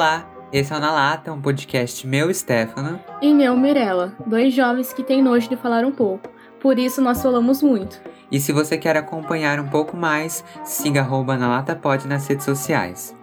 Olá, 0.00 0.26
esse 0.50 0.72
é 0.72 0.76
o 0.76 0.80
Na 0.80 0.90
Lata, 0.90 1.30
um 1.30 1.42
podcast 1.42 2.06
meu, 2.06 2.32
Stefano. 2.32 2.98
E 3.20 3.34
meu, 3.34 3.54
Mirella, 3.54 4.16
dois 4.26 4.54
jovens 4.54 4.94
que 4.94 5.02
têm 5.02 5.22
nojo 5.22 5.46
de 5.46 5.56
falar 5.56 5.84
um 5.84 5.92
pouco. 5.92 6.30
Por 6.58 6.78
isso 6.78 7.02
nós 7.02 7.22
falamos 7.22 7.62
muito. 7.62 8.00
E 8.32 8.40
se 8.40 8.50
você 8.50 8.78
quer 8.78 8.96
acompanhar 8.96 9.60
um 9.60 9.68
pouco 9.68 9.94
mais, 9.98 10.42
siga 10.64 11.02
arroba 11.02 11.36
na 11.36 11.62
nas 12.08 12.26
redes 12.26 12.46
sociais. 12.46 13.14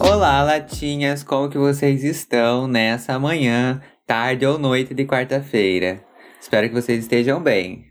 Olá, 0.00 0.42
latinhas, 0.42 1.22
como 1.22 1.50
que 1.50 1.58
vocês 1.58 2.04
estão 2.04 2.66
nessa 2.66 3.18
manhã, 3.18 3.82
tarde 4.06 4.46
ou 4.46 4.58
noite 4.58 4.94
de 4.94 5.04
quarta-feira? 5.04 6.13
Espero 6.44 6.68
que 6.68 6.74
vocês 6.74 6.98
estejam 7.00 7.42
bem. 7.42 7.86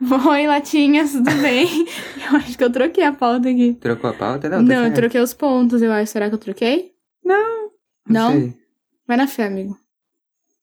Oi, 0.28 0.46
latinhas, 0.46 1.12
tudo 1.12 1.30
bem? 1.40 1.66
eu 2.30 2.36
acho 2.36 2.58
que 2.58 2.62
eu 2.62 2.70
troquei 2.70 3.02
a 3.02 3.12
pauta 3.14 3.48
aqui. 3.48 3.72
Trocou 3.80 4.10
a 4.10 4.12
pauta? 4.12 4.50
Não, 4.50 4.60
Não, 4.60 4.68
tá 4.68 4.74
eu 4.74 4.82
certo. 4.82 4.94
troquei 4.96 5.20
os 5.22 5.32
pontos, 5.32 5.80
eu 5.80 5.90
acho. 5.90 6.12
Será 6.12 6.28
que 6.28 6.34
eu 6.34 6.38
troquei? 6.38 6.92
Não 7.24 7.70
Não? 8.06 8.32
sei. 8.32 8.54
Vai 9.08 9.16
na 9.16 9.26
fé, 9.26 9.44
amigo. 9.46 9.78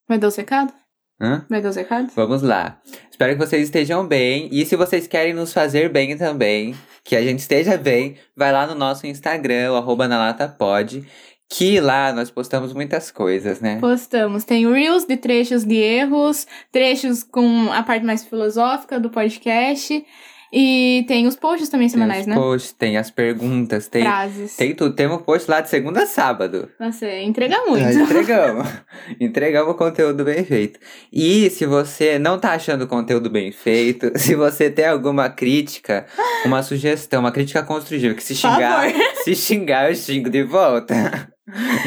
Vai 0.08 0.20
dar 0.20 0.28
os 0.28 0.36
recados? 0.36 0.76
Hã? 1.20 1.44
Vai 1.50 1.60
dar 1.60 1.70
os 1.70 1.76
recados? 1.76 2.14
Vamos 2.14 2.44
lá. 2.44 2.80
Espero 3.10 3.34
que 3.34 3.44
vocês 3.44 3.64
estejam 3.64 4.08
bem. 4.08 4.48
E 4.52 4.64
se 4.64 4.76
vocês 4.76 5.08
querem 5.08 5.34
nos 5.34 5.52
fazer 5.52 5.90
bem 5.90 6.16
também, 6.16 6.76
que 7.04 7.16
a 7.16 7.22
gente 7.24 7.40
esteja 7.40 7.78
bem, 7.78 8.16
vai 8.36 8.52
lá 8.52 8.68
no 8.68 8.76
nosso 8.76 9.08
Instagram, 9.08 9.72
o 9.72 9.76
arroba 9.76 10.08
na 10.08 10.20
lata 10.20 10.48
pod, 10.48 11.04
que 11.50 11.80
lá 11.80 12.12
nós 12.12 12.30
postamos 12.30 12.74
muitas 12.74 13.10
coisas, 13.10 13.62
né? 13.62 13.78
Postamos. 13.80 14.44
Tem 14.44 14.70
Reels 14.70 15.06
de 15.06 15.18
trechos 15.18 15.64
de 15.64 15.76
erros, 15.76 16.46
trechos 16.72 17.24
com 17.24 17.72
a 17.72 17.84
parte 17.84 18.06
mais 18.06 18.26
filosófica 18.26 19.00
do 19.00 19.10
podcast. 19.10 20.06
E 20.52 21.04
tem 21.08 21.28
os 21.28 21.36
posts 21.36 21.68
também 21.68 21.90
semanais, 21.90 22.24
tem 22.24 22.34
os 22.34 22.40
né? 22.40 22.42
posts, 22.42 22.72
tem 22.72 22.98
as 22.98 23.12
perguntas, 23.12 23.88
tem, 23.88 24.04
Frases. 24.04 24.56
tem 24.56 24.74
tudo. 24.74 24.96
Temos 24.96 25.22
post 25.22 25.50
lá 25.50 25.60
de 25.60 25.70
segunda 25.70 26.04
a 26.04 26.06
sábado. 26.06 26.70
Nossa, 26.80 27.06
entrega 27.20 27.66
muito. 27.66 27.84
Nós 27.84 27.98
entregamos. 27.98 28.68
entregamos 29.20 29.74
o 29.74 29.78
conteúdo 29.78 30.24
bem 30.24 30.46
feito. 30.46 30.80
E 31.12 31.50
se 31.50 31.66
você 31.66 32.18
não 32.18 32.40
tá 32.40 32.54
achando 32.54 32.84
o 32.84 32.88
conteúdo 32.88 33.30
bem 33.30 33.52
feito, 33.52 34.12
se 34.18 34.36
você 34.36 34.70
tem 34.70 34.86
alguma 34.86 35.30
crítica, 35.30 36.06
uma 36.46 36.64
sugestão, 36.64 37.20
uma 37.20 37.32
crítica 37.32 37.62
construtiva, 37.62 38.14
que 38.14 38.24
se 38.24 38.36
xingar, 38.36 38.90
se 39.24 39.36
xingar, 39.36 39.90
eu 39.90 39.96
xingo 39.96 40.30
de 40.30 40.44
volta. 40.44 40.96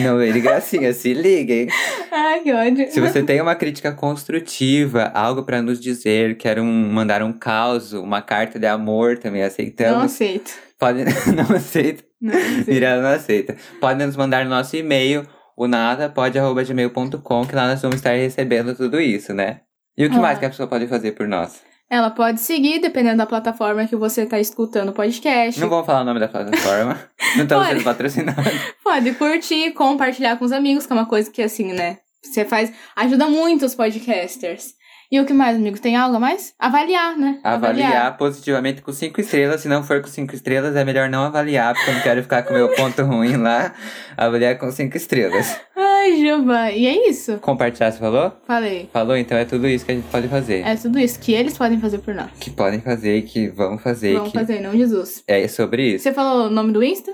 Não 0.03 0.19
de 0.19 0.41
gracinha, 0.41 0.93
se 0.93 1.13
liguem. 1.13 1.69
Ai, 2.11 2.41
que 2.41 2.53
ódio. 2.53 2.91
Se 2.91 3.01
você 3.01 3.23
tem 3.23 3.41
uma 3.41 3.55
crítica 3.55 3.93
construtiva, 3.93 5.11
algo 5.15 5.43
pra 5.43 5.61
nos 5.61 5.79
dizer, 5.79 6.37
quer 6.39 6.59
um, 6.59 6.91
mandar 6.91 7.23
um 7.23 7.33
caos, 7.33 7.93
uma 7.93 8.23
carta 8.23 8.59
de 8.59 8.67
amor, 8.67 9.19
também 9.19 9.43
Não 9.43 9.49
aceitamos. 9.49 10.05
aceito. 10.05 10.51
Pode, 10.79 11.05
não 11.37 11.57
aceito. 11.57 12.05
Não 12.21 12.33
aceito. 12.35 12.65
Virada 12.65 13.03
não 13.03 13.11
aceita. 13.11 13.57
Podem 13.81 14.07
nos 14.07 14.17
mandar 14.17 14.45
no 14.45 14.51
nosso 14.51 14.75
e-mail, 14.77 15.27
o 15.57 15.67
nadapod.gmail.com, 15.67 17.47
que 17.47 17.55
lá 17.55 17.69
nós 17.69 17.83
vamos 17.83 17.97
estar 17.97 18.13
recebendo 18.13 18.75
tudo 18.75 18.99
isso, 19.01 19.35
né? 19.35 19.61
E 19.97 20.07
o 20.07 20.11
que 20.11 20.17
Ah. 20.17 20.21
mais 20.21 20.39
que 20.39 20.47
a 20.47 20.49
pessoa 20.51 20.67
pode 20.69 20.87
fazer 20.87 21.13
por 21.13 21.29
nós? 21.29 21.61
Ela 21.91 22.09
pode 22.09 22.41
seguir, 22.41 22.79
dependendo 22.79 23.17
da 23.17 23.27
plataforma 23.27 23.85
que 23.85 23.97
você 23.97 24.25
tá 24.25 24.39
escutando 24.39 24.91
o 24.91 24.93
podcast. 24.93 25.61
Não 25.61 25.69
vamos 25.69 25.85
falar 25.85 26.03
o 26.03 26.05
nome 26.05 26.21
da 26.21 26.29
plataforma. 26.29 26.97
não 27.37 27.43
estamos 27.43 27.65
Pode. 27.65 27.69
sendo 27.79 27.85
patrocinados. 27.85 28.53
Pode 28.85 29.13
curtir, 29.15 29.73
compartilhar 29.73 30.37
com 30.37 30.45
os 30.45 30.53
amigos, 30.53 30.87
que 30.87 30.93
é 30.93 30.97
uma 30.97 31.07
coisa 31.07 31.29
que, 31.29 31.43
assim, 31.43 31.73
né? 31.73 31.99
Você 32.23 32.45
faz. 32.45 32.73
Ajuda 32.95 33.27
muito 33.27 33.67
os 33.67 33.75
podcasters. 33.75 34.75
E 35.11 35.19
o 35.19 35.27
que 35.27 35.33
mais, 35.33 35.57
amigo? 35.57 35.81
Tem 35.81 35.97
algo 35.97 36.15
a 36.15 36.21
mais? 36.21 36.55
Avaliar, 36.57 37.19
né? 37.19 37.41
Avaliar 37.43 38.17
positivamente 38.17 38.81
com 38.81 38.93
cinco 38.93 39.21
estrelas. 39.21 39.61
Se 39.61 39.67
não 39.67 39.83
for 39.83 40.01
com 40.01 40.07
cinco 40.07 40.37
estrelas, 40.37 40.77
é 40.77 40.85
melhor 40.85 41.11
não 41.11 41.25
avaliar, 41.25 41.75
porque 41.75 41.91
eu 41.91 41.95
não 41.95 42.03
quero 42.03 42.23
ficar 42.23 42.45
com 42.45 42.51
o 42.55 42.57
meu 42.57 42.69
ponto 42.77 43.03
ruim 43.03 43.37
lá. 43.37 43.75
Avaliar 44.17 44.57
com 44.59 44.71
cinco 44.71 44.97
estrelas. 44.97 45.61
Ai, 46.01 46.17
Juba. 46.19 46.73
E 46.73 46.87
é 46.87 47.11
isso. 47.11 47.37
Compartilhar, 47.41 47.93
você 47.93 47.99
falou? 47.99 48.33
Falei. 48.47 48.89
Falou? 48.91 49.17
Então 49.19 49.37
é 49.37 49.45
tudo 49.45 49.69
isso 49.69 49.85
que 49.85 49.93
a 49.93 49.95
gente 49.95 50.09
pode 50.09 50.29
fazer. 50.29 50.67
É 50.67 50.75
tudo 50.75 50.99
isso 50.99 51.21
que 51.21 51.33
eles 51.33 51.59
podem 51.59 51.79
fazer 51.79 51.99
por 51.99 52.15
nós. 52.15 52.31
Que 52.41 52.51
podem 52.51 52.81
fazer 52.81 53.19
e 53.19 53.23
que 53.23 53.49
vão 53.49 53.77
fazer. 53.77 54.15
Vamos 54.15 54.33
que 54.33 54.39
fazer, 54.39 54.61
não 54.61 54.73
Jesus. 54.73 55.23
É 55.29 55.47
sobre 55.47 55.95
isso. 55.95 56.05
Você 56.05 56.15
falou 56.15 56.47
o 56.47 56.51
nome 56.51 56.73
do 56.73 56.83
Insta? 56.83 57.13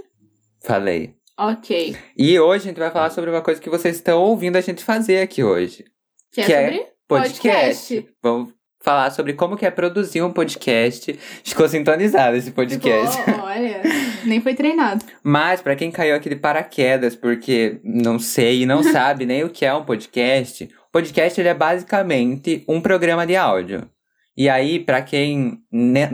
Falei. 0.62 1.14
Ok. 1.36 1.96
E 2.16 2.38
hoje 2.38 2.64
a 2.64 2.68
gente 2.68 2.78
vai 2.78 2.90
falar 2.92 3.10
sobre 3.10 3.28
uma 3.28 3.42
coisa 3.42 3.60
que 3.60 3.68
vocês 3.68 3.96
estão 3.96 4.22
ouvindo 4.22 4.54
a 4.54 4.60
gente 4.60 4.84
fazer 4.84 5.20
aqui 5.20 5.42
hoje. 5.42 5.84
Que, 6.32 6.44
Que 6.44 6.52
é 6.52 6.62
é 6.62 6.70
sobre 6.70 6.86
Podcast. 7.08 8.08
Vamos 8.22 8.55
falar 8.86 9.10
sobre 9.10 9.32
como 9.32 9.56
que 9.56 9.66
é 9.66 9.70
produzir 9.70 10.22
um 10.22 10.32
podcast. 10.32 11.18
Ficou 11.42 11.68
sintonizado 11.68 12.36
esse 12.36 12.52
podcast. 12.52 13.16
Ficou, 13.20 13.42
olha, 13.42 13.82
nem 14.24 14.40
foi 14.40 14.54
treinado. 14.54 15.04
Mas 15.24 15.60
pra 15.60 15.74
quem 15.74 15.90
caiu 15.90 16.14
aqui 16.14 16.28
de 16.28 16.36
paraquedas 16.36 17.16
porque 17.16 17.80
não 17.82 18.20
sei 18.20 18.62
e 18.62 18.66
não 18.66 18.84
sabe 18.86 19.26
nem 19.26 19.42
o 19.42 19.50
que 19.50 19.66
é 19.66 19.74
um 19.74 19.84
podcast, 19.84 20.70
o 20.88 20.92
podcast 20.92 21.40
ele 21.40 21.48
é 21.48 21.54
basicamente 21.54 22.62
um 22.68 22.80
programa 22.80 23.26
de 23.26 23.34
áudio. 23.34 23.90
E 24.36 24.48
aí, 24.48 24.78
pra 24.78 25.02
quem 25.02 25.58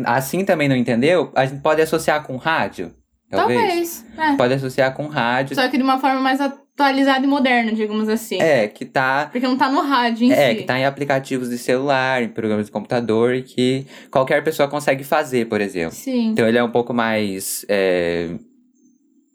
assim 0.06 0.42
também 0.42 0.68
não 0.68 0.76
entendeu, 0.76 1.30
a 1.34 1.44
gente 1.44 1.60
pode 1.60 1.82
associar 1.82 2.22
com 2.22 2.36
rádio. 2.36 2.90
Talvez. 3.28 4.04
Talvez. 4.16 4.34
É. 4.34 4.36
Pode 4.36 4.54
associar 4.54 4.94
com 4.94 5.08
rádio. 5.08 5.56
Só 5.56 5.68
que 5.68 5.76
de 5.76 5.82
uma 5.82 5.98
forma 5.98 6.20
mais 6.20 6.40
atualizada 6.74 7.24
e 7.24 7.28
moderna, 7.28 7.72
digamos 7.72 8.08
assim. 8.08 8.40
É, 8.40 8.66
que 8.66 8.84
tá 8.84 9.28
Porque 9.30 9.46
não 9.46 9.56
tá 9.56 9.70
no 9.70 9.80
rádio 9.82 10.24
em 10.26 10.32
É, 10.32 10.50
si. 10.50 10.56
que 10.56 10.62
tá 10.64 10.78
em 10.78 10.84
aplicativos 10.84 11.50
de 11.50 11.58
celular, 11.58 12.22
em 12.22 12.28
programas 12.28 12.66
de 12.66 12.72
computador, 12.72 13.34
e 13.34 13.42
que 13.42 13.86
qualquer 14.10 14.42
pessoa 14.42 14.68
consegue 14.68 15.04
fazer, 15.04 15.46
por 15.48 15.60
exemplo. 15.60 15.94
Sim. 15.94 16.28
Então 16.30 16.48
ele 16.48 16.58
é 16.58 16.64
um 16.64 16.70
pouco 16.70 16.92
mais. 16.94 17.64
É, 17.68 18.30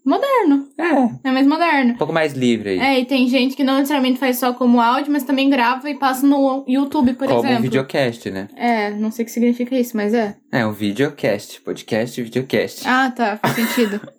Moderno. 0.05 0.65
é 0.77 1.27
É 1.27 1.31
mais 1.33 1.45
moderno. 1.45 1.91
um 1.93 1.97
pouco 1.97 2.13
mais 2.13 2.31
livre 2.31 2.69
aí. 2.69 2.79
É, 2.79 2.99
e 3.01 3.05
tem 3.05 3.27
gente 3.27 3.57
que 3.57 3.63
não 3.63 3.75
necessariamente 3.75 4.17
faz 4.17 4.37
só 4.39 4.53
como 4.53 4.79
áudio, 4.79 5.11
mas 5.11 5.23
também 5.23 5.49
grava 5.49 5.89
e 5.89 5.95
passa 5.95 6.25
no 6.25 6.63
YouTube, 6.65 7.11
por 7.13 7.27
como 7.27 7.41
um 7.41 7.45
exemplo. 7.45 7.63
videocast, 7.63 8.25
né? 8.31 8.47
É, 8.55 8.89
não 8.91 9.11
sei 9.11 9.23
o 9.23 9.25
que 9.25 9.31
significa 9.33 9.77
isso, 9.77 9.97
mas 9.97 10.13
é. 10.13 10.37
É, 10.49 10.65
um 10.65 10.71
videocast. 10.71 11.59
Podcast 11.61 12.21
e 12.21 12.23
videocast. 12.23 12.83
Ah, 12.87 13.11
tá, 13.11 13.35
faz 13.37 13.53
sentido. 13.55 13.99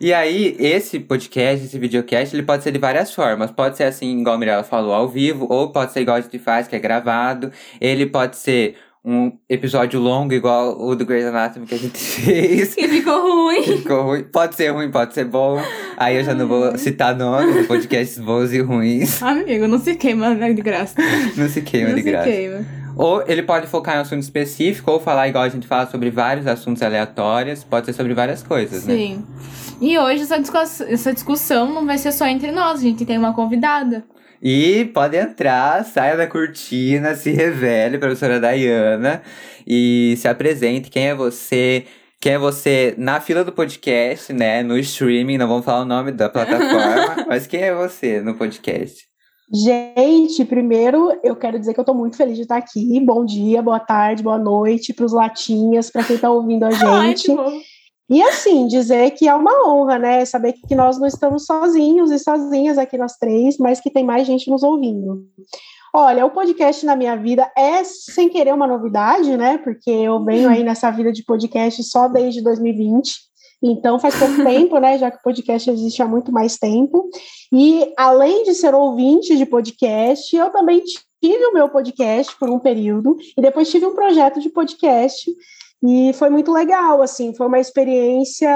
E 0.00 0.12
aí, 0.14 0.56
esse 0.58 0.98
podcast, 1.00 1.64
esse 1.66 1.78
videocast, 1.78 2.34
ele 2.34 2.42
pode 2.42 2.62
ser 2.62 2.72
de 2.72 2.78
várias 2.78 3.12
formas. 3.14 3.50
Pode 3.50 3.76
ser 3.76 3.84
assim, 3.84 4.20
igual 4.20 4.36
a 4.36 4.38
Mirella 4.38 4.62
falou, 4.62 4.94
ao 4.94 5.08
vivo, 5.08 5.46
ou 5.50 5.70
pode 5.70 5.92
ser 5.92 6.00
igual 6.00 6.16
a 6.16 6.20
gente 6.20 6.38
faz, 6.38 6.66
que 6.66 6.74
é 6.74 6.78
gravado. 6.78 7.52
Ele 7.80 8.06
pode 8.06 8.36
ser 8.36 8.76
um 9.04 9.32
episódio 9.48 9.98
longo, 9.98 10.32
igual 10.34 10.78
o 10.78 10.94
do 10.94 11.06
Grey's 11.06 11.24
Anatomy 11.26 11.66
que 11.66 11.74
a 11.74 11.78
gente 11.78 11.96
fez. 11.98 12.74
Que 12.74 12.88
ficou 12.88 13.20
ruim. 13.20 13.62
Ficou 13.62 14.02
ruim. 14.02 14.22
Pode 14.24 14.54
ser 14.54 14.68
ruim, 14.70 14.90
pode 14.90 15.14
ser 15.14 15.24
bom. 15.24 15.60
Aí 15.96 16.16
eu 16.16 16.24
já 16.24 16.34
não 16.34 16.46
vou 16.46 16.76
citar 16.78 17.14
nomes 17.14 17.54
de 17.62 17.64
podcasts 17.64 18.18
bons 18.18 18.52
e 18.52 18.60
ruins. 18.60 19.22
Amigo, 19.22 19.66
não 19.68 19.78
se 19.78 19.94
queima, 19.96 20.34
né, 20.34 20.52
de 20.52 20.62
graça. 20.62 20.94
Não 21.36 21.48
se 21.48 21.60
queima 21.62 21.88
não 21.90 21.96
de 21.96 22.02
se 22.02 22.10
graça. 22.10 22.30
queima. 22.30 22.79
Ou 22.96 23.22
ele 23.26 23.42
pode 23.42 23.66
focar 23.66 23.94
em 23.94 23.98
um 23.98 24.02
assunto 24.02 24.22
específico, 24.22 24.90
ou 24.90 25.00
falar 25.00 25.28
igual 25.28 25.44
a 25.44 25.48
gente 25.48 25.66
fala 25.66 25.86
sobre 25.90 26.10
vários 26.10 26.46
assuntos 26.46 26.82
aleatórios. 26.82 27.64
Pode 27.64 27.86
ser 27.86 27.92
sobre 27.92 28.14
várias 28.14 28.42
coisas, 28.42 28.84
né? 28.84 28.94
Sim. 28.94 29.24
E 29.80 29.98
hoje 29.98 30.22
essa 30.22 30.38
discuss- 30.38 30.80
essa 30.82 31.12
discussão 31.12 31.72
não 31.72 31.86
vai 31.86 31.96
ser 31.98 32.12
só 32.12 32.26
entre 32.26 32.52
nós, 32.52 32.80
a 32.80 32.82
gente 32.82 33.04
tem 33.06 33.16
uma 33.16 33.32
convidada. 33.34 34.04
E 34.42 34.90
pode 34.94 35.16
entrar, 35.16 35.84
saia 35.84 36.16
da 36.16 36.26
cortina, 36.26 37.14
se 37.14 37.30
revele, 37.30 37.98
professora 37.98 38.40
Dayana, 38.40 39.22
e 39.66 40.14
se 40.16 40.26
apresente. 40.28 40.88
Quem 40.90 41.08
é 41.08 41.14
você? 41.14 41.84
Quem 42.20 42.32
é 42.34 42.38
você 42.38 42.94
na 42.98 43.20
fila 43.20 43.44
do 43.44 43.52
podcast, 43.52 44.32
né? 44.32 44.62
No 44.62 44.78
streaming, 44.78 45.38
não 45.38 45.48
vamos 45.48 45.64
falar 45.64 45.82
o 45.82 45.86
nome 45.86 46.12
da 46.12 46.28
plataforma, 46.28 47.24
mas 47.28 47.46
quem 47.46 47.62
é 47.62 47.74
você 47.74 48.20
no 48.20 48.34
podcast? 48.34 49.09
Gente, 49.52 50.44
primeiro 50.44 51.10
eu 51.24 51.34
quero 51.34 51.58
dizer 51.58 51.74
que 51.74 51.80
eu 51.80 51.84
tô 51.84 51.92
muito 51.92 52.16
feliz 52.16 52.36
de 52.36 52.42
estar 52.42 52.56
aqui. 52.56 53.00
Bom 53.00 53.24
dia, 53.24 53.60
boa 53.60 53.80
tarde, 53.80 54.22
boa 54.22 54.38
noite 54.38 54.94
para 54.94 55.04
os 55.04 55.12
latinhas, 55.12 55.90
para 55.90 56.04
quem 56.04 56.16
tá 56.16 56.30
ouvindo 56.30 56.64
a 56.64 56.70
gente. 56.70 57.26
E 58.08 58.22
assim, 58.22 58.68
dizer 58.68 59.10
que 59.10 59.28
é 59.28 59.34
uma 59.34 59.68
honra, 59.68 59.98
né? 59.98 60.24
Saber 60.24 60.52
que 60.52 60.74
nós 60.74 60.98
não 60.98 61.06
estamos 61.06 61.46
sozinhos 61.46 62.12
e 62.12 62.18
sozinhas 62.18 62.78
aqui 62.78 62.96
nós 62.96 63.16
três, 63.16 63.56
mas 63.58 63.80
que 63.80 63.90
tem 63.90 64.04
mais 64.04 64.24
gente 64.24 64.48
nos 64.48 64.62
ouvindo. 64.62 65.24
Olha, 65.92 66.24
o 66.24 66.30
podcast 66.30 66.86
na 66.86 66.94
minha 66.94 67.16
vida 67.16 67.50
é 67.56 67.82
sem 67.82 68.28
querer 68.28 68.54
uma 68.54 68.68
novidade, 68.68 69.36
né? 69.36 69.58
Porque 69.58 69.90
eu 69.90 70.24
venho 70.24 70.48
aí 70.48 70.62
nessa 70.62 70.92
vida 70.92 71.12
de 71.12 71.24
podcast 71.24 71.82
só 71.82 72.06
desde 72.06 72.40
2020. 72.40 73.29
Então 73.62 73.98
faz 73.98 74.16
pouco 74.18 74.36
tempo, 74.44 74.78
né? 74.78 74.98
Já 74.98 75.10
que 75.10 75.18
o 75.18 75.22
podcast 75.22 75.70
existe 75.70 76.02
há 76.02 76.06
muito 76.06 76.32
mais 76.32 76.56
tempo. 76.56 77.08
E 77.52 77.92
além 77.96 78.44
de 78.44 78.54
ser 78.54 78.74
ouvinte 78.74 79.36
de 79.36 79.46
podcast, 79.46 80.34
eu 80.34 80.50
também 80.50 80.82
tive 81.22 81.46
o 81.46 81.52
meu 81.52 81.68
podcast 81.68 82.36
por 82.38 82.48
um 82.48 82.58
período 82.58 83.16
e 83.36 83.42
depois 83.42 83.70
tive 83.70 83.86
um 83.86 83.94
projeto 83.94 84.40
de 84.40 84.48
podcast 84.48 85.30
e 85.82 86.12
foi 86.14 86.28
muito 86.28 86.52
legal, 86.52 87.00
assim, 87.00 87.34
foi 87.34 87.46
uma 87.46 87.58
experiência 87.58 88.50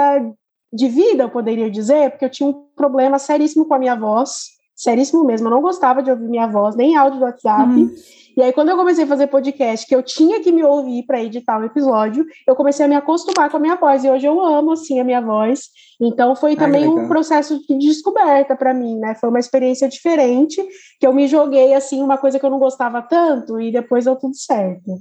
de 0.72 0.88
vida, 0.88 1.22
eu 1.22 1.30
poderia 1.30 1.70
dizer, 1.70 2.10
porque 2.10 2.24
eu 2.24 2.30
tinha 2.30 2.48
um 2.48 2.66
problema 2.76 3.18
seríssimo 3.18 3.66
com 3.66 3.74
a 3.74 3.78
minha 3.78 3.94
voz. 3.94 4.54
Seríssimo 4.74 5.24
mesmo. 5.24 5.46
Eu 5.46 5.52
não 5.52 5.62
gostava 5.62 6.02
de 6.02 6.10
ouvir 6.10 6.28
minha 6.28 6.46
voz, 6.46 6.74
nem 6.74 6.96
áudio 6.96 7.18
do 7.18 7.24
WhatsApp. 7.24 7.72
Uhum. 7.72 7.94
E 8.36 8.42
aí, 8.42 8.52
quando 8.52 8.68
eu 8.68 8.76
comecei 8.76 9.04
a 9.04 9.06
fazer 9.06 9.28
podcast, 9.28 9.86
que 9.86 9.94
eu 9.94 10.02
tinha 10.02 10.40
que 10.40 10.50
me 10.50 10.64
ouvir 10.64 11.04
para 11.04 11.22
editar 11.22 11.56
o 11.56 11.62
um 11.62 11.66
episódio, 11.66 12.26
eu 12.46 12.56
comecei 12.56 12.84
a 12.84 12.88
me 12.88 12.96
acostumar 12.96 13.48
com 13.48 13.58
a 13.58 13.60
minha 13.60 13.76
voz. 13.76 14.02
E 14.02 14.10
hoje 14.10 14.26
eu 14.26 14.44
amo, 14.44 14.72
assim, 14.72 14.98
a 14.98 15.04
minha 15.04 15.20
voz. 15.20 15.68
Então, 16.00 16.34
foi 16.34 16.56
também 16.56 16.88
um 16.88 17.06
processo 17.06 17.60
de 17.64 17.78
descoberta 17.78 18.56
para 18.56 18.74
mim, 18.74 18.98
né? 18.98 19.14
Foi 19.14 19.28
uma 19.28 19.38
experiência 19.38 19.88
diferente, 19.88 20.60
que 20.98 21.06
eu 21.06 21.12
me 21.12 21.28
joguei, 21.28 21.74
assim, 21.74 22.02
uma 22.02 22.18
coisa 22.18 22.40
que 22.40 22.44
eu 22.44 22.50
não 22.50 22.58
gostava 22.58 23.00
tanto, 23.02 23.60
e 23.60 23.70
depois 23.70 24.04
deu 24.04 24.16
tudo 24.16 24.34
certo. 24.36 24.98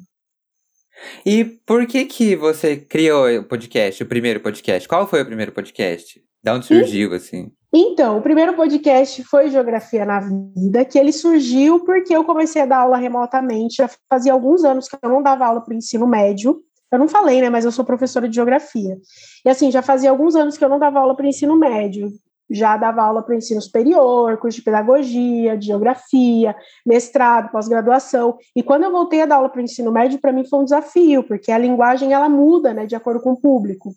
E 1.25 1.43
por 1.65 1.87
que 1.87 2.05
que 2.05 2.35
você 2.35 2.77
criou 2.77 3.27
o 3.39 3.43
podcast, 3.43 4.03
o 4.03 4.05
primeiro 4.05 4.39
podcast? 4.39 4.87
Qual 4.87 5.07
foi 5.07 5.23
o 5.23 5.25
primeiro 5.25 5.51
podcast? 5.51 6.21
Da 6.43 6.53
onde 6.53 6.67
surgiu, 6.67 7.13
assim? 7.13 7.51
Então, 7.75 8.19
o 8.19 8.21
primeiro 8.21 8.53
podcast 8.53 9.23
foi 9.23 9.49
Geografia 9.49 10.05
na 10.05 10.19
Vida, 10.19 10.85
que 10.85 10.99
ele 10.99 11.11
surgiu 11.11 11.79
porque 11.79 12.15
eu 12.15 12.23
comecei 12.23 12.61
a 12.61 12.67
dar 12.67 12.81
aula 12.81 12.97
remotamente. 12.97 13.77
Já 13.77 13.89
fazia 14.07 14.31
alguns 14.31 14.63
anos 14.63 14.87
que 14.87 14.95
eu 15.01 15.09
não 15.09 15.23
dava 15.23 15.47
aula 15.47 15.59
para 15.59 15.73
o 15.73 15.77
ensino 15.77 16.05
médio. 16.05 16.61
Eu 16.91 16.99
não 16.99 17.07
falei, 17.07 17.41
né? 17.41 17.49
Mas 17.49 17.65
eu 17.65 17.71
sou 17.71 17.83
professora 17.83 18.29
de 18.29 18.35
geografia. 18.35 18.95
E 19.43 19.49
assim, 19.49 19.71
já 19.71 19.81
fazia 19.81 20.11
alguns 20.11 20.35
anos 20.35 20.55
que 20.55 20.63
eu 20.63 20.69
não 20.69 20.77
dava 20.77 20.99
aula 20.99 21.15
para 21.15 21.25
o 21.25 21.27
ensino 21.27 21.57
médio. 21.57 22.11
Já 22.47 22.77
dava 22.77 23.01
aula 23.01 23.23
para 23.23 23.33
o 23.33 23.37
ensino 23.37 23.59
superior, 23.59 24.37
curso 24.37 24.59
de 24.59 24.63
pedagogia, 24.63 25.57
de 25.57 25.65
geografia, 25.65 26.55
mestrado, 26.85 27.49
pós-graduação. 27.51 28.37
E 28.55 28.61
quando 28.61 28.83
eu 28.83 28.91
voltei 28.91 29.23
a 29.23 29.25
dar 29.25 29.37
aula 29.37 29.49
para 29.49 29.59
o 29.59 29.63
ensino 29.63 29.91
médio, 29.91 30.21
para 30.21 30.31
mim 30.31 30.45
foi 30.45 30.59
um 30.59 30.63
desafio, 30.63 31.23
porque 31.23 31.51
a 31.51 31.57
linguagem 31.57 32.13
ela 32.13 32.29
muda, 32.29 32.71
né, 32.71 32.85
de 32.85 32.95
acordo 32.95 33.19
com 33.19 33.31
o 33.31 33.41
público. 33.41 33.95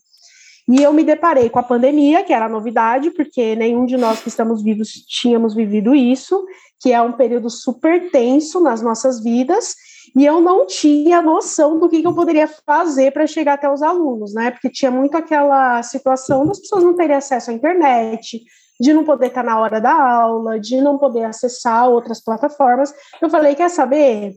E 0.68 0.82
eu 0.82 0.92
me 0.92 1.04
deparei 1.04 1.48
com 1.48 1.60
a 1.60 1.62
pandemia, 1.62 2.24
que 2.24 2.32
era 2.32 2.48
novidade, 2.48 3.10
porque 3.12 3.54
nenhum 3.54 3.86
de 3.86 3.96
nós 3.96 4.20
que 4.20 4.28
estamos 4.28 4.62
vivos 4.62 4.88
tínhamos 4.88 5.54
vivido 5.54 5.94
isso, 5.94 6.44
que 6.80 6.92
é 6.92 7.00
um 7.00 7.12
período 7.12 7.48
super 7.48 8.10
tenso 8.10 8.60
nas 8.60 8.82
nossas 8.82 9.22
vidas, 9.22 9.76
e 10.14 10.24
eu 10.24 10.40
não 10.40 10.66
tinha 10.66 11.22
noção 11.22 11.78
do 11.78 11.88
que, 11.88 12.00
que 12.00 12.06
eu 12.06 12.14
poderia 12.14 12.48
fazer 12.48 13.12
para 13.12 13.26
chegar 13.26 13.54
até 13.54 13.70
os 13.70 13.82
alunos, 13.82 14.34
né? 14.34 14.50
Porque 14.50 14.70
tinha 14.70 14.90
muito 14.90 15.16
aquela 15.16 15.82
situação 15.82 16.46
das 16.46 16.58
pessoas 16.58 16.82
não 16.82 16.94
terem 16.94 17.16
acesso 17.16 17.50
à 17.50 17.54
internet, 17.54 18.42
de 18.80 18.92
não 18.92 19.04
poder 19.04 19.26
estar 19.26 19.44
na 19.44 19.58
hora 19.60 19.80
da 19.80 19.92
aula, 19.92 20.58
de 20.58 20.80
não 20.80 20.98
poder 20.98 21.24
acessar 21.24 21.88
outras 21.88 22.22
plataformas. 22.22 22.92
Eu 23.20 23.30
falei, 23.30 23.54
quer 23.54 23.70
saber? 23.70 24.32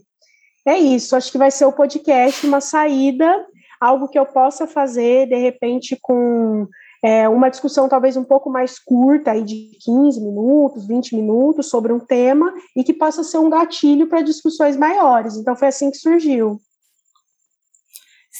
É 0.66 0.78
isso, 0.78 1.16
acho 1.16 1.32
que 1.32 1.38
vai 1.38 1.50
ser 1.50 1.66
o 1.66 1.72
podcast 1.72 2.46
uma 2.46 2.62
saída 2.62 3.46
algo 3.80 4.08
que 4.08 4.20
eu 4.20 4.26
possa 4.26 4.68
fazer, 4.68 5.28
de 5.28 5.36
repente, 5.36 5.98
com 6.02 6.68
é, 7.04 7.30
uma 7.30 7.50
discussão 7.50 7.88
talvez 7.88 8.18
um 8.18 8.24
pouco 8.24 8.50
mais 8.50 8.78
curta, 8.78 9.32
aí 9.32 9.44
de 9.44 9.72
15 9.84 10.20
minutos, 10.22 10.88
20 10.88 11.16
minutos, 11.16 11.70
sobre 11.70 11.94
um 11.94 12.00
tema, 12.00 12.54
e 12.76 12.84
que 12.84 12.94
possa 12.94 13.24
ser 13.24 13.38
um 13.38 13.50
gatilho 13.50 14.08
para 14.08 14.22
discussões 14.22 14.76
maiores. 14.76 15.38
Então, 15.38 15.56
foi 15.56 15.70
assim 15.70 15.90
que 15.90 15.98
surgiu. 15.98 16.60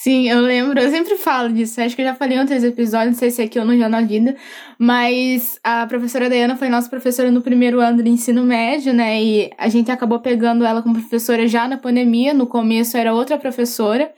Sim, 0.02 0.30
eu 0.30 0.40
lembro, 0.40 0.80
eu 0.80 0.90
sempre 0.92 1.18
falo 1.18 1.52
disso, 1.52 1.82
acho 1.82 1.94
que 1.94 2.02
eu 2.02 2.06
já 2.06 2.16
falei 2.16 2.38
em 2.38 2.40
outros 2.40 2.64
episódios, 2.64 3.14
não 3.14 3.20
sei 3.20 3.32
se 3.32 3.42
é 3.42 3.46
aqui 3.46 3.60
ou 3.60 3.66
no 3.66 3.78
Jornal 3.78 4.06
Vida, 4.06 4.34
mas 4.78 5.60
a 5.62 5.86
professora 5.88 6.30
Dayana 6.30 6.56
foi 6.56 6.70
nossa 6.70 6.90
professora 6.90 7.30
no 7.30 7.42
primeiro 7.42 7.82
ano 7.82 8.02
do 8.02 8.08
ensino 8.08 8.44
médio, 8.44 8.94
né, 8.94 9.22
e 9.22 9.52
a 9.58 9.68
gente 9.68 9.92
acabou 9.92 10.20
pegando 10.20 10.64
ela 10.64 10.82
como 10.82 10.96
professora 10.96 11.46
já 11.48 11.68
na 11.68 11.78
pandemia, 11.78 12.34
no 12.34 12.48
começo 12.48 12.96
era 12.96 13.14
outra 13.14 13.38
professora, 13.38 14.14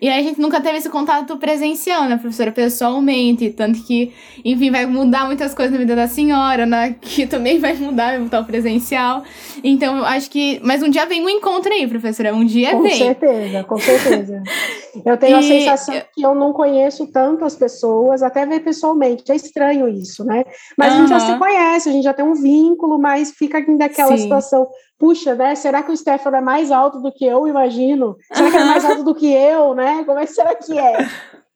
e 0.00 0.08
aí 0.08 0.20
a 0.20 0.22
gente 0.22 0.40
nunca 0.40 0.60
teve 0.60 0.78
esse 0.78 0.88
contato 0.88 1.36
presencial, 1.38 2.04
né, 2.04 2.16
professora, 2.16 2.52
pessoalmente. 2.52 3.50
Tanto 3.50 3.82
que, 3.82 4.12
enfim, 4.44 4.70
vai 4.70 4.86
mudar 4.86 5.26
muitas 5.26 5.54
coisas 5.54 5.72
na 5.72 5.78
vida 5.78 5.96
da 5.96 6.08
senhora, 6.08 6.66
né? 6.66 6.96
Que 7.16 7.26
também 7.26 7.58
vai 7.58 7.74
mudar, 7.74 8.18
vai 8.18 8.40
o 8.40 8.44
presencial. 8.44 9.22
Então, 9.64 9.96
eu 9.98 10.04
acho 10.04 10.30
que. 10.30 10.60
Mas 10.62 10.82
um 10.82 10.90
dia 10.90 11.06
vem 11.06 11.24
um 11.24 11.28
encontro 11.28 11.72
aí, 11.72 11.86
professora. 11.86 12.34
Um 12.34 12.44
dia 12.44 12.72
com 12.72 12.82
vem. 12.82 12.92
Com 12.92 12.98
certeza, 12.98 13.64
com 13.64 13.78
certeza. 13.78 14.42
Eu 15.04 15.16
tenho 15.16 15.36
e... 15.36 15.38
a 15.38 15.42
sensação 15.42 15.94
que 16.14 16.22
eu 16.22 16.34
não 16.34 16.54
conheço 16.54 17.06
tanto 17.08 17.44
as 17.44 17.54
pessoas, 17.54 18.22
até 18.22 18.46
ver 18.46 18.60
pessoalmente. 18.60 19.30
É 19.30 19.36
estranho 19.36 19.88
isso, 19.88 20.24
né? 20.24 20.42
Mas 20.76 20.92
uhum. 20.92 20.96
a 20.96 21.00
gente 21.00 21.10
já 21.10 21.20
se 21.20 21.38
conhece, 21.38 21.88
a 21.88 21.92
gente 21.92 22.04
já 22.04 22.14
tem 22.14 22.24
um 22.24 22.34
vínculo, 22.34 22.98
mas 22.98 23.30
fica 23.30 23.58
ainda 23.58 23.84
aquela 23.84 24.16
Sim. 24.16 24.22
situação 24.22 24.66
puxa, 24.98 25.34
né? 25.34 25.54
Será 25.54 25.82
que 25.82 25.92
o 25.92 25.96
Stefano 25.96 26.36
é 26.36 26.40
mais 26.40 26.70
alto 26.70 27.00
do 27.00 27.12
que 27.12 27.24
eu 27.24 27.46
imagino? 27.46 28.16
Será 28.32 28.50
que 28.50 28.56
ele 28.56 28.64
é 28.64 28.66
mais 28.66 28.84
alto 28.84 29.04
do 29.04 29.14
que 29.14 29.32
eu, 29.32 29.74
né? 29.74 30.04
Como 30.04 30.18
é 30.18 30.26
que 30.26 30.32
será 30.32 30.54
que 30.54 30.78
é? 30.78 30.96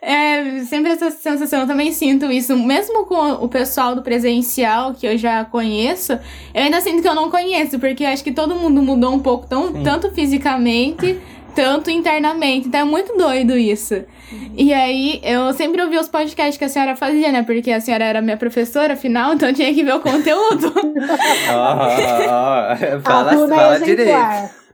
É, 0.00 0.62
sempre 0.64 0.92
essa 0.92 1.10
sensação, 1.10 1.62
eu 1.62 1.66
também 1.66 1.90
sinto 1.90 2.30
isso, 2.30 2.56
mesmo 2.56 3.06
com 3.06 3.32
o 3.32 3.48
pessoal 3.48 3.94
do 3.94 4.02
presencial 4.02 4.94
que 4.94 5.06
eu 5.06 5.16
já 5.16 5.44
conheço, 5.44 6.12
eu 6.54 6.62
ainda 6.62 6.80
sinto 6.80 7.02
que 7.02 7.08
eu 7.08 7.14
não 7.14 7.30
conheço, 7.30 7.78
porque 7.78 8.04
acho 8.04 8.22
que 8.22 8.30
todo 8.30 8.54
mundo 8.54 8.82
mudou 8.82 9.12
um 9.12 9.18
pouco, 9.18 9.46
tão, 9.46 9.82
tanto 9.82 10.10
fisicamente, 10.12 11.18
tanto 11.58 11.90
internamente, 11.90 12.68
então 12.68 12.82
é 12.82 12.84
muito 12.84 13.18
doido 13.18 13.58
isso. 13.58 14.04
E 14.56 14.72
aí, 14.72 15.20
eu 15.24 15.52
sempre 15.52 15.82
ouvi 15.82 15.98
os 15.98 16.08
podcasts 16.08 16.56
que 16.56 16.64
a 16.64 16.68
senhora 16.68 16.94
fazia, 16.94 17.32
né? 17.32 17.42
Porque 17.42 17.72
a 17.72 17.80
senhora 17.80 18.04
era 18.04 18.22
minha 18.22 18.36
professora, 18.36 18.92
afinal, 18.92 19.34
então 19.34 19.48
eu 19.48 19.54
tinha 19.56 19.74
que 19.74 19.82
ver 19.82 19.92
o 19.92 19.98
conteúdo. 19.98 20.72
Ó, 21.50 21.74
ó, 21.74 22.74
ó. 22.94 23.00
Fala, 23.00 23.48
fala 23.48 23.80
direito. 23.80 24.12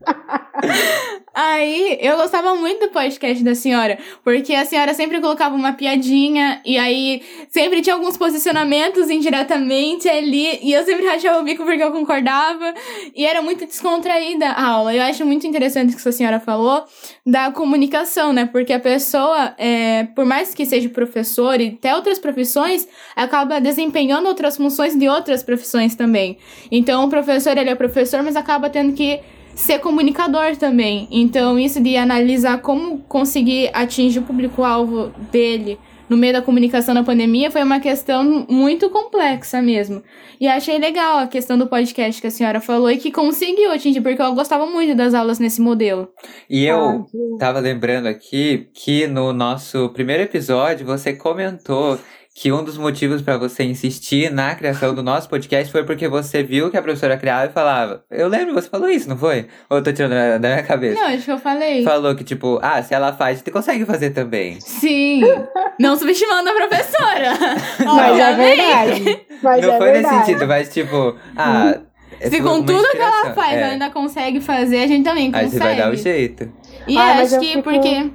Aí, 1.35 1.99
eu 2.01 2.17
gostava 2.17 2.55
muito 2.55 2.87
do 2.87 2.93
podcast 2.93 3.43
da 3.43 3.57
senhora, 3.57 3.99
porque 4.23 4.55
a 4.55 4.65
senhora 4.65 4.95
sempre 4.95 5.21
colocava 5.21 5.57
uma 5.57 5.73
piadinha, 5.73 6.61
e 6.65 6.79
aí 6.79 7.23
sempre 7.51 7.83
tinha 7.83 7.97
alguns 7.97 8.17
posicionamentos 8.17 9.11
indiretamente 9.11 10.09
ali, 10.09 10.61
e 10.63 10.73
eu 10.73 10.85
sempre 10.85 11.05
rachava 11.05 11.41
o 11.41 11.43
bico 11.43 11.65
porque 11.65 11.83
eu 11.83 11.91
concordava, 11.91 12.73
e 13.17 13.27
era 13.27 13.43
muito 13.43 13.67
descontraída 13.67 14.47
a 14.47 14.65
aula. 14.65 14.95
Eu 14.95 15.03
acho 15.03 15.27
muito 15.27 15.45
interessante 15.45 15.95
o 15.95 15.99
que 15.99 16.09
a 16.09 16.13
senhora 16.13 16.39
falou 16.39 16.85
da 17.27 17.51
comunicação, 17.51 18.33
né? 18.33 18.47
Porque 18.47 18.73
a 18.73 18.79
pessoa, 18.79 19.55
é, 19.59 20.05
por 20.15 20.25
mais 20.25 20.55
que 20.55 20.65
seja 20.65 20.89
professor 20.89 21.61
e 21.61 21.77
até 21.77 21.97
outras 21.97 22.21
profissões, 22.21 22.87
acaba 23.17 23.61
desempenhando 23.61 24.29
outras 24.29 24.57
funções 24.57 24.97
de 24.97 25.09
outras 25.09 25.43
profissões 25.43 25.97
também. 25.97 26.39
Então, 26.71 27.05
o 27.05 27.11
professor, 27.11 27.59
ele 27.59 27.71
é 27.71 27.75
professor, 27.75 28.23
mas 28.23 28.37
acaba 28.37 28.71
tendo 28.71 28.93
que 28.93 29.19
ser 29.55 29.79
comunicador 29.79 30.57
também. 30.57 31.09
Então, 31.11 31.59
isso 31.59 31.81
de 31.81 31.97
analisar 31.97 32.61
como 32.61 32.99
conseguir 33.01 33.71
atingir 33.73 34.19
o 34.19 34.23
público-alvo 34.23 35.13
dele 35.31 35.79
no 36.09 36.17
meio 36.17 36.33
da 36.33 36.43
comunicação 36.43 36.95
na 36.95 37.03
pandemia 37.03 37.51
foi 37.51 37.63
uma 37.63 37.81
questão 37.81 38.47
muito 38.49 38.91
complexa 38.91 39.63
mesmo. 39.63 40.03
E 40.41 40.47
achei 40.47 40.79
legal 40.79 41.19
a 41.19 41.27
questão 41.27 41.57
do 41.57 41.67
podcast 41.67 42.21
que 42.21 42.27
a 42.27 42.31
senhora 42.31 42.61
falou 42.61 42.91
e 42.91 42.99
que 42.99 43.11
conseguiu 43.11 43.73
atingir, 43.73 44.01
porque 44.01 44.21
eu 44.21 44.35
gostava 44.35 44.67
muito 44.67 44.95
das 44.95 45.15
aulas 45.15 45.39
nesse 45.39 45.61
modelo. 45.61 46.09
E 46.49 46.65
eu 46.67 46.79
ah, 46.79 47.05
tava 47.39 47.61
lembrando 47.61 48.07
aqui 48.07 48.69
que 48.75 49.07
no 49.07 49.33
nosso 49.33 49.89
primeiro 49.91 50.23
episódio 50.23 50.85
você 50.85 51.13
comentou 51.13 51.99
que 52.35 52.51
um 52.51 52.65
dos 52.65 52.77
motivos 52.77 53.23
para 53.23 53.39
você 53.39 53.63
insistir 53.63 54.29
na 54.29 54.57
criação 54.57 54.93
do 54.93 55.05
nosso 55.05 55.29
podcast 55.29 55.71
foi 55.71 55.85
porque 55.85 56.09
você 56.09 56.43
viu 56.43 56.69
que 56.69 56.77
a 56.77 56.83
professora 56.83 57.17
criava 57.17 57.47
e 57.47 57.53
falava. 57.53 58.05
Eu 58.11 58.27
lembro, 58.27 58.53
você 58.53 58.69
falou 58.69 58.91
isso, 58.91 59.09
não 59.09 59.17
foi? 59.17 59.47
Ou 59.71 59.79
eu 59.79 59.85
tô 59.85 59.93
tirando 59.93 60.41
da 60.41 60.49
minha 60.49 60.63
cabeça? 60.65 61.01
Não, 61.01 61.07
acho 61.07 61.25
que 61.25 61.31
eu 61.31 61.39
falei. 61.39 61.85
Falou 61.85 62.13
que, 62.17 62.25
tipo, 62.25 62.59
ah, 62.61 62.83
se 62.83 62.93
ela 62.93 63.13
faz, 63.13 63.39
você 63.39 63.53
consegue 63.53 63.85
fazer 63.85 64.11
também. 64.11 64.61
Sim. 64.61 65.23
não 65.79 65.97
subestimando 65.97 66.51
a 66.51 66.55
professora. 66.55 67.33
mas 67.87 68.19
é 68.19 68.35
verdade. 68.35 69.27
Mas 69.41 69.65
não 69.65 69.75
é 69.75 69.79
foi 69.79 69.93
verdade. 69.93 70.15
nesse 70.17 70.27
sentido, 70.27 70.49
mas, 70.49 70.75
tipo, 70.75 71.17
ah. 71.37 71.79
É 72.19 72.31
se 72.31 72.41
com 72.43 72.63
tudo 72.65 72.91
que 72.91 72.97
ela 72.97 73.33
faz, 73.33 73.53
é. 73.53 73.61
ela 73.61 73.73
ainda 73.73 73.91
consegue 73.91 74.41
fazer, 74.41 74.79
a 74.79 74.87
gente 74.89 75.05
também 75.05 75.31
consegue. 75.31 75.47
Aí 75.47 75.51
você 75.51 75.59
vai 75.59 75.77
dar 75.77 75.93
o 75.93 75.97
jeito. 75.97 76.53
E 76.89 76.99
ah, 76.99 77.21
acho 77.21 77.39
que 77.39 77.47
fico... 77.47 77.63
porque. 77.63 78.11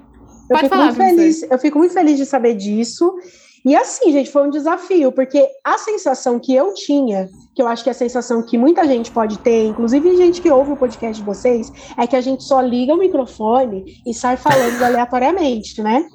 Pode 0.50 0.64
eu 0.64 0.70
falar, 0.70 0.94
feliz, 0.94 1.44
Eu 1.44 1.60
fico 1.60 1.78
muito 1.78 1.94
feliz 1.94 2.18
de 2.18 2.26
saber 2.26 2.56
disso. 2.56 3.14
E 3.66 3.76
assim, 3.76 4.12
gente, 4.12 4.32
foi 4.32 4.48
um 4.48 4.50
desafio, 4.50 5.12
porque 5.12 5.48
a 5.64 5.78
sensação 5.78 6.40
que 6.40 6.56
eu 6.56 6.74
tinha, 6.74 7.30
que 7.54 7.62
eu 7.62 7.68
acho 7.68 7.84
que 7.84 7.90
é 7.90 7.92
a 7.92 7.96
sensação 7.96 8.42
que 8.42 8.58
muita 8.58 8.86
gente 8.86 9.12
pode 9.12 9.38
ter, 9.40 9.68
inclusive 9.68 10.16
gente 10.16 10.42
que 10.42 10.50
ouve 10.50 10.72
o 10.72 10.78
podcast 10.78 11.20
de 11.20 11.26
vocês, 11.26 11.72
é 11.98 12.08
que 12.08 12.16
a 12.16 12.22
gente 12.22 12.44
só 12.44 12.62
liga 12.62 12.94
o 12.94 12.98
microfone 12.98 14.02
e 14.06 14.14
sai 14.14 14.38
falando 14.38 14.82
aleatoriamente, 14.82 15.82
né? 15.82 16.06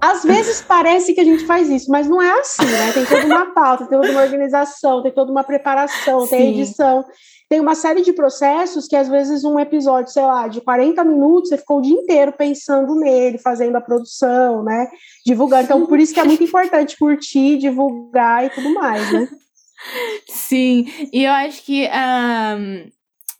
Às 0.00 0.24
vezes 0.24 0.62
parece 0.66 1.14
que 1.14 1.20
a 1.20 1.24
gente 1.24 1.44
faz 1.44 1.68
isso, 1.68 1.90
mas 1.90 2.08
não 2.08 2.20
é 2.20 2.40
assim, 2.40 2.64
né? 2.64 2.92
Tem 2.92 3.04
toda 3.04 3.26
uma 3.26 3.54
pauta, 3.54 3.86
tem 3.86 3.98
toda 3.98 4.10
uma 4.10 4.22
organização, 4.22 5.02
tem 5.02 5.12
toda 5.12 5.30
uma 5.30 5.44
preparação, 5.44 6.22
Sim. 6.22 6.28
tem 6.28 6.50
edição 6.50 7.04
tem 7.52 7.60
uma 7.60 7.74
série 7.74 8.00
de 8.00 8.14
processos 8.14 8.88
que 8.88 8.96
às 8.96 9.10
vezes 9.10 9.44
um 9.44 9.60
episódio, 9.60 10.10
sei 10.10 10.22
lá, 10.22 10.48
de 10.48 10.62
40 10.62 11.04
minutos, 11.04 11.50
você 11.50 11.58
ficou 11.58 11.80
o 11.80 11.82
dia 11.82 11.92
inteiro 11.92 12.32
pensando 12.32 12.94
nele, 12.94 13.36
fazendo 13.36 13.76
a 13.76 13.80
produção, 13.82 14.64
né? 14.64 14.88
Divulgando. 15.26 15.64
Então, 15.64 15.84
por 15.84 16.00
isso 16.00 16.14
que 16.14 16.20
é 16.20 16.24
muito 16.24 16.42
importante 16.42 16.96
curtir, 16.96 17.58
divulgar 17.58 18.46
e 18.46 18.48
tudo 18.48 18.72
mais, 18.72 19.12
né? 19.12 19.28
Sim, 20.32 20.86
e 21.12 21.24
eu 21.24 21.30
acho 21.30 21.62
que. 21.62 21.86
Um 21.86 22.90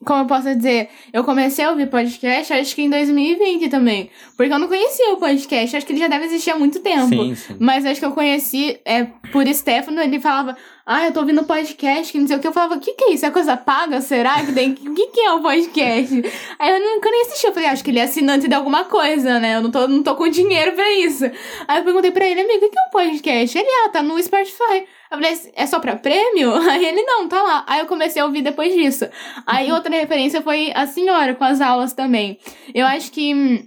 como 0.05 0.23
eu 0.23 0.27
posso 0.27 0.55
dizer, 0.55 0.89
eu 1.13 1.23
comecei 1.23 1.65
a 1.65 1.71
ouvir 1.71 1.89
podcast 1.89 2.53
acho 2.53 2.75
que 2.75 2.83
em 2.83 2.91
2020 2.91 3.69
também. 3.69 4.11
Porque 4.37 4.53
eu 4.53 4.59
não 4.59 4.69
conhecia 4.69 5.13
o 5.13 5.17
podcast, 5.17 5.77
acho 5.77 5.87
que 5.87 5.93
ele 5.93 6.01
já 6.01 6.09
deve 6.09 6.25
existir 6.25 6.51
há 6.51 6.59
muito 6.59 6.81
tempo. 6.81 7.09
Sim, 7.09 7.35
sim. 7.35 7.57
Mas 7.59 7.87
acho 7.87 8.01
que 8.01 8.07
eu 8.07 8.13
conheci 8.13 8.81
é, 8.85 9.05
por 9.31 9.47
Stefano, 9.47 10.01
ele 10.01 10.19
falava, 10.19 10.57
ah, 10.85 11.07
eu 11.07 11.13
tô 11.13 11.21
ouvindo 11.21 11.45
podcast, 11.45 12.11
que 12.11 12.19
não 12.19 12.27
sei 12.27 12.37
o 12.37 12.41
que. 12.41 12.47
Eu 12.47 12.53
falava, 12.53 12.75
o 12.75 12.81
que 12.81 12.93
que 12.95 13.05
é 13.05 13.13
isso? 13.13 13.25
É 13.25 13.31
coisa 13.31 13.57
paga, 13.57 14.01
será? 14.01 14.45
Que 14.45 14.53
tem... 14.53 14.73
O 14.73 14.95
que 14.95 15.07
que 15.09 15.21
é 15.21 15.33
o 15.33 15.41
podcast? 15.41 16.15
Aí 16.59 16.71
eu 16.71 16.81
nunca 16.81 17.09
nem 17.09 17.23
assisti. 17.23 17.47
Eu 17.47 17.53
falei, 17.53 17.69
acho 17.69 17.85
que 17.85 17.91
ele 17.91 18.01
é 18.01 18.03
assinante 18.03 18.49
de 18.49 18.55
alguma 18.55 18.85
coisa, 18.85 19.39
né? 19.39 19.57
Eu 19.57 19.63
não 19.63 19.71
tô, 19.71 19.87
não 19.87 20.03
tô 20.03 20.17
com 20.17 20.29
dinheiro 20.29 20.73
pra 20.73 20.91
isso. 20.93 21.25
Aí 21.69 21.79
eu 21.79 21.85
perguntei 21.85 22.11
pra 22.11 22.27
ele, 22.27 22.41
amigo, 22.41 22.67
o 22.67 22.71
que 22.71 22.79
é 22.79 22.83
um 22.83 22.91
podcast? 22.91 23.59
Ele, 23.59 23.69
ah, 23.85 23.91
tá 23.91 24.03
no 24.03 24.21
Spotify. 24.21 24.85
Eu 25.11 25.19
falei, 25.19 25.39
é 25.55 25.67
só 25.67 25.79
pra 25.79 25.95
prêmio? 25.95 26.53
Aí 26.69 26.85
ele, 26.85 27.03
não, 27.03 27.29
tá 27.29 27.41
lá. 27.43 27.65
Aí 27.69 27.81
eu 27.81 27.87
comecei 27.87 28.21
a 28.21 28.25
ouvir 28.25 28.43
depois 28.43 28.75
disso. 28.75 29.09
Aí 29.47 29.71
outra 29.71 29.95
referência 29.95 30.43
foi 30.43 30.73
a 30.75 30.87
senhora 30.87 31.35
com 31.35 31.45
as 31.45 31.61
aulas 31.61 31.93
também. 31.93 32.39
Eu 32.75 32.87
acho 32.87 33.13
que 33.13 33.33
hum, 33.33 33.63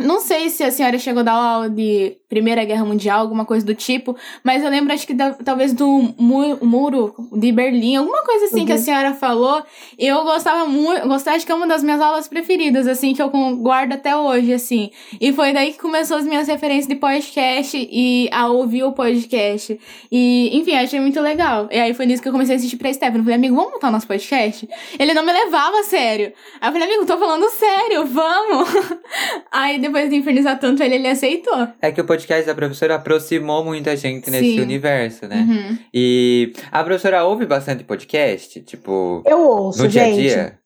não 0.00 0.20
sei 0.20 0.48
se 0.48 0.64
a 0.64 0.70
senhora 0.70 0.98
chegou 0.98 1.20
a 1.20 1.24
dar 1.24 1.32
aula 1.32 1.70
de 1.70 2.16
Primeira 2.32 2.64
Guerra 2.64 2.86
Mundial, 2.86 3.20
alguma 3.20 3.44
coisa 3.44 3.66
do 3.66 3.74
tipo, 3.74 4.16
mas 4.42 4.64
eu 4.64 4.70
lembro, 4.70 4.90
acho 4.90 5.06
que 5.06 5.12
da, 5.12 5.34
talvez 5.34 5.74
do 5.74 6.14
mu 6.16 6.56
muro 6.62 7.14
de 7.30 7.52
Berlim, 7.52 7.96
alguma 7.96 8.22
coisa 8.22 8.46
assim 8.46 8.60
uhum. 8.60 8.66
que 8.66 8.72
a 8.72 8.76
uhum. 8.76 8.80
senhora 8.80 9.12
falou. 9.12 9.62
Eu 9.98 10.24
gostava 10.24 10.64
muito, 10.64 11.06
gostava 11.06 11.38
de 11.38 11.44
que 11.44 11.52
é 11.52 11.54
uma 11.54 11.66
das 11.66 11.82
minhas 11.82 12.00
aulas 12.00 12.26
preferidas, 12.28 12.86
assim, 12.86 13.12
que 13.12 13.20
eu 13.20 13.28
guardo 13.56 13.92
até 13.92 14.16
hoje, 14.16 14.50
assim. 14.54 14.90
E 15.20 15.30
foi 15.30 15.52
daí 15.52 15.74
que 15.74 15.78
começou 15.78 16.16
as 16.16 16.24
minhas 16.24 16.48
referências 16.48 16.86
de 16.86 16.94
podcast 16.94 17.76
e 17.76 18.30
a 18.32 18.48
ouvir 18.48 18.84
o 18.84 18.92
podcast. 18.92 19.78
E, 20.10 20.56
enfim, 20.56 20.72
achei 20.72 21.00
muito 21.00 21.20
legal. 21.20 21.68
E 21.70 21.78
aí 21.78 21.92
foi 21.92 22.06
nisso 22.06 22.22
que 22.22 22.28
eu 22.28 22.32
comecei 22.32 22.54
a 22.54 22.56
assistir 22.56 22.78
pra 22.78 22.90
Stefano. 22.90 23.24
Falei, 23.24 23.36
amigo, 23.36 23.54
vamos 23.54 23.72
montar 23.72 23.90
nosso 23.90 24.06
podcast? 24.06 24.66
Ele 24.98 25.12
não 25.12 25.22
me 25.22 25.32
levava 25.34 25.80
a 25.80 25.82
sério. 25.82 26.32
Aí 26.62 26.70
eu 26.70 26.72
falei, 26.72 26.88
amigo, 26.88 27.04
tô 27.04 27.18
falando 27.18 27.46
sério, 27.50 28.06
vamos! 28.06 28.70
aí 29.52 29.78
depois 29.78 30.08
de 30.08 30.16
infernizar 30.16 30.58
tanto 30.58 30.82
ele, 30.82 30.94
ele 30.94 31.08
aceitou. 31.08 31.68
É 31.82 31.92
que 31.92 32.00
o 32.00 32.06
podcast 32.06 32.21
da 32.46 32.54
professora 32.54 32.94
aproximou 32.96 33.64
muita 33.64 33.96
gente 33.96 34.30
nesse 34.30 34.54
Sim. 34.54 34.60
universo, 34.60 35.26
né? 35.26 35.46
Uhum. 35.48 35.78
E 35.92 36.52
a 36.70 36.82
professora 36.82 37.24
ouve 37.24 37.46
bastante 37.46 37.84
podcast? 37.84 38.60
Tipo. 38.62 39.22
Eu 39.26 39.40
ouço, 39.40 39.82
no 39.82 39.88
dia 39.88 40.04
a 40.04 40.10
dia? 40.10 40.58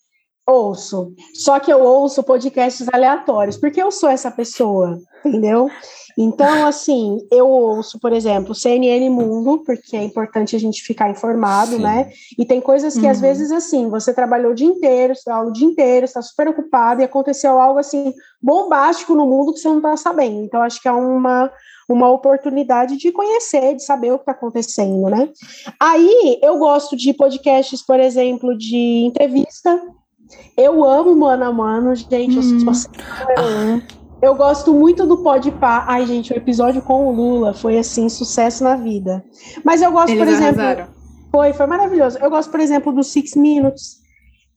Ouço. 0.46 1.12
Só 1.34 1.58
que 1.58 1.72
eu 1.72 1.80
ouço 1.82 2.22
podcasts 2.22 2.86
aleatórios, 2.92 3.56
porque 3.56 3.82
eu 3.82 3.90
sou 3.90 4.08
essa 4.08 4.30
pessoa, 4.30 4.98
entendeu? 5.25 5.68
Então, 6.18 6.66
assim, 6.66 7.18
eu 7.30 7.46
ouço, 7.46 8.00
por 8.00 8.11
exemplo, 8.11 8.54
CNN 8.54 9.11
Mundo, 9.11 9.62
porque 9.66 9.94
é 9.96 10.02
importante 10.02 10.56
a 10.56 10.58
gente 10.58 10.82
ficar 10.82 11.11
informado, 11.11 11.73
Sim. 11.73 11.82
né? 11.82 12.11
E 12.38 12.46
tem 12.46 12.58
coisas 12.58 12.94
que, 12.94 13.04
uhum. 13.04 13.11
às 13.11 13.20
vezes, 13.20 13.52
assim, 13.52 13.90
você 13.90 14.14
trabalhou 14.14 14.52
o 14.52 14.54
dia 14.54 14.66
inteiro, 14.66 15.12
está 15.12 15.42
o 15.42 15.52
dia 15.52 15.66
inteiro, 15.66 16.06
está 16.06 16.23
super 16.23 16.49
ocupado, 16.49 17.02
e 17.02 17.04
aconteceu 17.04 17.61
algo, 17.61 17.78
assim, 17.78 18.14
bombástico 18.40 19.14
no 19.14 19.26
mundo 19.26 19.52
que 19.52 19.61
você 19.61 19.68
não 19.68 19.76
está 19.76 19.96
sabendo. 19.96 20.40
Então, 20.42 20.62
acho 20.62 20.80
que 20.80 20.88
é 20.88 20.92
uma, 20.92 21.50
uma 21.87 22.11
oportunidade 22.11 22.96
de 22.96 23.12
conhecer, 23.12 23.75
de 23.75 23.85
saber 23.85 24.12
o 24.12 24.16
que 24.16 24.23
está 24.23 24.32
acontecendo, 24.32 25.11
né? 25.11 25.28
Aí, 25.78 26.38
eu 26.42 26.56
gosto 26.58 26.96
de 26.96 27.12
podcasts, 27.12 27.85
por 27.85 28.00
exemplo, 28.00 28.56
de 28.56 29.04
entrevista. 29.04 29.82
Eu 30.56 30.82
amo 30.82 31.14
mano 31.14 31.44
a 31.44 31.52
mano, 31.52 31.94
gente, 31.94 32.38
hum. 32.38 32.58
eu 32.66 32.75
sou 32.75 32.90
hum. 33.38 33.82
Eu 34.26 34.35
gosto 34.35 34.75
muito 34.75 35.06
do 35.06 35.18
Podpah. 35.18 35.85
Ai, 35.87 36.04
gente, 36.04 36.33
o 36.33 36.37
episódio 36.37 36.83
com 36.83 37.06
o 37.06 37.12
Lula 37.12 37.54
foi 37.54 37.78
assim 37.78 38.09
sucesso 38.09 38.64
na 38.64 38.75
vida. 38.75 39.25
Mas 39.62 39.80
eu 39.80 39.92
gosto, 39.92 40.11
Eles 40.11 40.18
por 40.18 40.28
exemplo, 40.28 40.62
arrasaram. 40.62 40.88
foi, 41.30 41.52
foi 41.52 41.66
maravilhoso. 41.66 42.18
Eu 42.18 42.28
gosto, 42.28 42.50
por 42.50 42.59
exemplo, 42.59 42.92
do 42.92 43.04
Six 43.04 43.37
Minutes, 43.37 43.99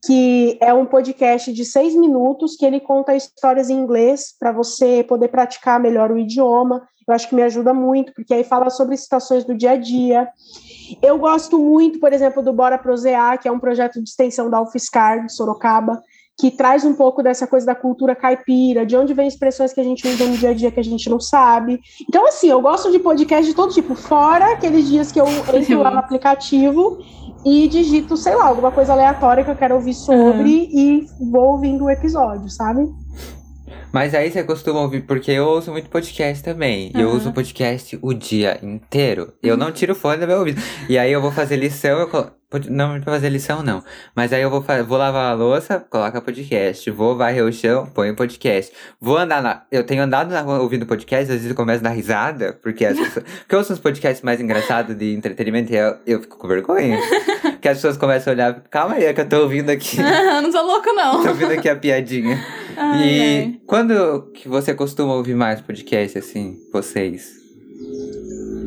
que 0.03 0.57
é 0.59 0.73
um 0.73 0.87
podcast 0.87 1.53
de 1.53 1.63
seis 1.63 1.93
minutos 1.93 2.55
que 2.55 2.65
ele 2.65 2.79
conta 2.79 3.15
histórias 3.15 3.69
em 3.69 3.75
inglês 3.75 4.33
para 4.39 4.51
você 4.51 5.03
poder 5.03 5.27
praticar 5.27 5.79
melhor 5.79 6.09
o 6.11 6.17
idioma. 6.17 6.81
Eu 7.07 7.13
acho 7.13 7.29
que 7.29 7.35
me 7.35 7.43
ajuda 7.43 7.71
muito, 7.71 8.11
porque 8.15 8.33
aí 8.33 8.43
fala 8.43 8.71
sobre 8.71 8.97
situações 8.97 9.45
do 9.45 9.55
dia 9.55 9.71
a 9.71 9.75
dia. 9.77 10.29
Eu 10.99 11.19
gosto 11.19 11.59
muito, 11.59 11.99
por 11.99 12.11
exemplo, 12.11 12.41
do 12.41 12.51
Bora 12.51 12.79
Prosear, 12.79 13.39
que 13.39 13.47
é 13.47 13.51
um 13.51 13.59
projeto 13.59 14.01
de 14.01 14.09
extensão 14.09 14.49
da 14.49 14.59
UFSCar 14.59 15.27
de 15.27 15.31
Sorocaba, 15.31 16.01
que 16.39 16.49
traz 16.49 16.85
um 16.85 16.93
pouco 16.93 17.21
dessa 17.21 17.45
coisa 17.45 17.65
da 17.65 17.75
cultura 17.75 18.15
caipira, 18.15 18.85
de 18.85 18.95
onde 18.95 19.13
vem 19.13 19.27
expressões 19.27 19.73
que 19.73 19.81
a 19.81 19.83
gente 19.83 20.07
usa 20.07 20.25
no 20.25 20.37
dia 20.37 20.51
a 20.51 20.53
dia 20.53 20.71
que 20.71 20.79
a 20.79 20.83
gente 20.83 21.09
não 21.09 21.19
sabe. 21.19 21.81
Então, 22.07 22.25
assim, 22.25 22.49
eu 22.49 22.61
gosto 22.61 22.89
de 22.91 22.97
podcast 22.97 23.45
de 23.45 23.53
todo 23.53 23.73
tipo, 23.73 23.93
fora 23.93 24.53
aqueles 24.53 24.87
dias 24.87 25.11
que 25.11 25.19
eu 25.19 25.27
entro 25.53 25.79
lá 25.79 25.91
no 25.91 25.99
aplicativo 25.99 26.99
e 27.45 27.67
digito, 27.67 28.15
sei 28.15 28.35
lá, 28.35 28.45
alguma 28.45 28.71
coisa 28.71 28.93
aleatória 28.93 29.43
que 29.43 29.51
eu 29.51 29.55
quero 29.55 29.75
ouvir 29.75 29.93
sobre 29.93 30.69
uhum. 30.71 30.79
e 30.79 31.07
vou 31.29 31.51
ouvindo 31.51 31.85
o 31.85 31.89
episódio, 31.89 32.49
sabe? 32.49 32.87
Mas 33.91 34.13
aí 34.13 34.31
você 34.31 34.43
costuma 34.43 34.81
ouvir, 34.81 35.01
porque 35.01 35.31
eu 35.31 35.45
ouço 35.45 35.71
muito 35.71 35.89
podcast 35.89 36.43
também. 36.43 36.91
Uhum. 36.95 37.01
Eu 37.01 37.09
uso 37.09 37.33
podcast 37.33 37.97
o 38.01 38.13
dia 38.13 38.59
inteiro. 38.63 39.33
Eu 39.41 39.57
não 39.57 39.71
tiro 39.71 39.95
fone 39.95 40.19
do 40.19 40.27
meu 40.27 40.39
ouvido. 40.39 40.61
E 40.87 40.97
aí 40.97 41.11
eu 41.11 41.21
vou 41.21 41.31
fazer 41.31 41.55
lição, 41.55 41.99
eu 41.99 42.07
colo... 42.07 42.31
Não 42.67 42.99
pra 42.99 43.13
fazer 43.13 43.29
lição, 43.29 43.61
não. 43.61 43.83
Mas 44.15 44.33
aí 44.33 44.41
eu 44.41 44.49
vou, 44.49 44.65
vou 44.87 44.97
lavar 44.97 45.31
a 45.31 45.35
louça, 45.35 45.85
coloca 45.87 46.19
podcast. 46.19 46.89
Vou 46.89 47.15
varrer 47.15 47.45
o 47.45 47.53
chão, 47.53 47.85
põe 47.85 48.13
podcast. 48.15 48.73
Vou 48.99 49.17
andar 49.17 49.43
na. 49.43 49.61
Eu 49.71 49.83
tenho 49.83 50.01
andado 50.01 50.31
na 50.31 50.41
rua 50.41 50.59
ouvindo 50.59 50.83
podcast, 50.83 51.25
às 51.25 51.37
vezes 51.37 51.49
eu 51.51 51.55
começo 51.55 51.81
a 51.81 51.89
dar 51.89 51.95
risada, 51.95 52.57
porque 52.63 52.85
as 52.85 52.97
pessoas. 52.97 53.23
porque 53.41 53.53
eu 53.53 53.59
ouço 53.59 53.73
uns 53.73 53.79
podcasts 53.79 54.23
mais 54.23 54.41
engraçados 54.41 54.95
de 54.97 55.13
entretenimento 55.13 55.71
e 55.71 55.75
eu, 55.75 55.95
eu 56.07 56.21
fico 56.21 56.39
com 56.39 56.47
vergonha. 56.47 56.97
porque 57.53 57.67
as 57.67 57.77
pessoas 57.77 57.97
começam 57.97 58.33
a 58.33 58.35
olhar, 58.35 58.63
calma 58.71 58.95
aí, 58.95 59.05
é 59.05 59.13
que 59.13 59.21
eu 59.21 59.29
tô 59.29 59.41
ouvindo 59.41 59.69
aqui. 59.69 59.97
não 60.01 60.51
tô 60.51 60.61
louco, 60.63 60.91
não. 60.93 61.21
tô 61.21 61.29
ouvindo 61.29 61.51
aqui 61.51 61.69
a 61.69 61.75
piadinha. 61.75 62.43
Ai, 62.75 63.03
e 63.03 63.21
ai. 63.21 63.59
quando 63.67 64.31
que 64.33 64.49
você 64.49 64.73
costuma 64.73 65.13
ouvir 65.13 65.35
mais 65.35 65.61
podcast, 65.61 66.17
assim, 66.17 66.57
vocês? 66.73 67.38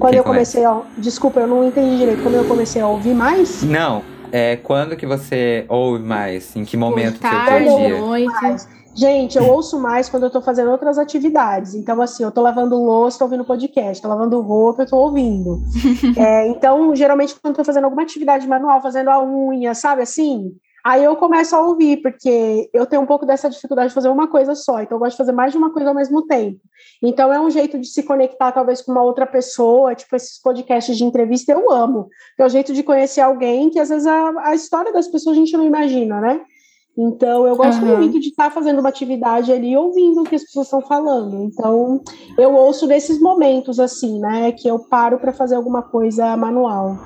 Quando 0.02 0.14
Quem 0.14 0.18
eu 0.18 0.24
comecei 0.24 0.64
a. 0.64 0.82
Desculpa, 0.98 1.38
eu 1.38 1.46
não 1.46 1.64
entendi 1.64 1.96
direito. 1.96 2.24
Quando 2.24 2.34
eu 2.34 2.44
comecei 2.44 2.82
a 2.82 2.88
ouvir 2.88 3.14
mais? 3.14 3.62
Não. 3.62 4.02
É, 4.32 4.56
quando 4.56 4.96
que 4.96 5.06
você 5.06 5.64
ouve 5.68 6.02
mais? 6.02 6.56
Em 6.56 6.64
que 6.64 6.76
momento 6.76 7.20
do 7.20 7.28
seu 7.28 7.78
dia? 7.78 8.00
Noite. 8.00 8.66
Gente, 8.96 9.38
eu 9.38 9.46
ouço 9.46 9.80
mais 9.80 10.08
quando 10.08 10.24
eu 10.24 10.30
tô 10.30 10.42
fazendo 10.42 10.72
outras 10.72 10.98
atividades. 10.98 11.74
Então, 11.74 12.02
assim, 12.02 12.24
eu 12.24 12.32
tô 12.32 12.40
lavando 12.42 12.82
louça, 12.82 13.20
tô 13.20 13.26
ouvindo 13.26 13.44
podcast, 13.44 14.02
tô 14.02 14.08
lavando 14.08 14.40
roupa, 14.40 14.82
eu 14.82 14.88
tô 14.88 14.96
ouvindo. 14.96 15.62
é, 16.18 16.48
então, 16.48 16.96
geralmente, 16.96 17.36
quando 17.40 17.52
eu 17.54 17.58
tô 17.58 17.64
fazendo 17.64 17.84
alguma 17.84 18.02
atividade 18.02 18.44
manual, 18.48 18.82
fazendo 18.82 19.08
a 19.08 19.24
unha, 19.24 19.72
sabe 19.72 20.02
assim? 20.02 20.50
Aí 20.84 21.04
eu 21.04 21.14
começo 21.14 21.54
a 21.54 21.60
ouvir, 21.60 21.98
porque 22.02 22.68
eu 22.72 22.84
tenho 22.86 23.02
um 23.02 23.06
pouco 23.06 23.24
dessa 23.24 23.48
dificuldade 23.48 23.88
de 23.88 23.94
fazer 23.94 24.08
uma 24.08 24.26
coisa 24.26 24.54
só, 24.54 24.82
então 24.82 24.96
eu 24.96 24.98
gosto 24.98 25.12
de 25.12 25.18
fazer 25.18 25.32
mais 25.32 25.52
de 25.52 25.58
uma 25.58 25.72
coisa 25.72 25.90
ao 25.90 25.94
mesmo 25.94 26.22
tempo. 26.26 26.58
Então 27.00 27.32
é 27.32 27.40
um 27.40 27.50
jeito 27.50 27.78
de 27.78 27.86
se 27.86 28.02
conectar 28.02 28.50
talvez 28.50 28.82
com 28.82 28.90
uma 28.90 29.02
outra 29.02 29.24
pessoa, 29.24 29.94
tipo 29.94 30.16
esses 30.16 30.40
podcasts 30.40 30.96
de 30.96 31.04
entrevista 31.04 31.52
eu 31.52 31.70
amo. 31.70 32.08
É 32.36 32.42
o 32.42 32.46
um 32.46 32.48
jeito 32.48 32.72
de 32.72 32.82
conhecer 32.82 33.20
alguém 33.20 33.70
que 33.70 33.78
às 33.78 33.90
vezes 33.90 34.06
a, 34.06 34.32
a 34.44 34.54
história 34.54 34.92
das 34.92 35.06
pessoas 35.06 35.36
a 35.36 35.40
gente 35.40 35.56
não 35.56 35.64
imagina, 35.64 36.20
né? 36.20 36.40
Então 36.98 37.46
eu 37.46 37.56
gosto 37.56 37.82
uhum. 37.84 37.98
muito 37.98 38.20
de 38.20 38.28
estar 38.28 38.50
fazendo 38.50 38.80
uma 38.80 38.88
atividade 38.88 39.50
ali 39.50 39.76
ouvindo 39.76 40.20
o 40.20 40.24
que 40.24 40.34
as 40.34 40.42
pessoas 40.42 40.66
estão 40.66 40.82
falando. 40.82 41.44
Então 41.44 42.02
eu 42.36 42.52
ouço 42.54 42.86
nesses 42.86 43.20
momentos 43.20 43.78
assim, 43.78 44.18
né, 44.18 44.52
que 44.52 44.68
eu 44.68 44.78
paro 44.78 45.18
para 45.18 45.32
fazer 45.32 45.54
alguma 45.54 45.82
coisa 45.82 46.36
manual. 46.36 46.98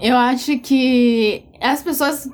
Eu 0.00 0.16
acho 0.16 0.58
que 0.58 1.47
as 1.60 1.82
pessoas 1.82 2.30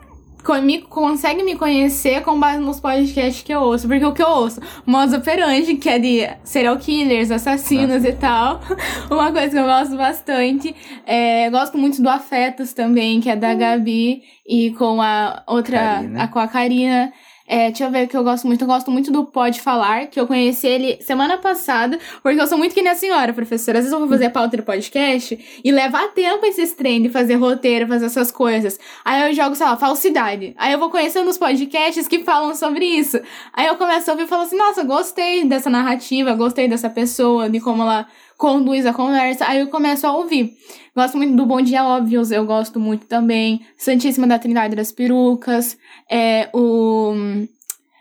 me, 0.63 0.83
conseguem 0.83 1.45
me 1.45 1.57
conhecer 1.57 2.23
com 2.23 2.39
base 2.39 2.59
nos 2.59 2.79
podcasts 2.79 3.43
que 3.43 3.53
eu 3.53 3.61
ouço. 3.61 3.89
Porque 3.89 4.05
o 4.05 4.13
que 4.13 4.23
eu 4.23 4.29
ouço? 4.29 4.61
Modos 4.85 5.15
operandi, 5.15 5.77
que 5.77 5.89
é 5.89 5.99
de 5.99 6.29
serial 6.45 6.77
killers, 6.77 7.31
assassinos 7.31 8.03
Nossa. 8.03 8.09
e 8.09 8.13
tal. 8.13 8.61
Uma 9.11 9.33
coisa 9.33 9.51
que 9.51 9.59
eu 9.59 9.65
gosto 9.65 9.97
bastante. 9.97 10.75
É, 11.07 11.49
gosto 11.51 11.79
muito 11.79 12.03
do 12.03 12.09
Afetos 12.09 12.73
também, 12.73 13.21
que 13.21 13.31
é 13.31 13.37
da 13.37 13.53
hum. 13.53 13.59
Gabi. 13.59 14.23
E 14.47 14.71
com 14.73 15.01
a 15.01 15.43
outra, 15.47 16.03
a, 16.19 16.29
com 16.29 16.39
a 16.39 16.47
Karina. 16.47 17.13
É, 17.47 17.67
deixa 17.67 17.85
eu 17.85 17.91
ver 17.91 18.07
o 18.07 18.09
que 18.09 18.17
eu 18.17 18.25
gosto 18.25 18.47
muito. 18.47 18.63
Eu 18.63 18.67
gosto 18.67 18.91
muito 18.91 19.13
do 19.13 19.25
Pode 19.25 19.61
Falar, 19.61 20.07
que 20.07 20.19
eu 20.19 20.27
conheci 20.27 20.67
ele 20.67 20.99
semana 21.03 21.37
passada, 21.37 21.99
porque 22.23 22.41
eu 22.41 22.47
sou 22.47 22.57
muito 22.57 22.75
que 22.75 22.81
nem 22.81 22.93
a 22.93 22.95
senhora, 22.95 23.35
professora. 23.35 23.79
Às 23.79 23.85
vezes 23.85 23.93
eu 23.93 23.99
vou 23.99 24.09
fazer 24.09 24.31
pauta 24.31 24.63
podcast 24.63 25.61
e 25.63 25.73
levar 25.73 26.09
tempo 26.15 26.47
esses 26.47 26.73
treinos, 26.73 27.13
fazer 27.13 27.35
roteiro, 27.35 27.87
fazer 27.87 28.07
essas 28.07 28.31
coisas. 28.31 28.79
Aí 29.05 29.29
eu 29.29 29.35
jogo, 29.35 29.55
sei 29.55 29.67
lá, 29.67 29.77
falsidade. 29.77 30.55
Aí 30.57 30.73
eu 30.73 30.79
vou 30.79 30.91
conhecendo 30.91 31.29
os 31.29 31.37
podcasts 31.37 32.09
que 32.09 32.25
falam 32.25 32.55
sobre 32.55 32.85
isso. 32.85 33.21
Aí 33.53 33.67
eu 33.67 33.77
começo 33.77 34.11
a 34.11 34.15
ouvir 34.15 34.25
e 34.25 34.29
falo 34.29 34.43
assim, 34.43 34.57
nossa, 34.57 34.83
gostei 34.83 35.45
dessa 35.45 35.69
narrativa, 35.69 36.35
gostei 36.35 36.67
dessa 36.67 36.89
pessoa, 36.89 37.51
de 37.51 37.61
como 37.61 37.83
ela 37.83 38.07
conduz 38.37 38.87
a 38.87 38.93
conversa, 38.93 39.47
aí 39.47 39.61
eu 39.61 39.69
começo 39.69 40.07
a 40.07 40.13
ouvir. 40.17 40.53
Gosto 40.95 41.17
muito 41.17 41.35
do 41.37 41.47
Bom 41.47 41.61
Dia 41.61 41.85
Óbvios, 41.85 42.31
eu 42.31 42.45
gosto 42.45 42.79
muito 42.79 43.07
também. 43.07 43.61
Santíssima 43.77 44.27
da 44.27 44.39
Trindade 44.39 44.77
das 44.77 44.93
Perucas, 44.93 45.77
é 46.11 46.49
o... 46.53 47.15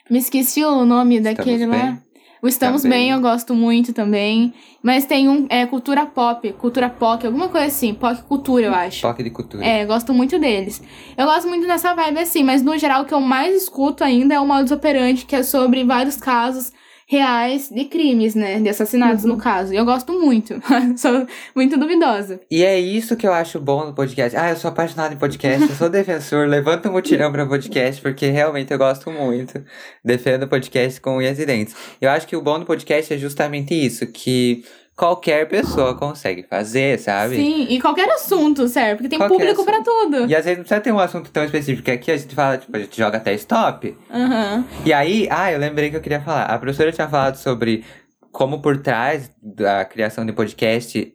Me 0.09 0.19
esqueci 0.19 0.63
o 0.63 0.85
nome 0.85 1.17
Estamos 1.17 1.37
daquele 1.37 1.67
bem. 1.67 1.79
lá. 1.79 1.99
O 2.43 2.47
Estamos 2.47 2.81
também. 2.81 2.99
Bem 2.99 3.11
eu 3.11 3.21
gosto 3.21 3.55
muito 3.55 3.93
também. 3.93 4.53
Mas 4.83 5.05
tem 5.05 5.29
um, 5.29 5.47
é 5.49 5.65
Cultura 5.65 6.05
Pop, 6.05 6.51
Cultura 6.53 6.89
Pop, 6.89 7.25
alguma 7.25 7.47
coisa 7.47 7.67
assim. 7.67 7.93
Pop 7.93 8.21
Cultura, 8.23 8.65
eu 8.65 8.73
acho. 8.73 9.01
Pop 9.01 9.23
de 9.23 9.29
Cultura. 9.29 9.65
É, 9.65 9.85
gosto 9.85 10.13
muito 10.13 10.37
deles. 10.37 10.83
Eu 11.17 11.25
gosto 11.25 11.47
muito 11.47 11.65
dessa 11.65 11.95
vibe 11.95 12.19
assim, 12.19 12.43
mas 12.43 12.61
no 12.61 12.77
geral 12.77 13.03
o 13.03 13.05
que 13.05 13.13
eu 13.13 13.21
mais 13.21 13.63
escuto 13.63 14.03
ainda 14.03 14.35
é 14.35 14.39
o 14.41 14.45
Modus 14.45 14.73
Operandi, 14.73 15.25
que 15.25 15.37
é 15.37 15.41
sobre 15.41 15.85
vários 15.85 16.17
casos 16.17 16.73
reais 17.13 17.69
de 17.69 17.85
crimes, 17.85 18.33
né? 18.33 18.59
De 18.59 18.69
assassinatos, 18.69 19.23
uhum. 19.23 19.33
no 19.33 19.37
caso. 19.37 19.71
E 19.71 19.77
eu 19.77 19.85
gosto 19.85 20.11
muito. 20.13 20.55
sou 20.97 21.27
muito 21.55 21.77
duvidosa. 21.77 22.41
E 22.49 22.63
é 22.63 22.79
isso 22.79 23.15
que 23.15 23.27
eu 23.27 23.33
acho 23.33 23.59
bom 23.59 23.85
no 23.85 23.93
podcast. 23.93 24.35
Ah, 24.35 24.49
eu 24.49 24.55
sou 24.55 24.69
apaixonado 24.69 25.13
em 25.13 25.17
podcast, 25.17 25.69
eu 25.69 25.75
sou 25.75 25.89
defensor, 25.89 26.47
levanta 26.49 26.89
um 26.89 26.93
mutirão 26.93 27.31
pra 27.31 27.45
podcast, 27.45 28.01
porque 28.01 28.27
realmente 28.27 28.71
eu 28.71 28.77
gosto 28.79 29.11
muito. 29.11 29.63
Defendo 30.03 30.47
podcast 30.47 30.99
com 30.99 31.17
unhas 31.17 31.37
e 31.37 31.45
dentes. 31.45 31.75
Eu 32.01 32.09
acho 32.09 32.27
que 32.27 32.35
o 32.35 32.41
bom 32.41 32.59
do 32.59 32.65
podcast 32.65 33.13
é 33.13 33.17
justamente 33.17 33.73
isso, 33.73 34.07
que 34.07 34.63
qualquer 34.95 35.47
pessoa 35.47 35.95
consegue 35.95 36.43
fazer, 36.43 36.99
sabe? 36.99 37.35
Sim, 37.35 37.67
e 37.69 37.81
qualquer 37.81 38.09
assunto, 38.09 38.67
certo? 38.67 38.97
Porque 38.97 39.09
tem 39.09 39.19
qualquer 39.19 39.35
público 39.35 39.65
para 39.65 39.81
tudo. 39.81 40.27
E 40.27 40.35
às 40.35 40.45
vezes 40.45 40.57
não 40.57 40.63
precisa 40.63 40.81
ter 40.81 40.91
um 40.91 40.99
assunto 40.99 41.31
tão 41.31 41.43
específico. 41.43 41.89
Aqui 41.89 42.11
a 42.11 42.17
gente 42.17 42.35
fala, 42.35 42.57
tipo, 42.57 42.75
a 42.75 42.79
gente 42.79 42.97
joga 42.97 43.17
até 43.17 43.33
stop. 43.33 43.97
Uhum. 44.09 44.63
E 44.85 44.93
aí, 44.93 45.27
ah, 45.29 45.51
eu 45.51 45.59
lembrei 45.59 45.89
que 45.89 45.97
eu 45.97 46.01
queria 46.01 46.21
falar. 46.21 46.45
A 46.45 46.57
professora 46.57 46.91
tinha 46.91 47.07
falado 47.07 47.35
sobre 47.35 47.83
como 48.31 48.61
por 48.61 48.77
trás 48.77 49.31
da 49.41 49.85
criação 49.85 50.25
de 50.25 50.33
podcast 50.33 51.13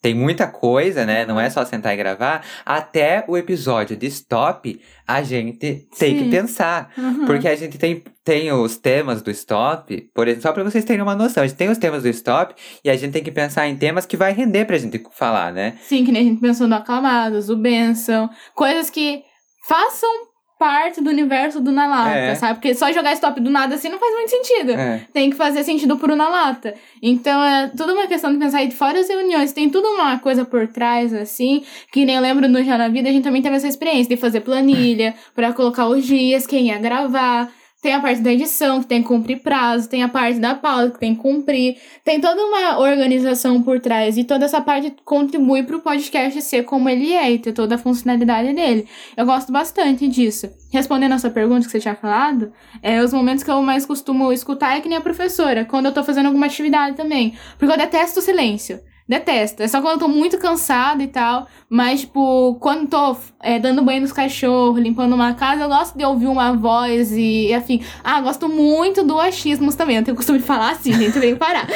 tem 0.00 0.14
muita 0.14 0.46
coisa, 0.46 1.04
né? 1.04 1.26
Não 1.26 1.38
é 1.38 1.50
só 1.50 1.64
sentar 1.64 1.92
e 1.92 1.96
gravar. 1.96 2.44
Até 2.64 3.24
o 3.28 3.36
episódio 3.36 3.96
de 3.96 4.06
stop, 4.06 4.80
a 5.06 5.22
gente 5.22 5.58
tem 5.58 5.88
Sim. 5.92 6.18
que 6.18 6.30
pensar. 6.30 6.90
Uhum. 6.96 7.26
Porque 7.26 7.46
a 7.46 7.54
gente 7.54 7.76
tem, 7.76 8.02
tem 8.24 8.50
os 8.52 8.78
temas 8.78 9.20
do 9.20 9.30
stop, 9.30 10.00
por 10.14 10.26
exemplo, 10.26 10.42
só 10.42 10.52
pra 10.52 10.64
vocês 10.64 10.84
terem 10.84 11.02
uma 11.02 11.14
noção, 11.14 11.42
a 11.42 11.46
gente 11.46 11.56
tem 11.56 11.68
os 11.68 11.78
temas 11.78 12.02
do 12.02 12.08
stop 12.08 12.54
e 12.82 12.88
a 12.88 12.96
gente 12.96 13.12
tem 13.12 13.22
que 13.22 13.30
pensar 13.30 13.68
em 13.68 13.76
temas 13.76 14.06
que 14.06 14.16
vai 14.16 14.32
render 14.32 14.64
pra 14.64 14.78
gente 14.78 15.02
falar, 15.12 15.52
né? 15.52 15.76
Sim, 15.82 16.04
que 16.04 16.12
nem 16.12 16.22
a 16.22 16.30
gente 16.30 16.40
pensou 16.40 16.66
no 16.66 16.76
Aclamados, 16.76 17.50
o 17.50 17.56
Benção, 17.56 18.30
coisas 18.54 18.88
que 18.88 19.22
façam 19.68 20.29
parte 20.60 21.00
do 21.00 21.08
universo 21.08 21.58
do 21.58 21.72
Na 21.72 21.86
Lata, 21.86 22.10
é. 22.10 22.34
sabe? 22.34 22.56
Porque 22.56 22.74
só 22.74 22.92
jogar 22.92 23.14
stop 23.14 23.40
do 23.40 23.48
nada 23.48 23.76
assim 23.76 23.88
não 23.88 23.98
faz 23.98 24.14
muito 24.14 24.28
sentido. 24.28 24.72
É. 24.72 25.06
Tem 25.10 25.30
que 25.30 25.36
fazer 25.36 25.64
sentido 25.64 25.96
pro 25.96 26.14
Na 26.14 26.28
Lata. 26.28 26.74
Então 27.02 27.42
é 27.42 27.68
tudo 27.68 27.94
uma 27.94 28.06
questão 28.06 28.30
de 28.30 28.38
pensar 28.38 28.62
de 28.66 28.76
fora 28.76 29.00
as 29.00 29.08
reuniões. 29.08 29.54
Tem 29.54 29.70
tudo 29.70 29.88
uma 29.88 30.18
coisa 30.18 30.44
por 30.44 30.68
trás, 30.68 31.14
assim, 31.14 31.64
que 31.90 32.04
nem 32.04 32.16
eu 32.16 32.20
lembro 32.20 32.46
no 32.46 32.62
Já 32.62 32.76
na 32.76 32.88
Vida, 32.88 33.08
a 33.08 33.12
gente 33.12 33.24
também 33.24 33.40
teve 33.40 33.56
essa 33.56 33.68
experiência 33.68 34.14
de 34.14 34.20
fazer 34.20 34.42
planilha 34.42 35.14
para 35.34 35.50
colocar 35.54 35.86
os 35.86 36.04
dias, 36.04 36.46
quem 36.46 36.66
ia 36.66 36.78
gravar. 36.78 37.50
Tem 37.82 37.94
a 37.94 38.00
parte 38.00 38.20
da 38.20 38.30
edição, 38.30 38.80
que 38.80 38.86
tem 38.86 39.00
que 39.00 39.08
cumprir 39.08 39.40
prazo, 39.40 39.88
tem 39.88 40.02
a 40.02 40.08
parte 40.08 40.38
da 40.38 40.54
pauta, 40.54 40.90
que 40.90 40.98
tem 40.98 41.14
que 41.14 41.22
cumprir. 41.22 41.78
Tem 42.04 42.20
toda 42.20 42.38
uma 42.44 42.78
organização 42.78 43.62
por 43.62 43.80
trás. 43.80 44.18
E 44.18 44.24
toda 44.24 44.44
essa 44.44 44.60
parte 44.60 44.94
contribui 45.02 45.62
para 45.62 45.76
o 45.76 45.80
podcast 45.80 46.42
ser 46.42 46.64
como 46.64 46.90
ele 46.90 47.14
é 47.14 47.32
e 47.32 47.38
ter 47.38 47.52
toda 47.52 47.76
a 47.76 47.78
funcionalidade 47.78 48.52
dele. 48.52 48.86
Eu 49.16 49.24
gosto 49.24 49.50
bastante 49.50 50.06
disso. 50.08 50.50
Respondendo 50.70 51.12
a 51.12 51.18
sua 51.18 51.30
pergunta 51.30 51.64
que 51.64 51.72
você 51.72 51.80
tinha 51.80 51.94
falado, 51.94 52.52
é, 52.82 53.02
os 53.02 53.14
momentos 53.14 53.42
que 53.42 53.50
eu 53.50 53.62
mais 53.62 53.86
costumo 53.86 54.30
escutar 54.30 54.76
é 54.76 54.80
que 54.82 54.88
nem 54.88 54.98
a 54.98 55.00
professora, 55.00 55.64
quando 55.64 55.86
eu 55.86 55.92
tô 55.92 56.04
fazendo 56.04 56.26
alguma 56.26 56.46
atividade 56.46 56.96
também. 56.96 57.34
Porque 57.58 57.72
eu 57.72 57.78
detesto 57.78 58.18
o 58.18 58.22
silêncio. 58.22 58.78
Detesto. 59.10 59.60
É 59.60 59.66
só 59.66 59.82
quando 59.82 59.94
eu 59.94 59.98
tô 59.98 60.08
muito 60.08 60.38
cansada 60.38 61.02
e 61.02 61.08
tal. 61.08 61.48
Mas, 61.68 62.02
tipo, 62.02 62.54
quando 62.60 62.88
tô 62.88 63.16
é, 63.42 63.58
dando 63.58 63.82
banho 63.82 64.02
nos 64.02 64.12
cachorros, 64.12 64.78
limpando 64.78 65.16
uma 65.16 65.34
casa, 65.34 65.64
eu 65.64 65.68
gosto 65.68 65.98
de 65.98 66.04
ouvir 66.04 66.28
uma 66.28 66.52
voz 66.52 67.10
e, 67.10 67.48
e 67.48 67.54
afim. 67.54 67.82
Ah, 68.04 68.20
gosto 68.20 68.48
muito 68.48 69.02
do 69.02 69.18
achismos 69.18 69.74
também. 69.74 69.96
Eu 69.96 70.04
tenho 70.04 70.16
costume 70.16 70.38
de 70.38 70.44
falar 70.44 70.70
assim, 70.70 70.92
gente, 70.92 71.16
eu 71.16 71.20
tenho 71.20 71.34
que 71.34 71.40
parar. 71.40 71.66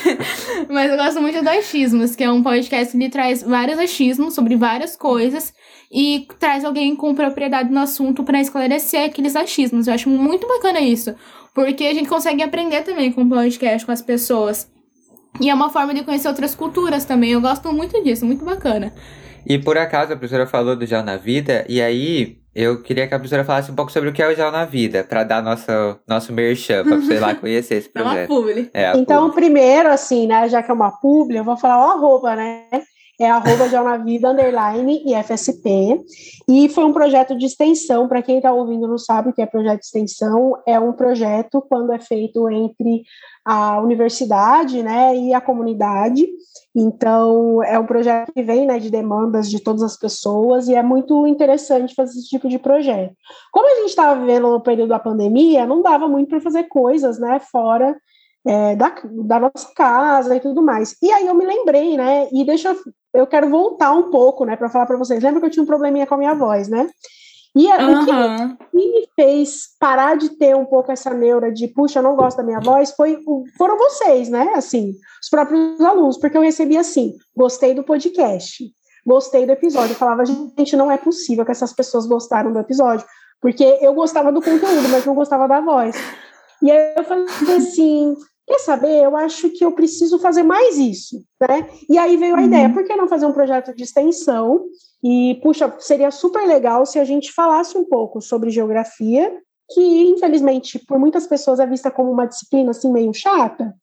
mas 0.70 0.90
eu 0.90 0.96
gosto 0.96 1.20
muito 1.20 1.42
do 1.42 1.50
achismos, 1.50 2.16
que 2.16 2.24
é 2.24 2.32
um 2.32 2.42
podcast 2.42 2.96
que 2.96 3.08
traz 3.10 3.42
vários 3.42 3.78
achismos 3.78 4.32
sobre 4.32 4.56
várias 4.56 4.96
coisas 4.96 5.52
e 5.92 6.26
traz 6.38 6.64
alguém 6.64 6.96
com 6.96 7.14
propriedade 7.14 7.70
no 7.70 7.80
assunto 7.80 8.24
para 8.24 8.40
esclarecer 8.40 9.04
aqueles 9.04 9.36
achismos. 9.36 9.88
Eu 9.88 9.92
acho 9.92 10.08
muito 10.08 10.48
bacana 10.48 10.80
isso. 10.80 11.14
Porque 11.54 11.84
a 11.84 11.92
gente 11.92 12.08
consegue 12.08 12.42
aprender 12.42 12.80
também 12.80 13.12
com 13.12 13.24
o 13.24 13.28
podcast, 13.28 13.84
com 13.84 13.92
as 13.92 14.00
pessoas. 14.00 14.72
E 15.40 15.48
é 15.48 15.54
uma 15.54 15.70
forma 15.70 15.94
de 15.94 16.02
conhecer 16.02 16.28
outras 16.28 16.54
culturas 16.54 17.04
também. 17.04 17.30
Eu 17.30 17.40
gosto 17.40 17.72
muito 17.72 18.02
disso, 18.02 18.26
muito 18.26 18.44
bacana. 18.44 18.92
E 19.46 19.58
por 19.58 19.76
acaso 19.76 20.12
a 20.12 20.16
professora 20.16 20.46
falou 20.46 20.76
do 20.76 20.86
Gel 20.86 21.02
na 21.02 21.16
Vida, 21.16 21.64
e 21.68 21.80
aí 21.82 22.38
eu 22.54 22.82
queria 22.82 23.08
que 23.08 23.14
a 23.14 23.18
professora 23.18 23.44
falasse 23.44 23.72
um 23.72 23.74
pouco 23.74 23.90
sobre 23.90 24.10
o 24.10 24.12
que 24.12 24.22
é 24.22 24.28
o 24.28 24.36
Gel 24.36 24.52
na 24.52 24.64
Vida, 24.64 25.02
para 25.02 25.24
dar 25.24 25.42
nosso, 25.42 25.72
nosso 26.06 26.32
merchan, 26.32 26.84
pra 26.84 26.96
você 26.96 27.18
lá 27.18 27.34
conhecer 27.34 27.76
esse 27.76 27.88
projeto. 27.90 28.16
É 28.16 28.20
uma 28.20 28.26
publi. 28.28 28.70
É, 28.72 28.96
então, 28.96 29.30
publi. 29.30 29.42
primeiro, 29.42 29.88
assim, 29.88 30.26
né, 30.26 30.48
já 30.48 30.62
que 30.62 30.70
é 30.70 30.74
uma 30.74 30.90
publi, 30.90 31.36
eu 31.36 31.44
vou 31.44 31.56
falar 31.56 31.78
o 31.78 31.90
arroba, 31.90 32.36
né? 32.36 32.64
É 33.20 33.30
arroba 33.30 33.68
Gel 33.68 33.84
na 33.84 33.98
Vida, 33.98 34.30
underline 34.30 35.02
e 35.06 35.14
FSP. 35.22 36.00
E 36.48 36.68
foi 36.68 36.84
um 36.84 36.92
projeto 36.92 37.36
de 37.36 37.46
extensão, 37.46 38.08
para 38.08 38.22
quem 38.22 38.36
está 38.36 38.52
ouvindo 38.52 38.88
não 38.88 38.98
sabe 38.98 39.30
o 39.30 39.32
que 39.32 39.42
é 39.42 39.46
projeto 39.46 39.80
de 39.80 39.86
extensão, 39.86 40.56
é 40.66 40.78
um 40.78 40.92
projeto 40.92 41.64
quando 41.68 41.92
é 41.92 41.98
feito 41.98 42.48
entre 42.50 43.02
a 43.44 43.80
universidade 43.80 44.82
né, 44.82 45.16
e 45.16 45.34
a 45.34 45.40
comunidade. 45.40 46.26
Então, 46.74 47.62
é 47.62 47.78
um 47.78 47.84
projeto 47.84 48.32
que 48.32 48.42
vem 48.42 48.66
né, 48.66 48.78
de 48.78 48.90
demandas 48.90 49.50
de 49.50 49.60
todas 49.60 49.82
as 49.82 49.96
pessoas 49.96 50.68
e 50.68 50.74
é 50.74 50.82
muito 50.82 51.26
interessante 51.26 51.94
fazer 51.94 52.18
esse 52.18 52.28
tipo 52.28 52.48
de 52.48 52.58
projeto. 52.58 53.14
Como 53.52 53.70
a 53.70 53.80
gente 53.80 53.90
estava 53.90 54.18
vivendo 54.18 54.50
no 54.50 54.60
período 54.60 54.88
da 54.88 54.98
pandemia, 54.98 55.66
não 55.66 55.82
dava 55.82 56.08
muito 56.08 56.28
para 56.28 56.40
fazer 56.40 56.64
coisas 56.64 57.18
né, 57.18 57.40
fora 57.40 57.96
é, 58.46 58.74
da, 58.74 58.94
da 59.04 59.40
nossa 59.40 59.72
casa 59.74 60.34
e 60.36 60.40
tudo 60.40 60.62
mais. 60.62 60.96
E 61.02 61.10
aí 61.10 61.26
eu 61.26 61.34
me 61.34 61.44
lembrei, 61.44 61.96
né? 61.96 62.28
E 62.32 62.44
deixa 62.44 62.70
eu, 62.70 62.76
eu 63.14 63.26
quero 63.26 63.48
voltar 63.48 63.92
um 63.92 64.10
pouco, 64.10 64.44
né, 64.44 64.56
para 64.56 64.68
falar 64.68 64.86
para 64.86 64.96
vocês. 64.96 65.22
Lembra 65.22 65.40
que 65.40 65.46
eu 65.46 65.50
tinha 65.50 65.62
um 65.62 65.66
probleminha 65.66 66.06
com 66.06 66.14
a 66.14 66.18
minha 66.18 66.34
voz, 66.34 66.68
né? 66.68 66.88
E 67.54 67.66
uhum. 67.66 68.02
o 68.02 68.06
que 68.06 68.76
me 68.76 69.08
fez 69.14 69.76
parar 69.78 70.16
de 70.16 70.30
ter 70.30 70.56
um 70.56 70.64
pouco 70.64 70.90
essa 70.90 71.12
neura 71.12 71.52
de, 71.52 71.68
puxa, 71.68 71.98
eu 71.98 72.02
não 72.02 72.16
gosto 72.16 72.38
da 72.38 72.42
minha 72.42 72.60
voz, 72.60 72.92
foi, 72.92 73.18
foram 73.58 73.76
vocês, 73.76 74.30
né? 74.30 74.52
Assim, 74.54 74.94
os 75.22 75.28
próprios 75.28 75.78
alunos, 75.80 76.16
porque 76.16 76.36
eu 76.36 76.42
recebi 76.42 76.78
assim: 76.78 77.14
gostei 77.36 77.74
do 77.74 77.84
podcast, 77.84 78.64
gostei 79.06 79.44
do 79.44 79.52
episódio. 79.52 79.92
Eu 79.92 79.98
falava, 79.98 80.24
gente, 80.24 80.76
não 80.76 80.90
é 80.90 80.96
possível 80.96 81.44
que 81.44 81.52
essas 81.52 81.74
pessoas 81.74 82.06
gostaram 82.06 82.52
do 82.52 82.58
episódio, 82.58 83.06
porque 83.40 83.78
eu 83.82 83.92
gostava 83.92 84.32
do 84.32 84.40
conteúdo, 84.40 84.88
mas 84.90 85.04
não 85.04 85.14
gostava 85.14 85.46
da 85.46 85.60
voz. 85.60 85.94
E 86.62 86.70
aí 86.70 86.94
eu 86.96 87.04
falei 87.04 87.26
assim: 87.56 88.16
quer 88.46 88.58
saber? 88.58 89.04
Eu 89.04 89.16
acho 89.16 89.50
que 89.50 89.64
eu 89.64 89.72
preciso 89.72 90.18
fazer 90.18 90.42
mais 90.42 90.78
isso, 90.78 91.24
né? 91.40 91.68
E 91.88 91.98
aí 91.98 92.16
veio 92.16 92.34
a 92.34 92.38
uhum. 92.38 92.46
ideia: 92.46 92.72
por 92.72 92.84
que 92.84 92.96
não 92.96 93.08
fazer 93.08 93.26
um 93.26 93.32
projeto 93.32 93.74
de 93.74 93.82
extensão? 93.82 94.64
E, 95.02 95.40
puxa, 95.42 95.74
seria 95.80 96.10
super 96.10 96.46
legal 96.46 96.86
se 96.86 96.98
a 96.98 97.04
gente 97.04 97.32
falasse 97.32 97.76
um 97.76 97.84
pouco 97.84 98.20
sobre 98.20 98.50
geografia, 98.50 99.36
que, 99.70 99.80
infelizmente, 99.80 100.78
por 100.78 100.98
muitas 100.98 101.26
pessoas 101.26 101.58
é 101.58 101.66
vista 101.66 101.90
como 101.90 102.10
uma 102.10 102.26
disciplina, 102.26 102.70
assim, 102.70 102.92
meio 102.92 103.12
chata, 103.12 103.74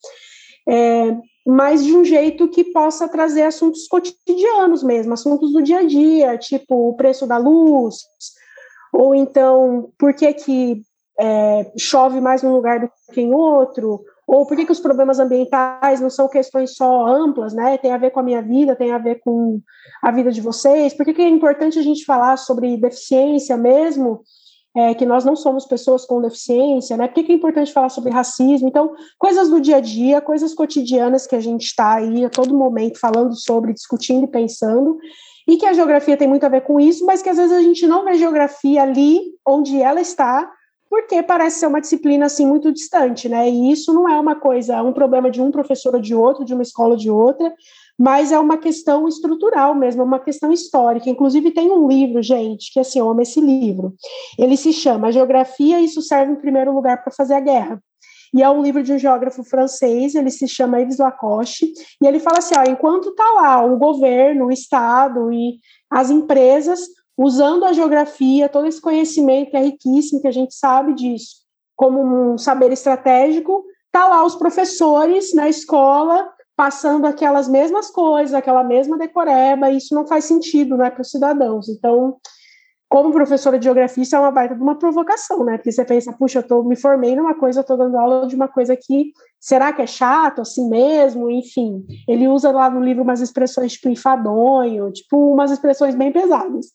é, 0.67 1.17
mas 1.45 1.83
de 1.83 1.95
um 1.95 2.05
jeito 2.05 2.47
que 2.47 2.63
possa 2.71 3.07
trazer 3.09 3.43
assuntos 3.43 3.87
cotidianos 3.87 4.81
mesmo, 4.81 5.13
assuntos 5.13 5.51
do 5.51 5.61
dia 5.61 5.79
a 5.79 5.83
dia, 5.83 6.37
tipo 6.37 6.89
o 6.89 6.95
preço 6.95 7.27
da 7.27 7.37
luz, 7.37 7.97
ou 8.93 9.13
então, 9.13 9.91
por 9.97 10.13
que 10.13 10.31
que 10.33 10.81
é, 11.19 11.71
chove 11.77 12.21
mais 12.21 12.41
num 12.41 12.53
lugar 12.53 12.79
do 12.79 12.89
que 13.13 13.21
em 13.21 13.33
outro, 13.33 14.03
ou 14.31 14.45
por 14.45 14.55
que, 14.55 14.63
que 14.63 14.71
os 14.71 14.79
problemas 14.79 15.17
ambientais 15.17 15.99
não 15.99 16.09
são 16.09 16.29
questões 16.29 16.75
só 16.75 17.07
amplas, 17.07 17.51
né? 17.51 17.79
Tem 17.79 17.91
a 17.91 17.97
ver 17.97 18.11
com 18.11 18.19
a 18.19 18.23
minha 18.23 18.43
vida, 18.43 18.75
tem 18.75 18.91
a 18.91 18.99
ver 18.99 19.21
com 19.21 19.59
a 20.03 20.11
vida 20.11 20.31
de 20.31 20.39
vocês. 20.39 20.93
Por 20.93 21.03
que, 21.03 21.15
que 21.15 21.21
é 21.23 21.27
importante 21.27 21.79
a 21.79 21.81
gente 21.81 22.05
falar 22.05 22.37
sobre 22.37 22.77
deficiência 22.77 23.57
mesmo? 23.57 24.21
É, 24.77 24.93
que 24.93 25.03
nós 25.03 25.25
não 25.25 25.35
somos 25.35 25.65
pessoas 25.65 26.05
com 26.05 26.21
deficiência, 26.21 26.95
né? 26.95 27.07
Por 27.07 27.15
que, 27.15 27.23
que 27.23 27.31
é 27.31 27.35
importante 27.35 27.73
falar 27.73 27.89
sobre 27.89 28.11
racismo? 28.11 28.67
Então, 28.67 28.93
coisas 29.17 29.49
do 29.49 29.59
dia 29.59 29.77
a 29.77 29.81
dia, 29.81 30.21
coisas 30.21 30.53
cotidianas 30.53 31.25
que 31.25 31.35
a 31.35 31.39
gente 31.39 31.63
está 31.63 31.95
aí 31.95 32.23
a 32.23 32.29
todo 32.29 32.55
momento 32.55 32.99
falando 32.99 33.33
sobre, 33.35 33.73
discutindo 33.73 34.25
e 34.25 34.31
pensando, 34.31 34.99
e 35.47 35.57
que 35.57 35.65
a 35.65 35.73
geografia 35.73 36.15
tem 36.15 36.27
muito 36.27 36.45
a 36.45 36.49
ver 36.49 36.61
com 36.61 36.79
isso, 36.79 37.03
mas 37.03 37.23
que 37.23 37.29
às 37.29 37.37
vezes 37.37 37.51
a 37.51 37.61
gente 37.63 37.87
não 37.87 38.05
vê 38.05 38.13
geografia 38.13 38.83
ali 38.83 39.21
onde 39.43 39.81
ela 39.81 39.99
está, 39.99 40.47
porque 40.89 41.21
parece 41.21 41.59
ser 41.59 41.67
uma 41.67 41.79
disciplina 41.79 42.25
assim 42.25 42.45
muito 42.45 42.71
distante, 42.71 43.29
né? 43.29 43.49
E 43.49 43.71
isso 43.71 43.93
não 43.93 44.09
é 44.09 44.19
uma 44.19 44.35
coisa, 44.35 44.81
um 44.81 44.91
problema 44.91 45.29
de 45.29 45.41
um 45.41 45.51
professor 45.51 45.93
ou 45.93 46.01
de 46.01 46.15
outro, 46.15 46.43
de 46.43 46.53
uma 46.53 46.63
escola 46.63 46.91
ou 46.91 46.97
de 46.97 47.11
outra, 47.11 47.53
mas 47.97 48.31
é 48.31 48.39
uma 48.39 48.57
questão 48.57 49.07
estrutural 49.07 49.75
mesmo, 49.75 50.01
é 50.01 50.05
uma 50.05 50.19
questão 50.19 50.51
histórica. 50.51 51.09
Inclusive 51.09 51.51
tem 51.51 51.69
um 51.69 51.87
livro, 51.87 52.23
gente, 52.23 52.73
que 52.73 52.79
assim, 52.79 52.99
eu 52.99 53.09
amo 53.09 53.21
esse 53.21 53.39
livro. 53.39 53.93
Ele 54.37 54.57
se 54.57 54.73
chama 54.73 55.11
Geografia, 55.11 55.79
isso 55.79 56.01
serve 56.01 56.31
em 56.31 56.37
primeiro 56.37 56.73
lugar 56.73 57.03
para 57.03 57.11
fazer 57.11 57.35
a 57.35 57.39
guerra. 57.39 57.83
E 58.33 58.43
é 58.43 58.49
um 58.49 58.61
livro 58.61 58.81
de 58.83 58.93
um 58.93 58.97
geógrafo 58.99 59.43
francês, 59.43 60.15
ele 60.15 60.29
se 60.29 60.47
chama 60.47 60.79
Yves 60.79 60.99
Lacoste, 60.99 61.71
e 62.01 62.07
ele 62.07 62.19
fala 62.19 62.37
assim, 62.37 62.55
ó, 62.57 62.63
enquanto 62.63 63.09
está 63.09 63.31
lá 63.31 63.65
o 63.65 63.77
governo, 63.77 64.45
o 64.45 64.51
Estado 64.51 65.31
e 65.33 65.57
as 65.89 66.11
empresas 66.11 66.79
usando 67.21 67.65
a 67.65 67.73
geografia, 67.73 68.47
todo 68.47 68.65
esse 68.65 68.79
conhecimento 68.79 69.51
que 69.51 69.57
é 69.57 69.61
riquíssimo, 69.61 70.21
que 70.21 70.27
a 70.27 70.31
gente 70.31 70.55
sabe 70.55 70.93
disso, 70.93 71.35
como 71.75 72.01
um 72.01 72.37
saber 72.37 72.71
estratégico, 72.71 73.65
tá 73.91 74.07
lá 74.07 74.23
os 74.23 74.35
professores 74.35 75.33
na 75.33 75.49
escola 75.49 76.31
passando 76.55 77.05
aquelas 77.05 77.49
mesmas 77.49 77.91
coisas, 77.91 78.33
aquela 78.33 78.63
mesma 78.63 78.97
decoreba, 78.97 79.69
e 79.69 79.77
isso 79.77 79.93
não 79.93 80.07
faz 80.07 80.25
sentido 80.25 80.77
né, 80.77 80.89
para 80.89 81.01
os 81.01 81.11
cidadãos. 81.11 81.67
Então, 81.67 82.17
como 82.89 83.11
professora 83.11 83.59
de 83.59 83.65
geografia, 83.65 84.01
isso 84.01 84.15
é 84.15 84.19
uma 84.19 84.31
baita 84.31 84.55
de 84.55 84.61
uma 84.63 84.75
provocação, 84.75 85.45
né? 85.45 85.57
Porque 85.57 85.71
você 85.71 85.85
pensa, 85.85 86.11
puxa, 86.11 86.39
eu 86.39 86.43
tô, 86.43 86.63
me 86.63 86.75
formei 86.75 87.15
numa 87.15 87.35
coisa, 87.35 87.59
eu 87.59 87.63
tô 87.63 87.77
dando 87.77 87.95
aula 87.95 88.25
de 88.25 88.35
uma 88.35 88.47
coisa 88.47 88.75
que 88.75 89.13
será 89.39 89.71
que 89.71 89.83
é 89.83 89.85
chato 89.85 90.41
assim 90.41 90.67
mesmo? 90.67 91.29
Enfim, 91.29 91.85
ele 92.07 92.27
usa 92.27 92.51
lá 92.51 92.67
no 92.67 92.83
livro 92.83 93.03
umas 93.03 93.21
expressões 93.21 93.73
tipo 93.73 93.89
enfadonho, 93.89 94.91
tipo 94.91 95.31
umas 95.31 95.51
expressões 95.51 95.93
bem 95.93 96.11
pesadas. 96.11 96.65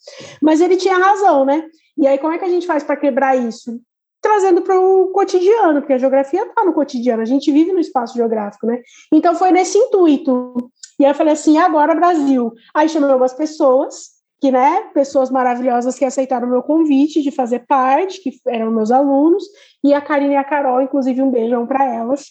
Mas 0.40 0.60
ele 0.60 0.76
tinha 0.76 0.96
razão, 0.96 1.44
né? 1.44 1.66
E 1.98 2.06
aí, 2.06 2.16
como 2.18 2.32
é 2.32 2.38
que 2.38 2.44
a 2.44 2.48
gente 2.48 2.66
faz 2.66 2.84
para 2.84 2.96
quebrar 2.96 3.36
isso? 3.36 3.80
Trazendo 4.22 4.62
para 4.62 4.80
o 4.80 5.08
cotidiano, 5.08 5.80
porque 5.80 5.94
a 5.94 5.98
geografia 5.98 6.44
está 6.44 6.64
no 6.64 6.72
cotidiano, 6.72 7.22
a 7.22 7.26
gente 7.26 7.50
vive 7.50 7.72
no 7.72 7.80
espaço 7.80 8.14
geográfico, 8.14 8.68
né? 8.68 8.80
Então 9.12 9.34
foi 9.34 9.50
nesse 9.50 9.76
intuito. 9.76 10.54
E 10.98 11.04
aí 11.04 11.10
eu 11.10 11.14
falei 11.14 11.32
assim, 11.32 11.58
agora 11.58 11.92
Brasil. 11.92 12.52
Aí 12.72 12.88
chamei 12.88 13.10
algumas 13.10 13.34
pessoas, 13.34 14.13
que, 14.40 14.50
né, 14.50 14.90
pessoas 14.92 15.30
maravilhosas 15.30 15.98
que 15.98 16.04
aceitaram 16.04 16.46
o 16.46 16.50
meu 16.50 16.62
convite 16.62 17.22
de 17.22 17.30
fazer 17.30 17.60
parte, 17.66 18.20
que 18.20 18.32
eram 18.46 18.70
meus 18.70 18.90
alunos, 18.90 19.44
e 19.82 19.94
a 19.94 20.00
Karine 20.00 20.34
e 20.34 20.36
a 20.36 20.44
Carol, 20.44 20.82
inclusive 20.82 21.22
um 21.22 21.30
beijão 21.30 21.66
para 21.66 21.84
elas, 21.84 22.26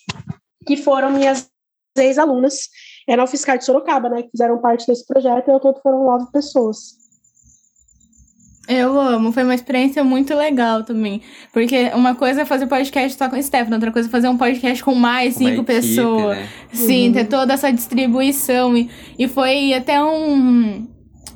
que 0.66 0.78
foram 0.78 1.12
minhas 1.12 1.50
ex-alunas, 1.98 2.70
é 3.08 3.16
na 3.16 3.24
UFSCar 3.24 3.58
de 3.58 3.66
Sorocaba, 3.66 4.10
né, 4.10 4.24
que 4.24 4.32
fizeram 4.32 4.60
parte 4.60 4.86
desse 4.88 5.06
projeto, 5.06 5.48
e 5.48 5.52
ao 5.52 5.60
todo 5.60 5.80
foram 5.82 6.04
nove 6.04 6.32
pessoas. 6.32 7.04
Eu 8.68 8.98
amo, 8.98 9.34
foi 9.34 9.44
uma 9.44 9.56
experiência 9.56 10.04
muito 10.06 10.34
legal 10.34 10.84
também. 10.84 11.22
Porque 11.52 11.92
uma 11.94 12.16
coisa 12.16 12.44
é 12.44 12.46
fazer 12.46 12.66
podcast 12.68 13.18
só 13.18 13.30
com 13.30 13.36
o 13.36 13.44
Stefano, 13.44 13.76
outra 13.76 13.92
coisa 13.92 14.08
é 14.08 14.12
fazer 14.12 14.30
um 14.30 14.38
podcast 14.38 14.82
com 14.82 14.96
mais 14.96 15.36
cinco 15.36 15.62
equipe, 15.62 15.66
pessoas. 15.66 16.38
Né? 16.38 16.50
Sim, 16.72 17.08
uhum. 17.08 17.14
ter 17.14 17.26
toda 17.26 17.54
essa 17.54 17.74
distribuição. 17.74 18.78
E, 18.78 18.90
e 19.20 19.28
foi 19.28 19.74
até 19.74 20.02
um, 20.02 20.88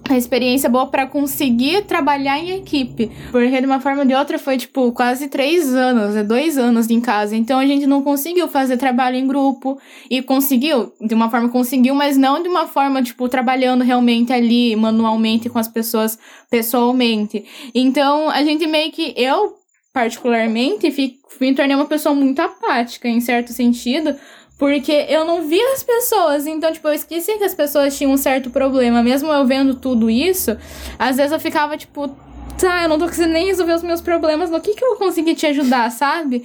a 0.09 0.17
experiência 0.17 0.69
boa 0.69 0.87
para 0.87 1.05
conseguir 1.05 1.83
trabalhar 1.83 2.39
em 2.39 2.51
equipe. 2.51 3.11
Porque 3.31 3.59
de 3.59 3.65
uma 3.65 3.79
forma 3.79 4.01
ou 4.01 4.07
de 4.07 4.13
outra 4.13 4.39
foi, 4.39 4.57
tipo, 4.57 4.91
quase 4.91 5.27
três 5.27 5.73
anos, 5.73 6.15
é 6.15 6.23
dois 6.23 6.57
anos 6.57 6.89
em 6.89 7.01
casa. 7.01 7.35
Então 7.35 7.59
a 7.59 7.65
gente 7.65 7.85
não 7.85 8.01
conseguiu 8.01 8.47
fazer 8.47 8.77
trabalho 8.77 9.17
em 9.17 9.27
grupo. 9.27 9.77
E 10.09 10.21
conseguiu, 10.21 10.93
de 11.01 11.13
uma 11.13 11.29
forma 11.29 11.49
conseguiu, 11.49 11.93
mas 11.93 12.17
não 12.17 12.41
de 12.41 12.47
uma 12.47 12.67
forma, 12.67 13.03
tipo, 13.03 13.27
trabalhando 13.27 13.83
realmente 13.83 14.31
ali, 14.31 14.75
manualmente 14.75 15.49
com 15.49 15.59
as 15.59 15.67
pessoas 15.67 16.17
pessoalmente. 16.49 17.45
Então 17.73 18.29
a 18.29 18.43
gente 18.43 18.65
meio 18.65 18.91
que. 18.91 19.13
Eu, 19.17 19.55
particularmente, 19.93 20.91
fico, 20.91 21.17
me 21.41 21.53
tornei 21.53 21.75
uma 21.75 21.85
pessoa 21.85 22.15
muito 22.15 22.39
apática, 22.39 23.07
em 23.07 23.19
certo 23.19 23.51
sentido, 23.51 24.15
porque 24.57 25.05
eu 25.07 25.23
não 25.23 25.47
via 25.47 25.73
as 25.73 25.83
pessoas, 25.83 26.47
então, 26.47 26.71
tipo, 26.73 26.87
eu 26.87 26.93
esqueci 26.93 27.37
que 27.37 27.43
as 27.43 27.53
pessoas 27.53 27.95
tinham 27.97 28.11
um 28.11 28.17
certo 28.17 28.49
problema. 28.49 29.03
Mesmo 29.03 29.31
eu 29.31 29.45
vendo 29.45 29.75
tudo 29.75 30.09
isso, 30.09 30.57
às 30.97 31.17
vezes 31.17 31.31
eu 31.31 31.39
ficava, 31.39 31.77
tipo, 31.77 32.09
tá, 32.57 32.83
eu 32.83 32.89
não 32.89 32.97
tô 32.97 33.05
conseguindo 33.05 33.33
nem 33.33 33.45
resolver 33.45 33.73
os 33.73 33.83
meus 33.83 34.01
problemas, 34.01 34.49
no 34.49 34.59
que 34.59 34.73
que 34.73 34.83
eu 34.83 34.89
vou 34.89 34.97
conseguir 34.97 35.35
te 35.35 35.45
ajudar, 35.45 35.91
sabe? 35.91 36.43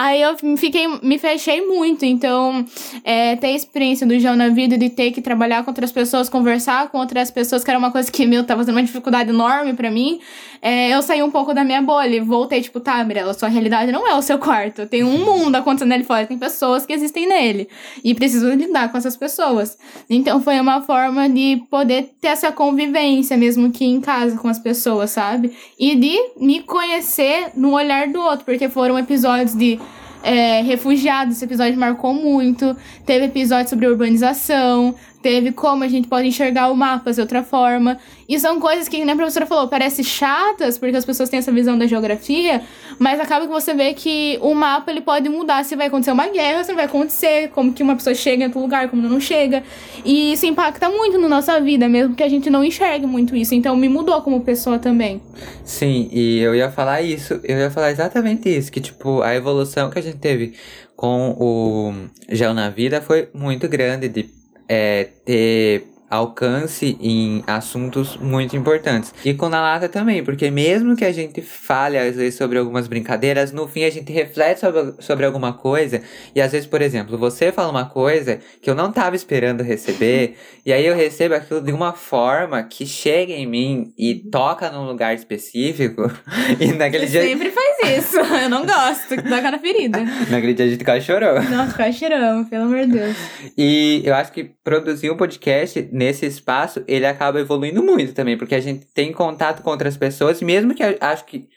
Aí 0.00 0.22
eu 0.22 0.36
fiquei, 0.56 0.86
me 1.02 1.18
fechei 1.18 1.60
muito, 1.66 2.04
então 2.04 2.64
é, 3.02 3.34
ter 3.34 3.48
a 3.48 3.50
experiência 3.50 4.06
do 4.06 4.16
João 4.20 4.36
na 4.36 4.48
vida 4.48 4.78
de 4.78 4.88
ter 4.88 5.10
que 5.10 5.20
trabalhar 5.20 5.64
com 5.64 5.72
outras 5.72 5.90
pessoas, 5.90 6.28
conversar 6.28 6.88
com 6.88 6.98
outras 6.98 7.32
pessoas, 7.32 7.64
que 7.64 7.70
era 7.70 7.76
uma 7.80 7.90
coisa 7.90 8.08
que, 8.08 8.24
meu, 8.24 8.44
tava 8.44 8.62
sendo 8.62 8.76
uma 8.76 8.82
dificuldade 8.84 9.30
enorme 9.30 9.74
para 9.74 9.90
mim, 9.90 10.20
é, 10.62 10.94
eu 10.94 11.02
saí 11.02 11.20
um 11.20 11.32
pouco 11.32 11.52
da 11.52 11.64
minha 11.64 11.82
bolha 11.82 12.14
e 12.14 12.20
voltei, 12.20 12.60
tipo, 12.60 12.78
tá, 12.78 13.02
Mirella, 13.02 13.34
sua 13.34 13.48
realidade 13.48 13.90
não 13.90 14.06
é 14.06 14.14
o 14.14 14.22
seu 14.22 14.38
quarto, 14.38 14.86
tem 14.86 15.02
um 15.02 15.24
mundo 15.24 15.56
acontecendo 15.56 15.90
ali 15.90 16.04
fora, 16.04 16.24
tem 16.26 16.38
pessoas 16.38 16.86
que 16.86 16.92
existem 16.92 17.26
nele, 17.26 17.68
e 18.04 18.14
preciso 18.14 18.50
lidar 18.50 18.92
com 18.92 18.98
essas 18.98 19.16
pessoas. 19.16 19.76
Então 20.08 20.40
foi 20.40 20.60
uma 20.60 20.80
forma 20.80 21.28
de 21.28 21.60
poder 21.68 22.10
ter 22.20 22.28
essa 22.28 22.52
convivência, 22.52 23.36
mesmo 23.36 23.72
que 23.72 23.84
em 23.84 24.00
casa 24.00 24.38
com 24.38 24.46
as 24.46 24.60
pessoas, 24.60 25.10
sabe? 25.10 25.52
E 25.76 25.96
de 25.96 26.16
me 26.36 26.62
conhecer 26.62 27.50
no 27.56 27.72
olhar 27.72 28.06
do 28.06 28.20
outro, 28.20 28.44
porque 28.44 28.68
foram 28.68 28.96
episódios 28.96 29.56
de 29.56 29.80
é, 30.22 30.62
refugiados, 30.62 31.36
esse 31.36 31.44
episódio 31.44 31.78
marcou 31.78 32.14
muito. 32.14 32.76
Teve 33.04 33.26
episódio 33.26 33.70
sobre 33.70 33.86
urbanização, 33.86 34.94
teve 35.22 35.52
como 35.52 35.84
a 35.84 35.88
gente 35.88 36.08
pode 36.08 36.28
enxergar 36.28 36.70
o 36.70 36.76
mapa 36.76 37.12
de 37.12 37.20
outra 37.20 37.42
forma. 37.42 37.98
E 38.28 38.38
são 38.38 38.60
coisas 38.60 38.88
que, 38.88 38.98
nem 38.98 39.10
a 39.10 39.16
professora 39.16 39.46
falou, 39.46 39.68
parecem 39.68 40.04
chatas, 40.04 40.78
porque 40.78 40.96
as 40.96 41.04
pessoas 41.04 41.28
têm 41.28 41.38
essa 41.38 41.50
visão 41.50 41.78
da 41.78 41.86
geografia, 41.86 42.62
mas 42.98 43.18
acaba 43.18 43.46
que 43.46 43.52
você 43.52 43.74
vê 43.74 43.94
que 43.94 44.38
o 44.42 44.54
mapa 44.54 44.90
ele 44.90 45.00
pode 45.00 45.28
mudar 45.28 45.64
se 45.64 45.74
vai 45.74 45.86
acontecer 45.86 46.12
uma 46.12 46.28
guerra, 46.28 46.62
se 46.62 46.70
não 46.70 46.76
vai 46.76 46.84
acontecer, 46.84 47.48
como 47.48 47.72
que 47.72 47.82
uma 47.82 47.96
pessoa 47.96 48.14
chega 48.14 48.42
em 48.42 48.46
outro 48.46 48.60
lugar, 48.60 48.88
como 48.88 49.02
não 49.02 49.20
chega. 49.20 49.62
E 50.04 50.32
isso 50.32 50.46
impacta 50.46 50.88
muito 50.88 51.18
na 51.18 51.28
nossa 51.28 51.60
vida, 51.60 51.88
mesmo 51.88 52.14
que 52.14 52.22
a 52.22 52.28
gente 52.28 52.50
não 52.50 52.64
enxergue 52.64 53.06
muito 53.06 53.34
isso. 53.34 53.54
Então 53.54 53.76
me 53.76 53.88
mudou 53.88 54.20
como 54.22 54.40
pessoa 54.42 54.78
também. 54.78 55.20
Sim, 55.64 56.08
e 56.12 56.38
eu 56.38 56.54
ia 56.54 56.70
falar 56.70 57.02
isso, 57.02 57.40
eu 57.44 57.58
ia 57.58 57.70
falar 57.70 57.90
exatamente 57.90 58.48
isso, 58.48 58.70
que 58.70 58.80
tipo, 58.80 59.22
a 59.22 59.34
evolução 59.34 59.90
que 59.90 59.98
a 59.98 60.02
gente 60.02 60.18
teve 60.18 60.54
com 60.96 61.36
o 61.38 61.92
Gel 62.28 62.52
na 62.52 62.70
Vida 62.70 63.00
foi 63.00 63.28
muito 63.32 63.68
grande 63.68 64.08
de 64.08 64.37
é, 64.68 65.08
ter 65.24 65.86
alcance 66.10 66.96
em 67.00 67.42
assuntos 67.46 68.16
muito 68.16 68.56
importantes. 68.56 69.12
E 69.24 69.34
com 69.34 69.46
a 69.46 69.48
lata 69.48 69.88
também, 69.88 70.22
porque 70.24 70.50
mesmo 70.50 70.96
que 70.96 71.04
a 71.04 71.12
gente 71.12 71.42
fale 71.42 71.98
às 71.98 72.16
vezes 72.16 72.34
sobre 72.34 72.58
algumas 72.58 72.88
brincadeiras, 72.88 73.52
no 73.52 73.68
fim 73.68 73.84
a 73.84 73.90
gente 73.90 74.12
reflete 74.12 74.60
sobre, 74.60 74.94
sobre 75.00 75.26
alguma 75.26 75.52
coisa. 75.52 76.02
E 76.34 76.40
às 76.40 76.52
vezes, 76.52 76.66
por 76.66 76.80
exemplo, 76.80 77.18
você 77.18 77.52
fala 77.52 77.70
uma 77.70 77.86
coisa 77.86 78.38
que 78.62 78.70
eu 78.70 78.74
não 78.74 78.90
estava 78.90 79.16
esperando 79.16 79.62
receber, 79.62 80.36
e 80.64 80.72
aí 80.72 80.86
eu 80.86 80.94
recebo 80.94 81.34
aquilo 81.34 81.60
de 81.60 81.72
uma 81.72 81.92
forma 81.92 82.62
que 82.62 82.86
chega 82.86 83.32
em 83.32 83.46
mim 83.46 83.92
e 83.98 84.14
toca 84.14 84.70
num 84.70 84.86
lugar 84.86 85.14
específico. 85.14 86.10
e 86.60 86.72
naquele 86.72 87.06
você 87.06 87.20
dia. 87.20 87.22
sempre 87.22 87.50
faz 87.50 87.98
isso. 87.98 88.18
Eu 88.38 88.48
não 88.48 88.64
gosto, 88.64 89.16
toca 89.16 89.50
na 89.50 89.58
ferida. 89.58 89.98
naquele 90.30 90.54
dia 90.54 90.66
a 90.66 90.68
gente 90.68 90.84
quase 90.84 91.04
chorou. 91.04 91.40
Não, 91.42 91.70
quase 91.70 91.98
choramos, 91.98 92.48
pelo 92.48 92.64
amor 92.64 92.86
de 92.86 92.92
Deus. 92.92 93.16
E 93.56 94.02
eu 94.04 94.14
acho 94.14 94.32
que 94.32 94.44
produzir 94.62 95.10
um 95.10 95.16
podcast 95.16 95.82
nesse 95.98 96.24
espaço, 96.24 96.82
ele 96.86 97.04
acaba 97.04 97.40
evoluindo 97.40 97.82
muito 97.82 98.14
também, 98.14 98.38
porque 98.38 98.54
a 98.54 98.60
gente 98.60 98.86
tem 98.94 99.12
contato 99.12 99.62
com 99.62 99.70
outras 99.70 99.96
pessoas, 99.96 100.40
mesmo 100.40 100.74
que 100.74 100.82
acho 100.82 101.24
que 101.24 101.48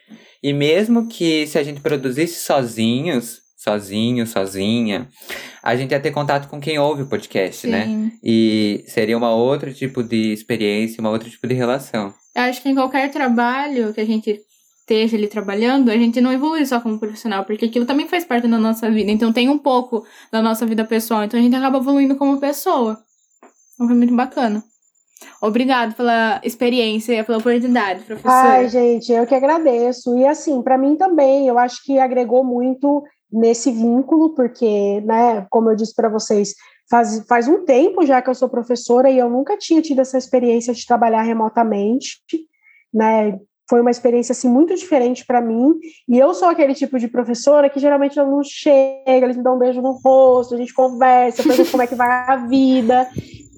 e 0.43 0.51
mesmo 0.51 1.08
que 1.08 1.45
se 1.45 1.60
a 1.60 1.63
gente 1.63 1.82
produzisse 1.82 2.43
sozinhos, 2.43 3.41
sozinho, 3.56 4.25
sozinha, 4.25 5.08
a 5.62 5.75
gente 5.75 5.91
ia 5.91 5.99
ter 5.99 6.10
contato 6.10 6.49
com 6.49 6.60
quem 6.60 6.80
ouve 6.80 7.04
o 7.04 7.08
podcast, 7.08 7.67
né? 7.67 7.86
Sim. 7.86 7.95
né? 7.95 8.12
E 8.23 8.84
seria 8.88 9.15
uma 9.15 9.30
outro 9.30 9.71
tipo 9.71 10.01
de 10.01 10.34
experiência, 10.34 10.99
uma 10.99 11.12
outro 11.12 11.30
tipo 11.30 11.47
de 11.47 11.54
relação. 11.54 12.12
Eu 12.36 12.41
acho 12.43 12.62
que 12.62 12.69
em 12.69 12.73
qualquer 12.73 13.12
trabalho 13.12 13.93
que 13.93 14.01
a 14.01 14.06
gente 14.06 14.41
esteja 14.80 15.15
ali 15.15 15.27
trabalhando, 15.27 15.89
a 15.89 15.95
gente 15.95 16.19
não 16.19 16.34
evolui 16.34 16.65
só 16.65 16.82
como 16.82 16.99
profissional, 16.99 17.45
porque 17.45 17.65
aquilo 17.65 17.86
também 17.86 18.08
faz 18.08 18.25
parte 18.25 18.47
da 18.47 18.58
nossa 18.58 18.89
vida. 18.89 19.12
Então 19.12 19.32
tem 19.32 19.47
um 19.47 19.60
pouco 19.60 20.04
da 20.32 20.41
nossa 20.41 20.65
vida 20.65 20.84
pessoal, 20.84 21.23
então 21.23 21.39
a 21.39 21.43
gente 21.43 21.56
acaba 21.56 21.77
evoluindo 21.77 22.15
como 22.15 22.39
pessoa. 22.39 22.99
Então 23.82 23.88
foi 23.88 23.98
muito 23.98 24.15
bacana. 24.15 24.63
Obrigado 25.41 25.96
pela 25.96 26.39
experiência 26.44 27.13
e 27.13 27.24
pela 27.24 27.39
oportunidade, 27.39 28.04
professor. 28.04 28.30
Ai, 28.30 28.70
gente, 28.70 29.12
eu 29.12 29.26
que 29.26 29.34
agradeço. 29.34 30.15
E 30.17 30.26
assim, 30.26 30.62
para 30.62 30.78
mim 30.78 30.96
também, 30.96 31.48
eu 31.48 31.58
acho 31.58 31.84
que 31.84 31.98
agregou 31.98 32.44
muito 32.44 33.04
nesse 33.32 33.72
vínculo, 33.72 34.36
porque, 34.36 35.02
né, 35.02 35.48
como 35.50 35.72
eu 35.72 35.76
disse 35.76 35.96
para 35.96 36.10
vocês, 36.10 36.54
faz, 36.89 37.26
faz 37.28 37.48
um 37.48 37.65
tempo 37.65 38.06
já 38.06 38.22
que 38.22 38.30
eu 38.30 38.36
sou 38.36 38.50
professora 38.50 39.10
e 39.10 39.17
eu 39.17 39.30
nunca 39.30 39.58
tinha 39.58 39.82
tido 39.82 40.02
essa 40.02 40.17
experiência 40.17 40.76
de 40.76 40.86
trabalhar 40.86 41.24
remotamente, 41.24 42.20
né? 42.94 43.39
Foi 43.67 43.82
uma 43.82 43.89
experiência 43.89 44.34
assim 44.34 44.50
muito 44.50 44.76
diferente 44.76 45.26
para 45.26 45.41
mim. 45.41 45.74
E 46.08 46.20
eu 46.20 46.34
sou 46.34 46.50
aquele 46.50 46.76
tipo 46.76 47.00
de 47.00 47.08
professora 47.08 47.70
que 47.70 47.80
geralmente 47.80 48.20
eu 48.20 48.28
não 48.28 48.44
chega, 48.44 49.26
eles 49.26 49.38
me 49.38 49.44
dão 49.44 49.56
um 49.56 49.60
beijo 49.60 49.82
no 49.82 49.94
rosto, 50.04 50.54
a 50.54 50.58
gente 50.58 50.74
conversa, 50.74 51.41
pergunta 51.41 51.72
como 51.72 51.82
é 51.82 51.88
que 51.88 51.96
vai 51.96 52.10
a 52.10 52.36
vida. 52.36 53.08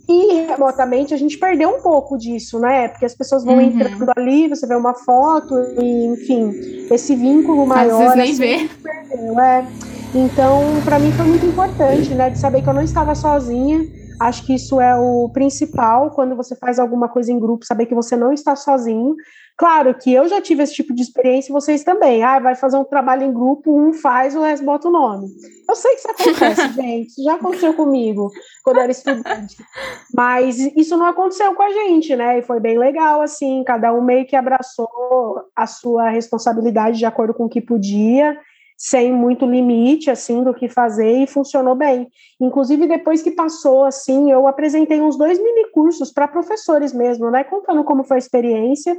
E 0.07 0.47
remotamente 0.47 1.13
a 1.13 1.17
gente 1.17 1.37
perdeu 1.37 1.69
um 1.69 1.81
pouco 1.81 2.17
disso, 2.17 2.59
né? 2.59 2.89
Porque 2.89 3.05
as 3.05 3.15
pessoas 3.15 3.43
vão 3.45 3.55
uhum. 3.55 3.61
entrando 3.61 4.11
ali, 4.15 4.49
você 4.49 4.67
vê 4.67 4.75
uma 4.75 4.93
foto, 4.93 5.55
e 5.81 6.05
enfim, 6.07 6.87
esse 6.91 7.15
vínculo 7.15 7.65
maior. 7.65 8.07
Às 8.07 8.15
vezes 8.15 8.39
nem 8.39 8.57
assim, 8.57 8.67
vê. 8.67 8.69
Perdeu, 8.83 9.39
é. 9.39 9.65
Então, 10.13 10.61
para 10.83 10.99
mim 10.99 11.11
foi 11.13 11.25
muito 11.25 11.45
importante, 11.45 12.13
né? 12.13 12.29
De 12.29 12.37
saber 12.37 12.61
que 12.61 12.69
eu 12.69 12.73
não 12.73 12.83
estava 12.83 13.15
sozinha. 13.15 13.87
Acho 14.19 14.45
que 14.45 14.55
isso 14.55 14.79
é 14.79 14.95
o 14.95 15.29
principal 15.29 16.11
quando 16.11 16.35
você 16.35 16.55
faz 16.55 16.79
alguma 16.79 17.09
coisa 17.09 17.31
em 17.31 17.39
grupo, 17.39 17.65
saber 17.65 17.85
que 17.85 17.95
você 17.95 18.15
não 18.15 18.31
está 18.33 18.55
sozinho. 18.55 19.15
Claro 19.55 19.93
que 19.93 20.11
eu 20.11 20.27
já 20.27 20.41
tive 20.41 20.63
esse 20.63 20.73
tipo 20.73 20.95
de 20.95 21.03
experiência 21.03 21.51
e 21.51 21.53
vocês 21.53 21.83
também. 21.83 22.23
Ah, 22.23 22.39
vai 22.39 22.55
fazer 22.55 22.75
um 22.75 22.83
trabalho 22.83 23.23
em 23.23 23.31
grupo, 23.31 23.71
um 23.71 23.93
faz, 23.93 24.35
o 24.35 24.41
resto 24.41 24.65
bota 24.65 24.87
o 24.87 24.91
nome. 24.91 25.27
Eu 25.69 25.75
sei 25.75 25.91
que 25.91 25.99
isso 25.99 26.09
acontece, 26.09 26.67
gente. 26.73 27.07
Isso 27.07 27.23
já 27.23 27.35
aconteceu 27.35 27.73
comigo 27.75 28.31
quando 28.63 28.77
eu 28.77 28.83
era 28.83 28.91
estudante. 28.91 29.55
Mas 30.13 30.57
isso 30.57 30.97
não 30.97 31.05
aconteceu 31.05 31.53
com 31.53 31.61
a 31.61 31.69
gente, 31.69 32.15
né? 32.15 32.39
E 32.39 32.41
foi 32.41 32.59
bem 32.59 32.79
legal, 32.79 33.21
assim. 33.21 33.63
Cada 33.63 33.93
um 33.93 34.01
meio 34.01 34.25
que 34.25 34.35
abraçou 34.35 34.89
a 35.55 35.67
sua 35.67 36.09
responsabilidade 36.09 36.97
de 36.97 37.05
acordo 37.05 37.33
com 37.33 37.45
o 37.45 37.49
que 37.49 37.61
podia 37.61 38.35
sem 38.85 39.13
muito 39.13 39.45
limite 39.45 40.11
assim 40.11 40.43
do 40.43 40.53
que 40.53 40.67
fazer 40.67 41.23
e 41.23 41.25
funcionou 41.25 41.73
bem. 41.73 42.09
Inclusive 42.37 42.85
depois 42.85 43.21
que 43.21 43.31
passou 43.31 43.85
assim, 43.85 44.29
eu 44.29 44.45
apresentei 44.45 44.99
uns 44.99 45.17
dois 45.17 45.41
mini 45.41 45.71
cursos 45.71 46.11
para 46.11 46.27
professores 46.27 46.91
mesmo, 46.91 47.31
né, 47.31 47.45
contando 47.45 47.85
como 47.85 48.03
foi 48.03 48.17
a 48.17 48.19
experiência 48.19 48.93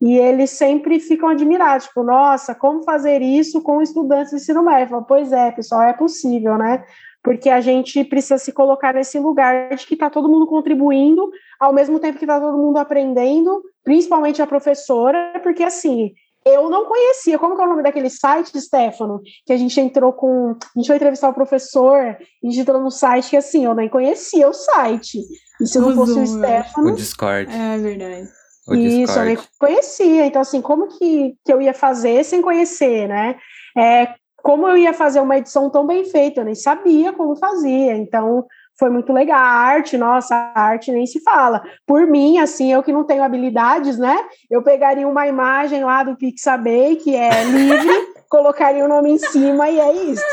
e 0.00 0.16
eles 0.16 0.50
sempre 0.50 0.98
ficam 0.98 1.28
admirados, 1.28 1.86
tipo, 1.86 2.02
nossa, 2.02 2.54
como 2.54 2.82
fazer 2.82 3.20
isso 3.20 3.60
com 3.62 3.82
estudantes 3.82 4.30
de 4.30 4.36
ensino 4.36 4.62
médio? 4.62 4.88
Falo, 4.88 5.04
pois 5.04 5.30
é, 5.30 5.50
pessoal, 5.50 5.82
é 5.82 5.92
possível, 5.92 6.56
né? 6.56 6.82
Porque 7.22 7.50
a 7.50 7.60
gente 7.60 8.04
precisa 8.04 8.38
se 8.38 8.52
colocar 8.52 8.94
nesse 8.94 9.18
lugar 9.18 9.74
de 9.74 9.86
que 9.86 9.94
está 9.94 10.08
todo 10.08 10.30
mundo 10.30 10.46
contribuindo, 10.46 11.30
ao 11.60 11.74
mesmo 11.74 11.98
tempo 11.98 12.18
que 12.18 12.24
está 12.24 12.40
todo 12.40 12.56
mundo 12.56 12.78
aprendendo, 12.78 13.62
principalmente 13.84 14.40
a 14.40 14.46
professora, 14.46 15.38
porque 15.42 15.62
assim, 15.62 16.12
eu 16.46 16.70
não 16.70 16.86
conhecia, 16.86 17.38
como 17.40 17.56
que 17.56 17.62
é 17.62 17.64
o 17.64 17.68
nome 17.68 17.82
daquele 17.82 18.08
site, 18.08 18.58
Stefano, 18.60 19.20
que 19.44 19.52
a 19.52 19.56
gente 19.56 19.80
entrou 19.80 20.12
com, 20.12 20.50
a 20.52 20.78
gente 20.78 20.86
foi 20.86 20.94
entrevistar 20.94 21.28
o 21.28 21.34
professor, 21.34 21.98
a 21.98 22.18
gente 22.44 22.60
entrou 22.60 22.80
no 22.80 22.90
site 22.90 23.30
que 23.30 23.36
assim, 23.36 23.64
eu 23.64 23.74
nem 23.74 23.88
conhecia 23.88 24.48
o 24.48 24.52
site, 24.52 25.20
e 25.60 25.66
se 25.66 25.78
não 25.80 25.92
fosse 25.96 26.18
o 26.18 26.24
Stefano... 26.24 26.92
O 26.92 26.94
Discord. 26.94 27.52
É 27.52 27.78
verdade. 27.78 28.28
O 28.68 28.74
Isso, 28.76 28.98
Discord. 28.98 29.18
eu 29.18 29.24
nem 29.24 29.38
conhecia. 29.58 30.26
Então, 30.26 30.42
assim, 30.42 30.60
como 30.60 30.86
que, 30.86 31.36
que 31.44 31.52
eu 31.52 31.60
ia 31.60 31.74
fazer 31.74 32.24
sem 32.24 32.40
conhecer, 32.40 33.08
né? 33.08 33.36
É, 33.76 34.14
como 34.36 34.68
eu 34.68 34.76
ia 34.76 34.92
fazer 34.92 35.20
uma 35.20 35.36
edição 35.36 35.68
tão 35.70 35.84
bem 35.84 36.04
feita? 36.04 36.40
Eu 36.40 36.44
nem 36.44 36.54
sabia 36.54 37.12
como 37.12 37.36
fazia. 37.36 37.96
Então, 37.96 38.46
foi 38.78 38.90
muito 38.90 39.12
legal. 39.12 39.38
A 39.38 39.42
arte, 39.42 39.96
nossa, 39.96 40.34
a 40.54 40.60
arte 40.60 40.92
nem 40.92 41.06
se 41.06 41.20
fala. 41.22 41.62
Por 41.86 42.06
mim, 42.06 42.38
assim, 42.38 42.72
eu 42.72 42.82
que 42.82 42.92
não 42.92 43.04
tenho 43.04 43.22
habilidades, 43.22 43.98
né? 43.98 44.16
Eu 44.50 44.62
pegaria 44.62 45.06
uma 45.08 45.26
imagem 45.26 45.82
lá 45.84 46.02
do 46.02 46.16
Pixabay, 46.16 46.96
que 46.96 47.14
é 47.14 47.44
livre, 47.44 48.14
colocaria 48.28 48.84
o 48.84 48.88
nome 48.88 49.12
em 49.12 49.18
cima 49.18 49.68
e 49.70 49.80
é 49.80 49.92
isso. 49.92 50.24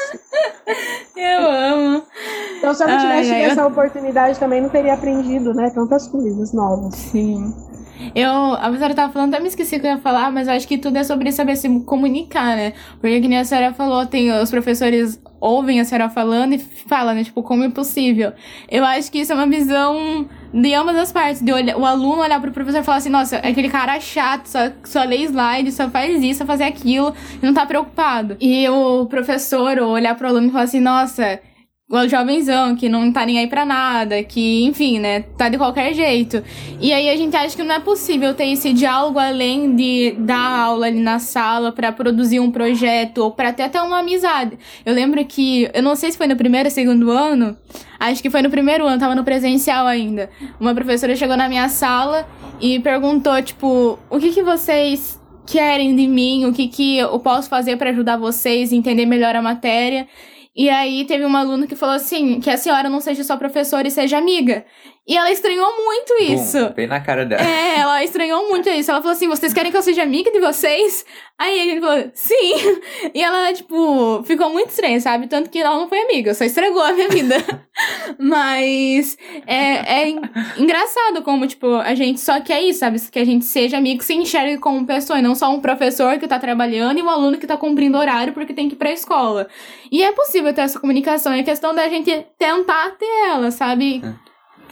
Eu 1.16 1.40
amo. 1.48 2.04
Então, 2.58 2.74
se 2.74 2.84
eu 2.84 2.88
não 2.88 2.98
tivesse 2.98 3.32
ai, 3.32 3.36
tido 3.40 3.46
eu- 3.46 3.52
essa 3.52 3.66
oportunidade, 3.68 4.40
também 4.40 4.62
não 4.62 4.70
teria 4.70 4.94
aprendido, 4.94 5.54
né? 5.54 5.70
Tantas 5.74 6.08
coisas 6.08 6.54
novas. 6.54 6.96
Sim. 6.96 7.54
Eu, 8.16 8.54
a 8.54 8.62
professora 8.62 8.94
tava 8.94 9.14
falando, 9.14 9.34
até 9.34 9.42
me 9.42 9.50
esqueci 9.50 9.80
que 9.80 9.86
eu 9.86 9.92
ia 9.92 9.98
falar, 9.98 10.32
mas 10.32 10.48
eu 10.48 10.54
acho 10.54 10.68
que 10.68 10.78
tudo 10.78 10.98
é 10.98 11.04
sobre 11.04 11.32
saber 11.32 11.56
se 11.56 11.70
comunicar, 11.82 12.56
né? 12.56 12.74
Porque 13.00 13.22
que 13.22 13.28
nem 13.28 13.40
a 13.40 13.46
senhora 13.46 13.74
falou, 13.74 14.06
tem 14.06 14.32
os 14.32 14.50
professores 14.50 15.20
ouvem 15.44 15.82
a 15.82 15.86
senhora 15.86 16.10
falando 16.10 16.54
e 16.54 16.58
falam, 16.58 17.14
né? 17.14 17.24
Tipo, 17.24 17.44
como 17.44 17.66
é 17.66 17.70
possível. 17.70 18.32
Eu 18.72 18.86
acho 18.86 19.12
que 19.12 19.20
isso 19.20 19.34
é 19.34 19.36
uma 19.36 19.46
visão 19.46 20.26
de 20.54 20.74
ambas 20.74 20.96
as 20.96 21.12
partes. 21.12 21.42
De 21.42 21.52
olhar, 21.52 21.78
o 21.78 21.86
aluno 21.86 22.22
olhar 22.22 22.40
pro 22.40 22.52
professor 22.52 22.80
e 22.80 22.84
falar 22.84 22.98
assim, 22.98 23.10
nossa, 23.10 23.36
é 23.36 23.50
aquele 23.50 23.70
cara 23.70 24.00
chato, 24.00 24.46
só, 24.46 24.72
só 24.86 25.04
lê 25.04 25.18
slide, 25.24 25.70
só 25.74 25.90
faz 25.90 26.24
isso, 26.24 26.40
só 26.40 26.46
fazer 26.46 26.64
aquilo, 26.64 27.14
e 27.42 27.46
não 27.46 27.54
tá 27.54 27.66
preocupado. 27.66 28.38
E 28.40 28.68
o 28.70 29.06
professor 29.08 29.78
olhar 29.80 30.16
pro 30.16 30.30
aluno 30.30 30.48
e 30.48 30.52
falar 30.52 30.64
assim, 30.64 30.80
nossa, 30.80 31.42
o 32.02 32.08
jovenzão 32.08 32.76
que 32.76 32.90
não 32.90 33.12
tá 33.12 33.26
nem 33.26 33.38
aí 33.38 33.48
pra 33.48 33.64
nada, 33.64 34.24
que, 34.24 34.64
enfim, 34.64 35.00
né, 35.00 35.22
tá 35.38 35.48
de 35.48 35.58
qualquer 35.58 35.94
jeito. 35.94 36.44
E 36.82 36.92
aí 36.92 37.08
a 37.10 37.16
gente 37.16 37.36
acha 37.36 37.56
que 37.56 37.64
não 37.64 37.76
é 37.76 37.80
possível 37.80 38.34
ter 38.34 38.48
esse 38.48 38.74
diálogo 38.74 39.20
além 39.20 39.76
de 39.76 40.16
dar 40.18 40.60
aula 40.66 40.88
ali 40.88 41.00
na 41.00 41.20
sala 41.20 41.72
pra 41.72 41.92
produzir 41.92 42.40
um 42.40 42.50
projeto 42.50 43.20
ou 43.20 43.32
pra 43.32 43.54
ter 43.54 43.64
até 43.64 43.80
uma 43.82 44.00
amizade. 44.00 44.58
Eu 44.84 44.94
lembro 44.94 45.24
que, 45.26 45.70
eu 45.74 45.84
não 45.84 45.96
sei 45.96 46.12
se 46.12 46.18
foi 46.18 46.26
no 46.26 46.36
primeiro 46.36 46.68
ou 46.68 46.72
segundo 46.72 47.12
ano, 47.12 47.56
acho 48.00 48.24
que 48.24 48.30
foi 48.30 48.42
no 48.42 48.50
primeiro 48.50 48.88
ano, 48.88 49.00
tava 49.00 49.14
no 49.14 49.24
presencial 49.24 49.86
ainda. 49.86 50.32
Uma 50.60 50.74
professora 50.74 51.16
chegou 51.16 51.38
na 51.38 51.48
minha 51.48 51.70
sala 51.70 52.28
e 52.60 52.80
perguntou, 52.80 53.40
tipo, 53.44 54.00
o 54.10 54.20
que 54.20 54.32
que 54.32 54.42
vocês 54.42 55.22
querem 55.46 55.96
de 55.96 56.08
mim, 56.08 56.46
o 56.46 56.54
que 56.54 56.68
que 56.68 56.98
eu 56.98 57.20
posso 57.20 57.50
fazer 57.50 57.78
pra 57.78 57.92
ajudar 57.92 58.18
vocês 58.18 58.72
a 58.72 58.76
entender 58.76 59.06
melhor 59.06 59.36
a 59.36 59.42
matéria. 59.42 60.08
E 60.56 60.70
aí 60.70 61.06
teve 61.06 61.26
uma 61.26 61.40
aluna 61.40 61.66
que 61.66 61.76
falou 61.76 61.96
assim, 61.96 62.40
que 62.40 62.50
a 62.50 62.58
senhora 62.58 62.88
não 62.88 63.02
seja 63.02 63.24
só 63.24 63.36
professora 63.38 63.88
e 63.88 63.92
seja 63.92 64.18
amiga. 64.20 64.66
E 65.06 65.18
ela 65.18 65.30
estranhou 65.32 65.70
muito 65.84 66.14
Bum, 66.18 66.34
isso. 66.34 66.70
bem 66.70 66.88
na 66.88 67.02
cara 67.02 67.26
dela. 67.26 67.42
É, 67.44 67.80
ela 67.80 68.04
estranhou 68.04 68.48
muito 68.50 68.70
isso. 68.70 68.90
Ela 68.90 69.02
falou 69.02 69.14
assim: 69.14 69.28
vocês 69.28 69.54
querem 69.54 69.70
que 69.70 69.78
eu 69.78 69.82
seja 69.82 70.02
amiga 70.02 70.32
de 70.32 70.40
vocês? 70.40 71.06
Aí 71.38 71.60
gente 71.72 71.82
falou, 71.82 72.10
sim. 72.14 72.54
E 73.14 73.22
ela, 73.22 73.52
tipo, 73.54 74.24
ficou 74.24 74.50
muito 74.50 74.70
estranha, 74.70 75.02
sabe? 75.02 75.28
Tanto 75.28 75.50
que 75.50 75.60
ela 75.60 75.76
não 75.78 75.90
foi 75.90 76.00
amiga, 76.04 76.34
só 76.34 76.46
estragou 76.46 76.82
a 76.82 76.94
minha 76.94 77.10
vida. 77.10 77.36
Mas 78.18 79.18
é, 79.46 80.02
é 80.04 80.10
en- 80.10 80.22
engraçado 80.58 81.22
como, 81.24 81.46
tipo, 81.48 81.68
a 81.76 81.94
gente 81.96 82.20
só 82.22 82.40
quer 82.40 82.62
isso, 82.62 82.80
sabe? 82.80 83.00
Que 83.12 83.20
a 83.20 83.26
gente 83.26 83.44
seja 83.46 83.78
amigo, 83.78 84.02
se 84.04 84.14
enxergue 84.14 84.58
como 84.60 84.86
pessoa, 84.86 85.20
e 85.20 85.22
não 85.22 85.36
só 85.36 85.50
um 85.52 85.60
professor 85.60 86.18
que 86.18 86.28
tá 86.28 86.40
trabalhando 86.40 87.00
e 87.00 87.04
um 87.04 87.10
aluno 87.10 87.38
que 87.38 87.48
tá 87.48 87.58
cumprindo 87.58 87.98
horário 87.98 88.32
porque 88.34 88.54
tem 88.54 88.70
que 88.70 88.76
ir 88.76 88.78
pra 88.78 88.92
escola. 88.92 89.48
E 89.92 90.02
é 90.04 90.12
possível 90.12 90.54
ter 90.54 90.62
essa 90.62 90.80
comunicação, 90.80 91.34
é 91.34 91.44
questão 91.44 91.74
da 91.76 91.90
gente 91.90 92.26
tentar 92.38 92.92
ter 92.92 93.06
ela, 93.28 93.52
sabe? 93.52 94.02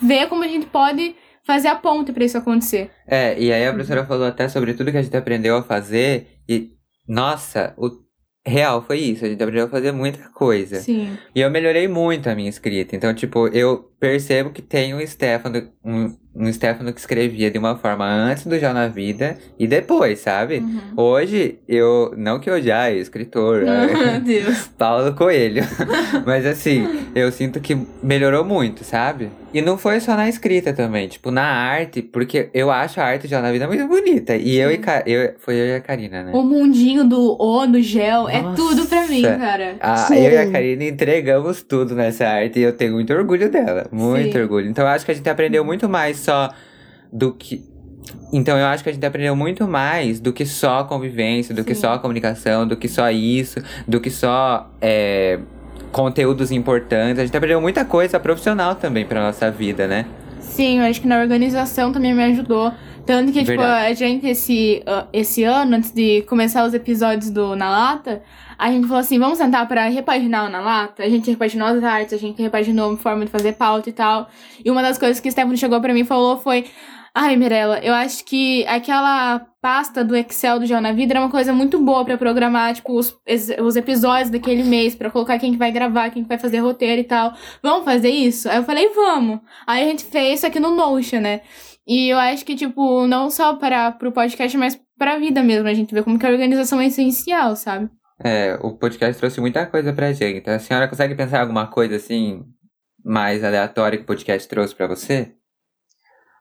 Ver 0.02 0.28
como 0.28 0.44
a 0.44 0.48
gente 0.48 0.66
pode 0.66 1.16
fazer 1.44 1.68
a 1.68 1.76
ponte 1.76 2.12
pra 2.12 2.24
isso 2.24 2.38
acontecer. 2.38 2.90
É, 3.08 3.40
e 3.40 3.52
aí 3.52 3.66
a 3.66 3.74
professora 3.74 4.06
falou 4.06 4.28
até 4.28 4.48
sobre 4.48 4.74
tudo 4.74 4.92
que 4.92 4.98
a 4.98 5.02
gente 5.02 5.16
aprendeu 5.16 5.58
a 5.58 5.64
fazer. 5.64 6.28
E, 6.48 6.72
nossa, 7.08 7.74
o 7.78 7.90
real 8.46 8.82
foi 8.82 9.00
isso. 9.00 9.26
A 9.26 9.30
gente 9.30 9.42
aprendeu 9.42 9.66
a 9.66 9.70
fazer 9.70 9.92
muita 9.92 10.30
coisa. 10.30 10.78
Sim. 10.78 11.18
E 11.36 11.42
eu 11.42 11.50
melhorei 11.50 11.88
muito 11.88 12.30
a 12.30 12.36
minha 12.36 12.50
escrita. 12.50 12.96
Então, 12.96 13.14
tipo, 13.14 13.48
eu 13.48 13.92
percebo 14.00 14.50
que 14.50 14.62
tem 14.62 14.96
um 14.96 15.06
Stefano, 15.06 15.70
um, 15.86 16.16
um 16.36 16.52
Stefano 16.52 16.92
que 16.92 17.00
escrevia 17.00 17.52
de 17.52 17.58
uma 17.60 17.76
forma 17.76 18.06
antes 18.06 18.48
do 18.48 18.58
Já 18.58 18.74
na 18.74 18.88
Vida 18.88 19.38
e 19.60 19.68
depois, 19.68 20.20
sabe? 20.20 20.58
Uhum. 20.58 20.82
Hoje, 20.98 21.60
eu. 21.68 22.14
Não 22.18 22.40
que 22.40 22.50
eu 22.50 22.62
já 22.62 22.92
escritor, 22.92 23.64
Meu 23.64 24.22
Deus. 24.22 24.68
Paulo 24.78 25.14
Coelho. 25.14 25.64
Mas 26.26 26.46
assim, 26.46 26.88
eu 27.14 27.32
sinto 27.32 27.60
que 27.60 27.78
melhorou 28.02 28.44
muito, 28.44 28.84
sabe? 28.84 29.30
E 29.54 29.62
não 29.62 29.78
foi 29.78 30.00
só 30.00 30.16
na 30.16 30.30
escrita 30.30 30.72
também, 30.72 31.10
tipo, 31.10 31.30
na 31.30 31.44
arte, 31.44 32.02
porque 32.02 32.50
eu 32.54 32.72
acho 32.72 33.02
a 33.02 33.04
arte 33.04 33.28
já 33.28 33.42
na 33.42 33.52
vida 33.52 33.68
muito 33.68 33.86
bonita. 33.88 34.36
E 34.36 34.56
eu 34.58 34.72
e. 34.72 34.78
Ca- 34.78 35.04
eu 35.06 35.34
Foi 35.40 35.56
eu 35.56 35.66
e 35.68 35.76
a 35.76 35.82
Karina, 35.82 36.24
né? 36.24 36.32
O 36.34 36.42
mundinho 36.42 37.04
do 37.04 37.36
O, 37.38 37.66
do 37.68 37.82
gel, 37.82 38.30
é 38.30 38.42
Nossa. 38.42 38.56
tudo 38.56 38.86
pra 38.86 39.06
mim, 39.08 39.22
cara. 39.24 39.76
A, 39.82 40.08
eu 40.16 40.32
e 40.32 40.38
a 40.38 40.50
Karina 40.52 40.86
entregamos 40.86 41.62
tudo 41.62 41.94
nessa 41.96 42.26
arte 42.28 42.60
e 42.60 42.64
eu 42.64 42.72
tenho 42.72 42.94
muito 42.94 43.12
orgulho 43.14 43.50
dela. 43.52 43.88
Muito 43.92 44.32
Sim. 44.34 44.40
orgulho. 44.42 44.70
Então 44.70 44.86
eu 44.86 44.90
acho 44.92 45.04
que 45.06 45.12
a 45.12 45.16
gente 45.16 45.30
aprendeu 45.30 45.66
muito 45.66 45.90
mais 45.90 46.18
só 46.18 46.50
do 47.12 47.34
que. 47.34 47.62
Então 48.32 48.58
eu 48.58 48.66
acho 48.68 48.84
que 48.84 48.90
a 48.90 48.94
gente 48.94 49.06
aprendeu 49.06 49.36
muito 49.36 49.68
mais 49.68 50.20
do 50.22 50.32
que 50.32 50.46
só 50.46 50.86
convivência, 50.86 51.54
do 51.54 51.64
que 51.66 51.76
Sim. 51.76 51.82
só 51.82 51.98
comunicação, 52.00 52.66
do 52.66 52.78
que 52.78 52.88
só 52.88 53.12
isso, 53.12 53.60
do 53.88 54.00
que 54.00 54.10
só 54.10 54.72
é, 54.82 55.40
conteúdos 55.92 56.52
importantes. 56.52 57.20
A 57.20 57.26
gente 57.26 57.36
aprendeu 57.36 57.62
muita 57.62 57.86
coisa 57.86 58.20
profissional 58.20 58.76
também 58.76 59.06
pra 59.06 59.22
nossa 59.22 59.52
vida, 59.52 59.88
né? 59.88 60.06
Sim, 60.40 60.80
eu 60.80 60.86
acho 60.86 61.02
que 61.02 61.08
na 61.08 61.20
organização 61.20 61.92
também 61.92 62.14
me 62.14 62.24
ajudou. 62.24 62.74
Tanto 63.06 63.32
que, 63.32 63.40
tipo, 63.40 63.58
Verdade. 63.58 63.92
a 63.92 63.94
gente, 63.94 64.28
esse, 64.28 64.84
ah, 64.86 65.08
esse 65.12 65.44
ano, 65.44 65.76
antes 65.76 65.92
de 65.92 66.22
começar 66.24 66.66
os 66.66 66.74
episódios 66.74 67.32
do 67.32 67.56
Na 67.56 67.70
Lata, 67.70 68.22
a 68.58 68.70
gente 68.70 68.88
falou 68.88 69.00
assim, 69.00 69.18
vamos 69.18 69.38
sentar 69.38 69.68
pra 69.68 69.88
repaginar 69.88 70.46
o 70.46 70.50
Na 70.50 70.62
Lata? 70.62 71.04
A 71.04 71.10
gente 71.10 71.30
repaginou 71.30 71.68
as 71.68 71.84
artes, 71.84 72.14
a 72.14 72.18
gente 72.18 72.42
repaginou 72.42 72.94
a 72.94 72.98
forma 72.98 73.26
de 73.26 73.32
fazer 73.32 73.54
pauta 73.54 73.90
e 73.90 73.94
tal. 73.94 74.30
E 74.64 74.70
uma 74.70 74.82
das 74.82 74.98
coisas 74.98 75.20
que 75.20 75.28
o 75.28 75.32
Stefano 75.32 75.58
chegou 75.58 75.82
pra 75.82 75.94
mim 75.94 76.02
e 76.02 76.06
falou 76.06 76.38
foi... 76.38 76.66
Ai, 77.14 77.36
Mirella, 77.36 77.80
eu 77.80 77.94
acho 77.94 78.24
que 78.24 78.66
aquela 78.68 79.46
pasta 79.62 80.04
do 80.04 80.16
Excel 80.16 80.60
do 80.60 80.66
Jornal 80.66 80.92
na 80.92 80.98
Vida 80.98 81.14
era 81.14 81.20
uma 81.20 81.30
coisa 81.30 81.52
muito 81.52 81.78
boa 81.78 82.06
pra 82.06 82.18
programar, 82.18 82.74
tipo, 82.74 82.98
os, 82.98 83.20
os 83.62 83.76
episódios 83.76 84.30
daquele 84.30 84.64
mês, 84.64 84.96
pra 84.96 85.12
colocar 85.12 85.38
quem 85.38 85.52
que 85.52 85.58
vai 85.58 85.72
gravar, 85.74 86.10
quem 86.10 86.24
que 86.24 86.30
vai 86.30 86.38
fazer 86.38 86.60
roteiro 86.60 87.02
e 87.02 87.04
tal. 87.04 87.34
Vamos 87.62 87.84
fazer 87.84 88.10
isso? 88.10 88.50
Aí 88.50 88.58
eu 88.58 88.64
falei, 88.64 88.90
vamos. 88.90 89.42
Aí 89.68 89.84
a 89.84 89.88
gente 89.88 90.06
fez 90.06 90.40
isso 90.40 90.48
aqui 90.48 90.60
no 90.60 90.74
Notion, 90.74 91.20
né? 91.20 91.42
E 91.86 92.08
eu 92.10 92.18
acho 92.18 92.46
que, 92.46 92.56
tipo, 92.56 93.06
não 93.08 93.30
só 93.30 93.56
para 93.56 93.92
pro 93.92 94.14
podcast, 94.14 94.58
mas 94.58 94.80
pra 94.98 95.18
vida 95.18 95.44
mesmo. 95.44 95.68
A 95.68 95.74
gente 95.74 95.94
vê 95.94 96.02
como 96.02 96.18
que 96.18 96.26
a 96.26 96.30
organização 96.30 96.80
é 96.80 96.86
essencial, 96.86 97.58
sabe? 97.58 97.90
É, 98.24 98.58
o 98.62 98.78
podcast 98.78 99.20
trouxe 99.20 99.42
muita 99.42 99.66
coisa 99.66 99.92
pra 99.92 100.14
gente. 100.14 100.50
A 100.50 100.60
senhora 100.60 100.88
consegue 100.88 101.16
pensar 101.16 101.42
alguma 101.42 101.68
coisa 101.68 101.98
assim 101.98 102.44
mais 103.04 103.44
aleatória 103.44 103.98
que 103.98 104.04
o 104.04 104.08
podcast 104.08 104.48
trouxe 104.48 104.74
pra 104.74 104.88
você? 104.88 105.34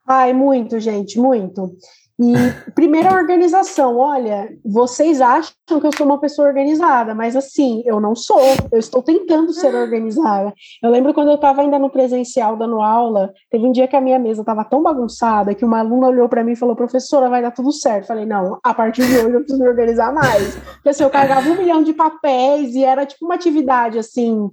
Ai, 0.07 0.33
muito, 0.33 0.79
gente, 0.81 1.19
muito. 1.19 1.77
E 2.21 2.33
primeira 2.75 3.15
organização, 3.15 3.97
olha, 3.97 4.51
vocês 4.63 5.23
acham 5.23 5.55
que 5.67 5.87
eu 5.87 5.97
sou 5.97 6.07
uma 6.07 6.21
pessoa 6.21 6.49
organizada, 6.49 7.15
mas 7.15 7.35
assim, 7.35 7.83
eu 7.87 7.99
não 7.99 8.15
sou. 8.15 8.39
Eu 8.71 8.79
estou 8.79 9.03
tentando 9.03 9.53
ser 9.55 9.75
organizada. 9.75 10.53
Eu 10.83 10.91
lembro 10.91 11.15
quando 11.15 11.29
eu 11.31 11.37
estava 11.37 11.63
ainda 11.63 11.79
no 11.79 11.89
presencial 11.89 12.57
dando 12.59 12.83
aula, 12.83 13.33
teve 13.51 13.67
um 13.67 13.73
dia 13.73 13.89
que 13.89 13.97
a 13.97 14.01
minha 14.03 14.19
mesa 14.19 14.43
estava 14.43 14.65
tão 14.65 14.83
bagunçada 14.83 15.55
que 15.55 15.65
uma 15.65 15.79
aluna 15.79 16.09
olhou 16.09 16.29
para 16.29 16.45
mim 16.45 16.53
e 16.53 16.57
falou: 16.57 16.77
"Professora, 16.77 17.31
vai 17.31 17.41
dar 17.41 17.53
tudo 17.53 17.73
certo". 17.73 18.09
Falei: 18.09 18.27
"Não, 18.27 18.59
a 18.63 18.75
partir 18.75 19.07
de 19.07 19.17
hoje 19.17 19.33
eu 19.33 19.41
preciso 19.41 19.63
me 19.63 19.69
organizar 19.69 20.13
mais". 20.13 20.57
Porque 20.75 20.91
assim, 20.91 21.05
eu 21.05 21.11
carregava 21.11 21.49
um 21.49 21.57
milhão 21.57 21.83
de 21.83 21.95
papéis 21.95 22.75
e 22.75 22.85
era 22.85 23.07
tipo 23.07 23.25
uma 23.25 23.35
atividade 23.35 23.99
assim, 23.99 24.51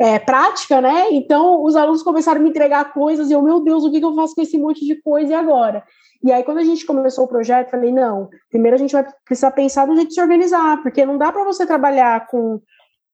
é, 0.00 0.18
prática, 0.18 0.80
né? 0.80 1.10
Então 1.10 1.62
os 1.62 1.76
alunos 1.76 2.02
começaram 2.02 2.40
a 2.40 2.42
me 2.42 2.48
entregar 2.48 2.90
coisas 2.90 3.28
e 3.28 3.34
eu, 3.34 3.42
meu 3.42 3.60
Deus, 3.60 3.84
o 3.84 3.90
que, 3.90 4.00
que 4.00 4.04
eu 4.04 4.14
faço 4.14 4.34
com 4.34 4.40
esse 4.40 4.56
monte 4.56 4.86
de 4.86 4.94
coisa 5.02 5.30
e 5.30 5.34
agora? 5.34 5.84
E 6.24 6.32
aí, 6.32 6.42
quando 6.42 6.58
a 6.58 6.64
gente 6.64 6.86
começou 6.86 7.24
o 7.24 7.28
projeto, 7.28 7.70
falei: 7.70 7.92
não, 7.92 8.30
primeiro 8.48 8.76
a 8.76 8.78
gente 8.78 8.92
vai 8.92 9.04
precisar 9.26 9.50
pensar 9.50 9.86
no 9.86 9.94
jeito 9.94 10.08
de 10.08 10.14
se 10.14 10.20
organizar, 10.20 10.82
porque 10.82 11.04
não 11.04 11.18
dá 11.18 11.30
para 11.30 11.44
você 11.44 11.66
trabalhar 11.66 12.26
com. 12.28 12.60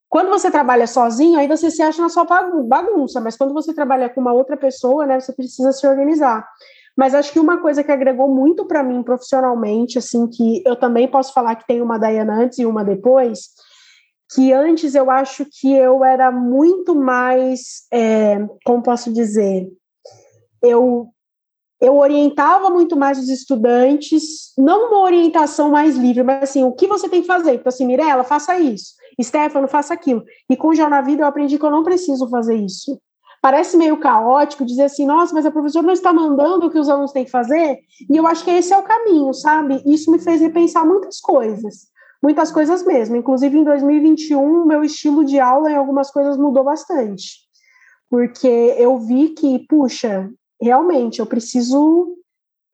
Quando 0.09 0.29
você 0.29 0.49
trabalha 0.49 0.87
sozinho, 0.87 1.37
aí 1.37 1.49
você 1.49 1.69
se 1.73 1.83
acha 1.83 2.01
na 2.01 2.09
sua 2.09 2.25
bagun- 2.25 2.63
bagunça, 2.63 3.21
mas 3.21 3.37
quando 3.37 3.53
você 3.53 3.75
trabalha 3.75 4.09
com 4.09 4.21
uma 4.21 4.33
outra 4.33 4.57
pessoa, 4.57 5.05
né, 5.05 5.19
você 5.19 5.33
precisa 5.33 5.73
se 5.73 5.85
organizar. 5.87 6.47
Mas 6.97 7.15
acho 7.15 7.33
que 7.33 7.41
uma 7.41 7.61
coisa 7.61 7.83
que 7.83 7.91
agregou 7.91 8.29
muito 8.29 8.65
para 8.65 8.85
mim 8.85 9.03
profissionalmente, 9.03 9.99
assim, 9.99 10.29
que 10.29 10.63
eu 10.65 10.77
também 10.77 11.09
posso 11.09 11.33
falar 11.33 11.57
que 11.57 11.67
tem 11.67 11.83
uma 11.83 11.99
Dayana 11.99 12.35
antes 12.35 12.59
e 12.59 12.65
uma 12.65 12.85
depois, 12.85 13.49
que 14.35 14.53
antes 14.53 14.95
eu 14.95 15.11
acho 15.11 15.47
que 15.47 15.73
eu 15.73 16.05
era 16.05 16.31
muito 16.31 16.95
mais, 16.95 17.87
é, 17.93 18.39
como 18.65 18.83
posso 18.83 19.13
dizer, 19.13 19.69
eu 20.63 21.09
eu 21.79 21.99
orientava 21.99 22.71
muito 22.71 22.97
mais 22.97 23.19
os 23.19 23.29
estudantes, 23.29 24.53
não 24.57 24.89
uma 24.89 25.01
orientação 25.01 25.71
mais 25.71 25.95
livre, 25.95 26.23
mas 26.23 26.45
assim, 26.45 26.65
o 26.65 26.73
que 26.73 26.87
você 26.87 27.07
tem 27.07 27.21
que 27.21 27.27
fazer? 27.27 27.53
Então, 27.53 27.69
assim, 27.69 27.87
Mirella, 27.87 28.25
faça 28.25 28.59
isso. 28.59 28.95
Stefano, 29.23 29.69
faça 29.69 29.93
aquilo. 29.93 30.25
E 30.49 30.57
com 30.57 30.69
o 30.69 30.75
Jornal 30.75 31.05
Vida 31.05 31.23
eu 31.23 31.27
aprendi 31.27 31.59
que 31.59 31.65
eu 31.65 31.71
não 31.71 31.85
preciso 31.85 32.29
fazer 32.31 32.55
isso. 32.55 32.99
Parece 33.43 33.77
meio 33.77 33.99
caótico 33.99 34.65
dizer 34.65 34.85
assim, 34.85 35.07
nossa, 35.07 35.35
mas 35.35 35.45
a 35.45 35.51
professora 35.51 35.87
não 35.87 35.93
está 35.93 36.13
mandando 36.13 36.67
o 36.67 36.71
que 36.71 36.79
os 36.79 36.89
alunos 36.89 37.13
têm 37.13 37.25
que 37.25 37.31
fazer. 37.31 37.79
E 38.11 38.17
eu 38.17 38.27
acho 38.27 38.43
que 38.43 38.51
esse 38.51 38.73
é 38.73 38.79
o 38.79 38.83
caminho, 38.83 39.33
sabe? 39.35 39.83
Isso 39.87 40.11
me 40.11 40.19
fez 40.19 40.41
repensar 40.41 40.85
muitas 40.87 41.21
coisas. 41.21 41.89
Muitas 42.23 42.51
coisas 42.51 42.85
mesmo. 42.85 43.17
Inclusive, 43.17 43.59
em 43.59 43.65
2021, 43.65 44.65
meu 44.65 44.83
estilo 44.83 45.25
de 45.25 45.39
aula 45.39 45.71
em 45.71 45.77
algumas 45.77 46.11
coisas 46.11 46.37
mudou 46.37 46.65
bastante. 46.65 47.47
Porque 48.09 48.47
eu 48.79 48.99
vi 48.99 49.31
que, 49.31 49.67
puxa, 49.69 50.31
realmente, 50.61 51.21
eu 51.21 51.27
preciso 51.27 52.17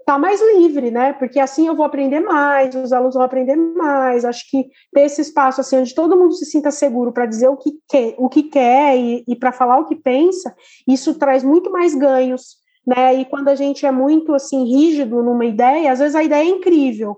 estar 0.03 0.15
tá 0.15 0.19
mais 0.19 0.41
livre, 0.57 0.91
né? 0.91 1.13
Porque 1.15 1.41
assim 1.41 1.67
eu 1.67 1.75
vou 1.75 1.87
aprender 1.87 2.21
mais, 2.21 2.75
os 2.75 2.93
alunos 2.93 3.15
vão 3.15 3.25
aprender 3.25 3.57
mais. 3.57 4.25
Acho 4.25 4.49
que 4.51 4.69
ter 4.93 5.03
esse 5.03 5.21
espaço 5.21 5.61
assim 5.61 5.79
onde 5.79 5.95
todo 5.95 6.17
mundo 6.17 6.33
se 6.35 6.45
sinta 6.45 6.71
seguro 6.71 7.13
para 7.13 7.27
dizer 7.27 7.49
o 7.49 7.57
que 7.57 7.73
quer, 7.89 8.15
o 8.19 8.29
que 8.29 8.45
quer 8.45 8.97
e, 8.97 9.25
e 9.27 9.37
para 9.37 9.53
falar 9.53 9.79
o 9.79 9.87
que 9.87 9.97
pensa, 9.97 10.55
isso 10.87 11.19
traz 11.19 11.43
muito 11.43 11.71
mais 11.71 11.95
ganhos, 11.95 12.57
né? 12.87 13.15
E 13.15 13.25
quando 13.25 13.49
a 13.49 13.55
gente 13.55 13.87
é 13.87 13.93
muito 13.93 14.35
assim 14.35 14.65
rígido 14.65 15.23
numa 15.23 15.45
ideia, 15.45 15.93
às 15.93 16.01
vezes 16.01 16.15
a 16.15 16.23
ideia 16.23 16.43
é 16.43 16.51
incrível, 16.51 17.17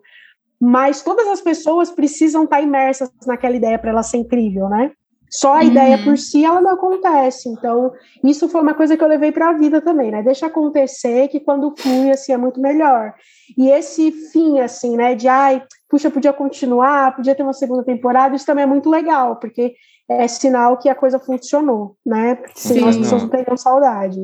mas 0.64 1.03
todas 1.03 1.29
as 1.29 1.42
pessoas 1.42 1.90
precisam 1.90 2.44
estar 2.44 2.57
tá 2.57 2.62
imersas 2.62 3.11
naquela 3.27 3.55
ideia 3.55 3.79
para 3.79 3.90
ela 3.90 4.03
ser 4.03 4.16
incrível, 4.16 4.68
né? 4.68 4.92
Só 5.31 5.55
a 5.55 5.59
uhum. 5.59 5.62
ideia 5.64 6.03
por 6.03 6.16
si, 6.16 6.44
ela 6.44 6.61
não 6.61 6.70
acontece. 6.70 7.48
Então, 7.48 7.92
isso 8.22 8.48
foi 8.48 8.62
uma 8.62 8.72
coisa 8.72 8.96
que 8.96 9.03
eu 9.03 9.09
levei 9.09 9.33
para 9.33 9.50
a 9.50 9.53
vida 9.53 9.81
também, 9.81 10.11
né? 10.11 10.22
Deixa 10.22 10.46
acontecer 10.46 11.29
que 11.29 11.40
quando 11.40 11.74
flui, 11.77 12.11
assim, 12.11 12.33
é 12.33 12.37
muito 12.37 12.61
melhor. 12.61 13.12
E 13.59 13.68
esse 13.68 14.11
fim, 14.33 14.61
assim, 14.61 14.96
né, 14.96 15.14
de, 15.14 15.29
ai, 15.29 15.62
puxa, 15.88 16.11
podia 16.11 16.33
continuar, 16.33 17.16
podia 17.16 17.35
ter 17.35 17.42
uma 17.42 17.53
segunda 17.53 17.85
temporada, 17.85 18.37
isso 18.37 18.46
também 18.46 18.62
é 18.62 18.66
muito 18.66 18.88
legal, 18.88 19.37
porque 19.37 19.74
é 20.09 20.29
sinal 20.29 20.77
que 20.77 20.88
a 20.88 20.95
coisa 20.95 21.19
funcionou, 21.19 21.97
né? 22.05 22.35
Porque 22.35 22.61
senão 22.61 22.88
as 22.88 22.97
pessoas 22.97 23.23
não 23.23 23.31
teriam 23.31 23.57
saudade. 23.57 24.19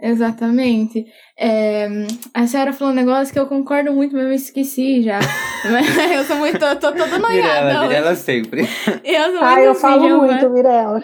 Exatamente. 0.00 1.04
É, 1.38 1.88
a 2.32 2.46
senhora 2.46 2.72
falou 2.72 2.92
um 2.92 2.96
negócio 2.96 3.32
que 3.32 3.38
eu 3.38 3.46
concordo 3.46 3.92
muito, 3.92 4.14
mas 4.14 4.24
eu 4.24 4.32
esqueci 4.32 5.02
já. 5.02 5.18
eu 6.14 6.24
sou 6.24 6.36
muito. 6.36 6.58
tô, 6.58 6.76
tô 6.76 6.92
toda 6.92 7.18
noiada. 7.18 7.64
Mirella, 7.64 7.82
Mirella 7.82 8.14
sempre. 8.14 8.62
Eu 9.04 9.22
sou 9.22 9.32
muito 9.32 9.44
ah, 9.44 9.60
eu 9.60 9.70
assim, 9.72 9.80
falo 9.80 10.18
muito, 10.18 10.50
Mirella. 10.50 11.02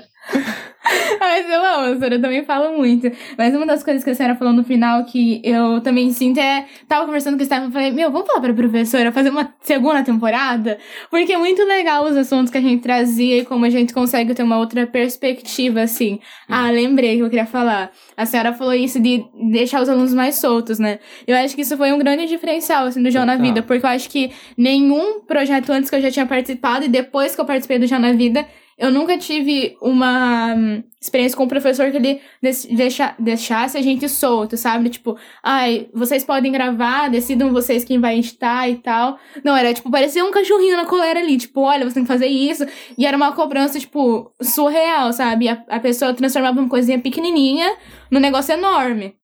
Mas 1.21 1.49
eu 1.49 1.65
amo, 1.65 1.93
a 1.93 1.97
senhora 1.97 2.19
também 2.19 2.45
fala 2.45 2.71
muito. 2.77 3.11
Mas 3.39 3.55
uma 3.55 3.67
das 3.67 3.83
coisas 3.83 4.03
que 4.03 4.11
a 4.11 4.15
senhora 4.15 4.35
falou 4.35 4.53
no 4.53 4.65
final 4.65 5.05
que 5.05 5.41
eu 5.45 5.81
também 5.81 6.11
sinto 6.13 6.41
é. 6.41 6.67
Tava 6.89 7.07
conversando 7.07 7.37
com 7.37 7.43
o 7.43 7.47
Stefan 7.47 7.69
e 7.69 7.73
falei, 7.73 7.91
meu, 7.93 8.11
vamos 8.11 8.27
falar 8.27 8.41
pra 8.41 8.55
professora 8.55 9.13
fazer 9.13 9.31
uma 9.31 9.55
segunda 9.61 10.03
temporada? 10.03 10.79
Porque 11.11 11.33
é 11.33 11.39
muito 11.39 11.63
legal 11.65 12.05
os 12.05 12.17
assuntos 12.17 12.51
que 12.51 12.59
a 12.59 12.61
gente 12.61 12.83
trazia 12.83 13.39
e 13.39 13.45
como 13.45 13.65
a 13.65 13.71
gente 13.71 13.95
consegue 13.95 14.35
ter 14.35 14.43
uma 14.43 14.59
outra 14.59 14.87
perspectiva, 14.87 15.83
assim. 15.83 16.19
Ah, 16.49 16.71
lembrei 16.71 17.17
que 17.17 17.23
eu 17.23 17.31
queria 17.31 17.47
falar. 17.47 17.91
A 18.17 18.27
senhora 18.27 18.53
falou 18.53 18.75
isso 18.75 19.01
de 19.01 19.25
deixar 19.51 19.81
os 19.81 19.89
alunos 19.89 20.13
mais 20.13 20.37
soltos, 20.37 20.79
né? 20.79 20.99
Eu 21.27 21.37
acho 21.37 21.55
que 21.55 21.63
isso 21.63 21.77
foi 21.77 21.93
um 21.93 21.99
grande 21.99 22.27
diferencial, 22.27 22.87
assim, 22.87 23.03
do 23.03 23.11
João 23.11 23.25
na 23.25 23.37
Vida, 23.37 23.63
porque 23.63 23.85
eu 23.85 23.91
acho 23.91 24.11
que 24.11 24.33
nenhum 24.57 25.21
projeto 25.21 25.71
antes 25.71 25.89
que 25.89 25.97
eu 25.97 26.01
já 26.01 26.11
tinha 26.11 26.27
participado 26.27 26.85
e 26.85 26.89
depois 26.89 27.35
que 27.35 27.41
eu 27.41 27.45
participei 27.45 27.79
do 27.79 27.87
João 27.87 28.01
na 28.01 28.13
Vida, 28.13 28.47
eu 28.83 28.91
nunca 28.91 29.17
tive 29.17 29.77
uma 29.81 30.57
hum, 30.57 30.83
experiência 31.01 31.37
com 31.37 31.45
um 31.45 31.49
professor 31.49 31.89
que 31.93 31.97
ele 31.97 32.21
deixa, 32.73 33.15
deixasse 33.17 33.79
a 33.79 33.81
gente 33.81 34.09
solto, 34.09 34.57
sabe? 34.57 34.91
Tipo, 34.91 35.17
ai, 35.41 35.89
vocês 35.95 36.25
podem 36.25 36.51
gravar, 36.51 37.09
decidam 37.09 37.53
vocês 37.53 37.85
quem 37.85 38.01
vai 38.01 38.19
editar 38.19 38.69
e 38.69 38.79
tal. 38.79 39.21
Não, 39.45 39.57
era 39.57 39.73
tipo, 39.73 39.89
parecia 39.89 40.25
um 40.25 40.33
cachorrinho 40.33 40.77
na 40.77 40.85
coleira 40.85 41.21
ali, 41.21 41.37
tipo, 41.37 41.61
olha, 41.61 41.85
você 41.89 41.95
tem 41.95 42.03
que 42.03 42.09
fazer 42.09 42.27
isso. 42.27 42.67
E 42.99 43.07
era 43.07 43.17
uma 43.17 43.31
cobrança, 43.31 43.79
tipo, 43.79 44.35
surreal, 44.43 45.13
sabe? 45.13 45.49
A, 45.49 45.65
a 45.69 45.79
pessoa 45.79 46.13
transformava 46.13 46.59
uma 46.59 46.69
coisinha 46.69 46.99
pequenininha 46.99 47.77
num 48.11 48.19
negócio 48.19 48.53
enorme. 48.53 49.15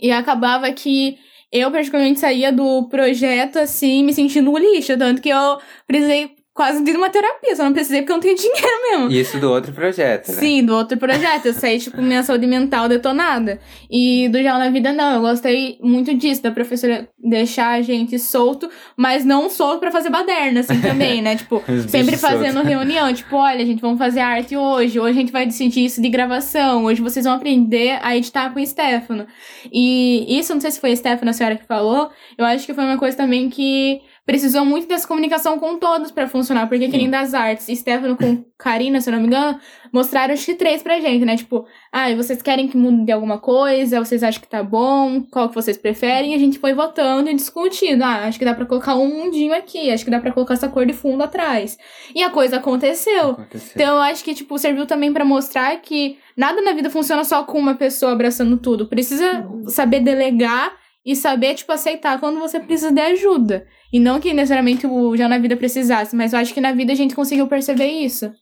E 0.00 0.12
acabava 0.12 0.70
que 0.70 1.18
eu, 1.50 1.68
particularmente, 1.72 2.20
saía 2.20 2.52
do 2.52 2.88
projeto, 2.88 3.58
assim, 3.58 4.04
me 4.04 4.14
sentindo 4.14 4.56
lixo. 4.56 4.96
Tanto 4.96 5.20
que 5.20 5.30
eu 5.30 5.58
precisei 5.84 6.43
quase 6.54 6.84
de 6.84 6.92
uma 6.92 7.10
terapia, 7.10 7.56
só 7.56 7.64
não 7.64 7.72
precisei 7.72 8.02
porque 8.02 8.12
eu 8.12 8.16
não 8.16 8.22
tenho 8.22 8.36
dinheiro 8.38 8.82
mesmo. 8.88 9.10
Isso 9.10 9.38
do 9.40 9.50
outro 9.50 9.72
projeto, 9.72 10.28
né? 10.28 10.34
Sim, 10.34 10.64
do 10.64 10.74
outro 10.74 10.96
projeto. 10.96 11.46
Eu 11.46 11.52
saí, 11.52 11.80
tipo, 11.80 12.00
minha 12.00 12.22
saúde 12.22 12.46
mental 12.46 12.88
detonada. 12.88 13.58
E 13.90 14.28
do 14.28 14.38
Geral 14.38 14.60
na 14.60 14.70
Vida, 14.70 14.92
não. 14.92 15.16
Eu 15.16 15.20
gostei 15.22 15.78
muito 15.82 16.14
disso, 16.14 16.42
da 16.42 16.52
professora 16.52 17.08
deixar 17.18 17.70
a 17.70 17.82
gente 17.82 18.18
solto, 18.18 18.70
mas 18.96 19.24
não 19.24 19.50
solto 19.50 19.80
pra 19.80 19.90
fazer 19.90 20.10
baderna, 20.10 20.60
assim, 20.60 20.80
também, 20.80 21.20
né? 21.20 21.34
Tipo, 21.44 21.62
sempre 21.88 22.16
fazendo 22.16 22.54
solto. 22.54 22.68
reunião. 22.68 23.12
Tipo, 23.12 23.36
olha, 23.36 23.66
gente, 23.66 23.80
vamos 23.80 23.98
fazer 23.98 24.20
arte 24.20 24.56
hoje. 24.56 25.00
Hoje 25.00 25.10
a 25.10 25.20
gente 25.20 25.32
vai 25.32 25.44
decidir 25.44 25.84
isso 25.84 26.00
de 26.00 26.08
gravação. 26.08 26.84
Hoje 26.84 27.02
vocês 27.02 27.24
vão 27.26 27.34
aprender 27.34 27.98
a 28.00 28.16
editar 28.16 28.50
com 28.50 28.60
o 28.60 28.66
Stefano. 28.66 29.26
E 29.72 30.38
isso, 30.38 30.54
não 30.54 30.60
sei 30.60 30.70
se 30.70 30.80
foi 30.80 30.92
a 30.92 30.96
Stefano, 30.96 31.30
a 31.30 31.34
senhora 31.34 31.56
que 31.56 31.66
falou, 31.66 32.10
eu 32.38 32.44
acho 32.44 32.64
que 32.64 32.72
foi 32.72 32.84
uma 32.84 32.96
coisa 32.96 33.16
também 33.16 33.50
que 33.50 34.00
precisou 34.26 34.64
muito 34.64 34.88
dessa 34.88 35.06
comunicação 35.06 35.58
com 35.58 35.78
todos 35.78 36.10
para 36.10 36.26
funcionar, 36.26 36.66
porque 36.68 36.88
que 36.88 36.96
nem 36.96 37.10
das 37.10 37.34
artes, 37.34 37.66
Stefano 37.78 38.16
com 38.16 38.44
Karina, 38.56 39.00
se 39.00 39.10
eu 39.10 39.12
não 39.12 39.20
me 39.20 39.26
engano, 39.26 39.58
mostraram 39.92 40.32
os 40.32 40.44
três 40.44 40.82
pra 40.82 40.98
gente, 41.00 41.24
né? 41.24 41.36
Tipo, 41.36 41.66
ah, 41.92 42.14
vocês 42.14 42.40
querem 42.40 42.66
que 42.66 42.76
mude 42.76 43.12
alguma 43.12 43.38
coisa? 43.38 44.02
Vocês 44.02 44.22
acham 44.22 44.40
que 44.40 44.48
tá 44.48 44.62
bom? 44.62 45.22
Qual 45.30 45.48
que 45.48 45.54
vocês 45.54 45.76
preferem? 45.76 46.32
E 46.32 46.34
a 46.34 46.38
gente 46.38 46.58
foi 46.58 46.72
votando 46.72 47.28
e 47.28 47.34
discutindo. 47.34 48.02
Ah, 48.02 48.24
acho 48.26 48.38
que 48.38 48.44
dá 48.44 48.54
pra 48.54 48.64
colocar 48.64 48.94
um 48.94 49.08
mundinho 49.08 49.54
aqui, 49.54 49.90
acho 49.90 50.04
que 50.04 50.10
dá 50.10 50.20
pra 50.20 50.32
colocar 50.32 50.54
essa 50.54 50.68
cor 50.68 50.86
de 50.86 50.94
fundo 50.94 51.22
atrás. 51.22 51.76
E 52.14 52.22
a 52.22 52.30
coisa 52.30 52.56
aconteceu. 52.56 53.30
aconteceu. 53.32 53.72
Então 53.74 53.96
eu 53.96 54.00
acho 54.00 54.24
que, 54.24 54.34
tipo, 54.34 54.58
serviu 54.58 54.86
também 54.86 55.12
para 55.12 55.24
mostrar 55.24 55.76
que 55.82 56.16
nada 56.34 56.62
na 56.62 56.72
vida 56.72 56.88
funciona 56.88 57.24
só 57.24 57.44
com 57.44 57.58
uma 57.58 57.74
pessoa 57.74 58.12
abraçando 58.12 58.56
tudo. 58.56 58.86
Precisa 58.86 59.46
saber 59.68 60.00
delegar 60.00 60.72
e 61.04 61.14
saber, 61.14 61.54
tipo, 61.54 61.70
aceitar 61.70 62.18
quando 62.18 62.40
você 62.40 62.58
precisa 62.58 62.90
de 62.90 63.00
ajuda. 63.00 63.66
E 63.92 64.00
não 64.00 64.18
que 64.18 64.32
necessariamente 64.32 64.86
o 64.86 65.16
já 65.16 65.28
na 65.28 65.38
vida 65.38 65.56
precisasse, 65.56 66.16
mas 66.16 66.32
eu 66.32 66.38
acho 66.38 66.54
que 66.54 66.60
na 66.60 66.72
vida 66.72 66.92
a 66.92 66.96
gente 66.96 67.14
conseguiu 67.14 67.46
perceber 67.46 67.86
isso. 67.86 68.32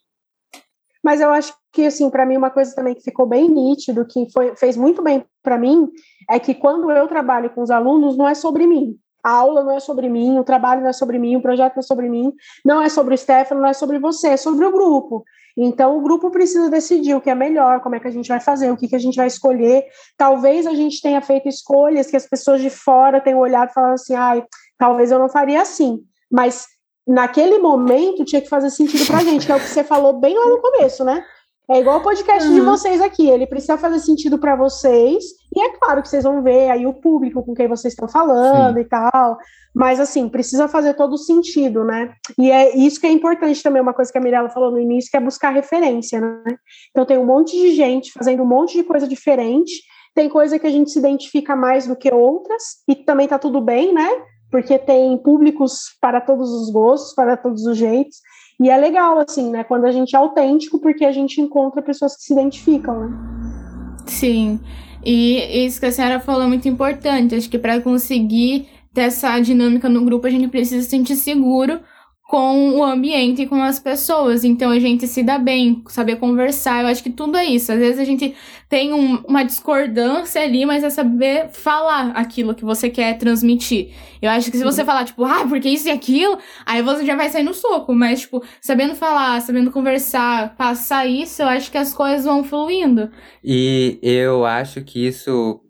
Mas 1.03 1.21
eu 1.21 1.31
acho 1.31 1.53
que, 1.73 1.85
assim, 1.85 2.09
para 2.09 2.25
mim, 2.25 2.37
uma 2.37 2.51
coisa 2.51 2.75
também 2.75 2.95
que 2.95 3.03
ficou 3.03 3.27
bem 3.27 3.49
nítido, 3.49 4.07
que 4.07 4.31
foi, 4.33 4.55
fez 4.55 4.77
muito 4.77 5.03
bem 5.03 5.25
para 5.43 5.59
mim, 5.59 5.89
é 6.31 6.39
que 6.39 6.55
quando 6.55 6.91
eu 6.91 7.09
trabalho 7.09 7.51
com 7.51 7.63
os 7.63 7.71
alunos, 7.71 8.17
não 8.17 8.29
é 8.29 8.35
sobre 8.35 8.67
mim. 8.67 8.97
A 9.25 9.31
aula 9.31 9.63
não 9.63 9.73
é 9.73 9.81
sobre 9.81 10.09
mim, 10.09 10.39
o 10.39 10.45
trabalho 10.45 10.83
não 10.83 10.89
é 10.89 10.93
sobre 10.93 11.19
mim, 11.19 11.37
o 11.37 11.43
projeto 11.43 11.75
não 11.75 11.81
é 11.81 11.83
sobre 11.83 12.09
mim, 12.09 12.33
não 12.65 12.83
é 12.83 12.89
sobre 12.89 13.15
o 13.15 13.19
Stefano, 13.19 13.61
não 13.61 13.69
é 13.69 13.73
sobre 13.73 13.99
você, 13.99 14.29
é 14.29 14.37
sobre 14.37 14.65
o 14.65 14.73
grupo. 14.73 15.25
Então, 15.57 15.97
o 15.97 16.01
grupo 16.01 16.31
precisa 16.31 16.71
decidir 16.71 17.15
o 17.15 17.21
que 17.21 17.31
é 17.31 17.35
melhor, 17.35 17.81
como 17.81 17.95
é 17.95 18.01
que 18.01 18.09
a 18.09 18.11
gente 18.11 18.29
vai 18.29 18.41
fazer, 18.41 18.71
o 18.71 18.77
que, 18.77 18.89
que 18.89 18.97
a 18.97 18.99
gente 18.99 19.17
vai 19.17 19.27
escolher. 19.27 19.85
Talvez 20.17 20.67
a 20.67 20.75
gente 20.75 21.01
tenha 21.01 21.21
feito 21.21 21.49
escolhas 21.49 22.11
que 22.11 22.17
as 22.17 22.27
pessoas 22.27 22.61
de 22.61 22.71
fora 22.71 23.21
tenham 23.21 23.39
olhado 23.39 23.71
e 23.71 23.75
falado 23.75 23.95
assim, 23.95 24.15
ai, 24.15 24.45
talvez 24.79 25.11
eu 25.11 25.19
não 25.19 25.29
faria 25.29 25.61
assim. 25.61 26.01
Mas 26.31 26.67
naquele 27.07 27.59
momento 27.59 28.25
tinha 28.25 28.41
que 28.41 28.49
fazer 28.49 28.71
sentido 28.71 29.07
para 29.07 29.19
a 29.19 29.25
gente, 29.25 29.47
que 29.47 29.53
é 29.53 29.57
o 29.57 29.61
que 29.61 29.69
você 29.69 29.85
falou 29.85 30.19
bem 30.19 30.37
lá 30.37 30.47
no 30.47 30.61
começo, 30.61 31.05
né? 31.05 31.25
É 31.71 31.79
igual 31.79 32.01
o 32.01 32.03
podcast 32.03 32.49
uhum. 32.49 32.55
de 32.55 32.61
vocês 32.61 33.01
aqui, 33.01 33.31
ele 33.31 33.47
precisa 33.47 33.79
fazer 33.79 34.01
sentido 34.01 34.37
para 34.37 34.57
vocês, 34.57 35.25
e 35.55 35.63
é 35.63 35.71
claro 35.79 36.03
que 36.03 36.09
vocês 36.09 36.25
vão 36.25 36.43
ver 36.43 36.71
aí 36.71 36.87
o 36.87 36.93
público 36.93 37.43
com 37.43 37.55
quem 37.55 37.69
vocês 37.69 37.95
estão 37.95 38.09
falando 38.09 38.75
Sim. 38.75 38.81
e 38.81 38.85
tal, 38.85 39.39
mas 39.73 40.01
assim, 40.01 40.29
precisa 40.29 40.67
fazer 40.67 40.95
todo 40.95 41.17
sentido, 41.17 41.85
né? 41.85 42.13
E 42.37 42.51
é 42.51 42.77
isso 42.77 43.01
que 43.01 43.07
é 43.07 43.13
importante 43.13 43.63
também, 43.63 43.81
uma 43.81 43.95
coisa 43.95 44.11
que 44.11 44.19
a 44.19 44.21
Mirella 44.21 44.51
falou 44.51 44.73
no 44.73 44.81
início, 44.81 45.11
que 45.11 45.17
é 45.17 45.21
buscar 45.21 45.51
referência, 45.51 46.21
né? 46.21 46.43
Então 46.91 47.07
tem 47.07 47.17
um 47.17 47.25
monte 47.25 47.53
de 47.53 47.75
gente 47.75 48.13
fazendo 48.13 48.43
um 48.43 48.47
monte 48.47 48.77
de 48.77 48.83
coisa 48.83 49.07
diferente, 49.07 49.73
tem 50.15 50.29
coisa 50.29 50.59
que 50.59 50.67
a 50.67 50.71
gente 50.71 50.91
se 50.91 50.99
identifica 50.99 51.55
mais 51.55 51.87
do 51.87 51.97
que 51.97 52.13
outras, 52.13 52.63
e 52.89 52.97
também 52.97 53.29
tá 53.29 53.39
tudo 53.39 53.61
bem, 53.61 53.95
né? 53.95 54.11
Porque 54.51 54.79
tem 54.79 55.17
públicos 55.17 55.97
para 56.01 56.21
todos 56.21 56.51
os 56.51 56.71
gostos, 56.71 57.15
para 57.15 57.37
todos 57.37 57.65
os 57.65 57.79
jeitos, 57.79 58.19
e 58.63 58.71
é 58.71 58.77
legal, 58.77 59.19
assim, 59.19 59.51
né? 59.51 59.65
Quando 59.65 59.85
a 59.85 59.93
gente 59.93 60.15
é 60.15 60.19
autêntico, 60.19 60.79
porque 60.79 61.05
a 61.05 61.13
gente 61.13 61.41
encontra 61.41 61.83
pessoas 61.83 62.17
que 62.17 62.23
se 62.23 62.33
identificam, 62.33 63.09
né? 63.09 63.17
Sim. 64.07 64.61
E 65.05 65.67
isso 65.67 65.81
que 65.81 65.87
a 65.87 65.93
senhora 65.93 66.21
falou 66.21 66.45
é 66.45 66.47
muito 66.47 66.69
importante. 66.69 67.35
Acho 67.35 67.51
que 67.51 67.59
para 67.59 67.81
conseguir 67.81 68.69
ter 68.93 69.03
essa 69.03 69.39
dinâmica 69.41 69.89
no 69.89 70.05
grupo, 70.05 70.27
a 70.27 70.31
gente 70.31 70.49
precisa 70.49 70.83
se 70.83 70.91
sentir 70.91 71.17
seguro 71.17 71.81
com 72.33 72.79
o 72.79 72.83
ambiente 72.83 73.43
e 73.43 73.47
com 73.47 73.63
as 73.63 73.79
pessoas. 73.79 74.43
Então 74.43 74.71
a 74.71 74.79
gente 74.79 75.07
se 75.07 75.23
dá 75.23 75.39
bem, 75.39 75.85
saber 75.89 76.17
conversar. 76.17 76.81
Eu 76.81 76.87
acho 76.87 77.03
que 77.03 77.11
tudo 77.11 77.37
é 77.37 77.45
isso. 77.45 77.71
Às 77.71 77.79
vezes 77.79 78.01
a 78.01 78.07
gente 78.07 78.35
tem 78.71 78.91
um, 78.91 79.17
uma 79.29 79.43
discordância 79.43 80.41
ali, 80.41 80.65
mas 80.65 80.83
é 80.83 80.89
saber 80.89 81.51
falar 81.51 82.13
aquilo 82.13 82.55
que 82.55 82.65
você 82.65 82.89
quer 82.89 83.19
transmitir. 83.19 83.91
Eu 84.23 84.31
acho 84.31 84.51
que 84.51 84.57
se 84.57 84.65
você 84.65 84.83
falar, 84.83 85.05
tipo, 85.05 85.23
ah, 85.27 85.47
porque 85.47 85.69
isso 85.69 85.89
e 85.89 85.91
aquilo, 85.91 86.39
aí 86.65 86.81
você 86.81 87.05
já 87.05 87.15
vai 87.15 87.29
sair 87.29 87.43
no 87.43 87.53
soco. 87.53 87.93
Mas, 87.93 88.23
tipo, 88.23 88.43
sabendo 88.63 88.95
falar, 88.95 89.39
sabendo 89.43 89.71
conversar, 89.71 90.57
passar 90.57 91.07
isso, 91.07 91.43
eu 91.43 91.49
acho 91.49 91.71
que 91.71 91.77
as 91.77 91.93
coisas 91.93 92.25
vão 92.25 92.43
fluindo. 92.43 93.11
E 93.45 93.99
eu 94.03 94.47
acho 94.47 94.81
que 94.81 95.07
isso 95.07 95.61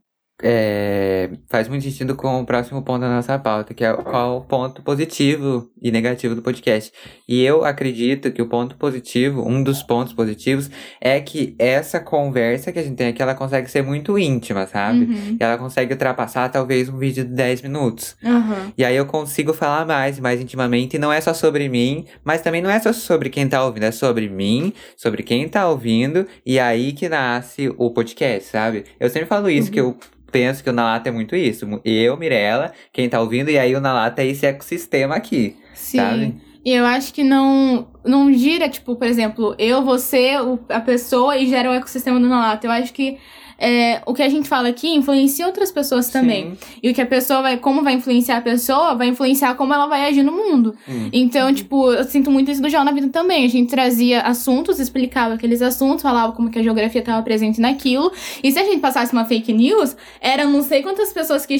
é, 0.43 1.31
faz 1.49 1.69
muito 1.69 1.85
sentido 1.85 2.17
com 2.17 2.41
o 2.41 2.45
próximo 2.45 2.83
ponto 2.83 3.01
da 3.03 3.09
nossa 3.09 3.39
pauta, 3.39 3.73
que 3.73 3.85
é 3.85 3.93
qual 3.93 4.39
o 4.39 4.41
ponto 4.43 4.83
positivo 4.83 5.71
e 5.81 5.91
negativo 5.91 6.35
do 6.35 6.43
podcast. 6.43 6.93
E 7.29 7.43
eu 7.43 7.65
acredito 7.65 8.31
que 8.33 8.43
o 8.43 8.47
ponto 8.49 8.77
positivo, 8.77 9.47
um 9.49 9.63
dos 9.63 9.83
pontos 9.83 10.13
positivos, 10.13 10.71
é 11.01 11.21
que 11.21 11.55
essa 11.59 12.01
conversa 12.01 12.73
que 12.73 12.79
a 12.79 12.83
gente 12.83 12.97
tem 12.97 13.09
aqui, 13.09 13.23
ela 13.23 13.35
consegue 13.35 13.71
ser 13.71 13.83
muito 13.83 14.19
íntima, 14.19 14.67
sabe? 14.67 15.05
Uhum. 15.05 15.37
E 15.41 15.43
ela 15.43 15.57
consegue 15.57 15.93
ultrapassar 15.93 16.49
talvez 16.49 16.89
um 16.89 16.99
vídeo 16.99 17.25
de 17.25 17.31
10 17.31 17.63
minutos. 17.63 18.17
Uhum. 18.23 18.73
E 18.77 18.85
aí 18.85 18.97
eu 18.97 19.07
consigo 19.07 19.53
falar 19.53 19.87
mais, 19.87 20.19
mais 20.19 20.41
intimamente, 20.41 20.97
e 20.97 20.99
não 20.99 21.13
é 21.13 21.21
só 21.21 21.33
sobre 21.33 21.69
mim, 21.69 22.05
mas 22.25 22.43
também 22.43 22.61
não 22.61 22.71
é 22.71 22.81
só 22.81 22.93
sobre 22.93 23.31
quem 23.31 23.49
tá 23.49 23.65
ouvindo, 23.65 23.85
é 23.85 23.93
sobre 23.93 24.29
mim, 24.29 24.73
sobre 24.97 25.23
quem 25.23 25.49
tá 25.49 25.69
ouvindo, 25.69 26.27
e 26.45 26.59
aí 26.59 26.93
que 26.93 27.09
nasce 27.09 27.73
o 27.79 27.91
podcast, 27.91 28.49
sabe? 28.51 28.85
Eu 28.99 29.09
sempre 29.09 29.29
falo 29.29 29.49
isso, 29.49 29.69
Uhum. 29.69 29.73
que 29.73 29.81
eu 29.81 29.97
penso 30.33 30.65
que 30.65 30.71
o 30.71 30.73
Nalata 30.73 31.09
é 31.09 31.13
muito 31.13 31.37
isso. 31.37 31.81
Eu, 31.85 32.17
Mirella, 32.17 32.73
quem 32.93 33.09
tá 33.09 33.21
ouvindo, 33.21 33.51
e 33.51 33.59
aí 33.59 33.77
o 33.77 33.81
Nalata 33.81 34.23
é 34.23 34.27
esse 34.27 34.45
ecossistema 34.47 35.15
aqui, 35.15 35.57
Sim. 35.75 35.99
sabe? 35.99 36.35
E 36.65 36.73
eu 36.73 36.85
acho 36.87 37.13
que 37.13 37.23
não, 37.25 37.89
não 38.05 38.33
gira, 38.33 38.69
tipo, 38.69 38.95
por 38.97 39.07
exemplo, 39.07 39.55
eu, 39.59 39.83
você, 39.85 40.39
o- 40.41 40.61
a 40.69 40.81
pessoa 40.81 41.37
e 41.37 41.47
gera 41.49 41.71
o 41.71 41.75
ecossistema 41.75 42.19
do 42.21 42.29
Nalato. 42.29 42.67
Eu 42.67 42.71
acho 42.71 42.93
que 42.93 43.19
é, 43.63 44.03
o 44.05 44.13
que 44.13 44.23
a 44.23 44.29
gente 44.29 44.49
fala 44.49 44.69
aqui 44.69 44.89
influencia 44.89 45.47
outras 45.47 45.71
pessoas 45.71 46.09
também. 46.09 46.51
Sim. 46.51 46.59
E 46.83 46.91
o 46.91 46.95
que 46.95 47.01
a 47.01 47.07
pessoa 47.07 47.43
vai, 47.43 47.57
como 47.57 47.81
vai 47.83 47.95
influenciar 47.95 48.39
a 48.39 48.41
pessoa, 48.41 48.95
vai 48.95 49.07
influenciar 49.07 49.55
como 49.55 49.73
ela 49.73 49.87
vai 49.87 50.07
agir 50.07 50.25
no 50.25 50.33
mundo. 50.33 50.75
Hum. 50.89 51.09
Então, 51.13 51.55
tipo, 51.55 51.93
eu 51.93 52.03
sinto 52.03 52.29
muito 52.29 52.51
isso 52.51 52.61
do 52.61 52.69
Jornal 52.69 52.93
na 52.93 53.01
Vida 53.01 53.09
também. 53.13 53.45
A 53.45 53.49
gente 53.49 53.71
trazia 53.71 54.23
assuntos, 54.23 54.81
explicava 54.81 55.35
aqueles 55.35 55.63
assuntos, 55.63 56.03
falava 56.03 56.33
como 56.33 56.51
que 56.51 56.59
a 56.59 56.63
geografia 56.63 57.01
estava 57.01 57.23
presente 57.23 57.61
naquilo. 57.61 58.11
E 58.43 58.51
se 58.51 58.59
a 58.59 58.65
gente 58.65 58.81
passasse 58.81 59.13
uma 59.13 59.25
fake 59.25 59.53
news, 59.53 59.97
eram 60.21 60.51
não 60.51 60.63
sei 60.63 60.83
quantas 60.83 61.13
pessoas 61.13 61.47
que, 61.47 61.57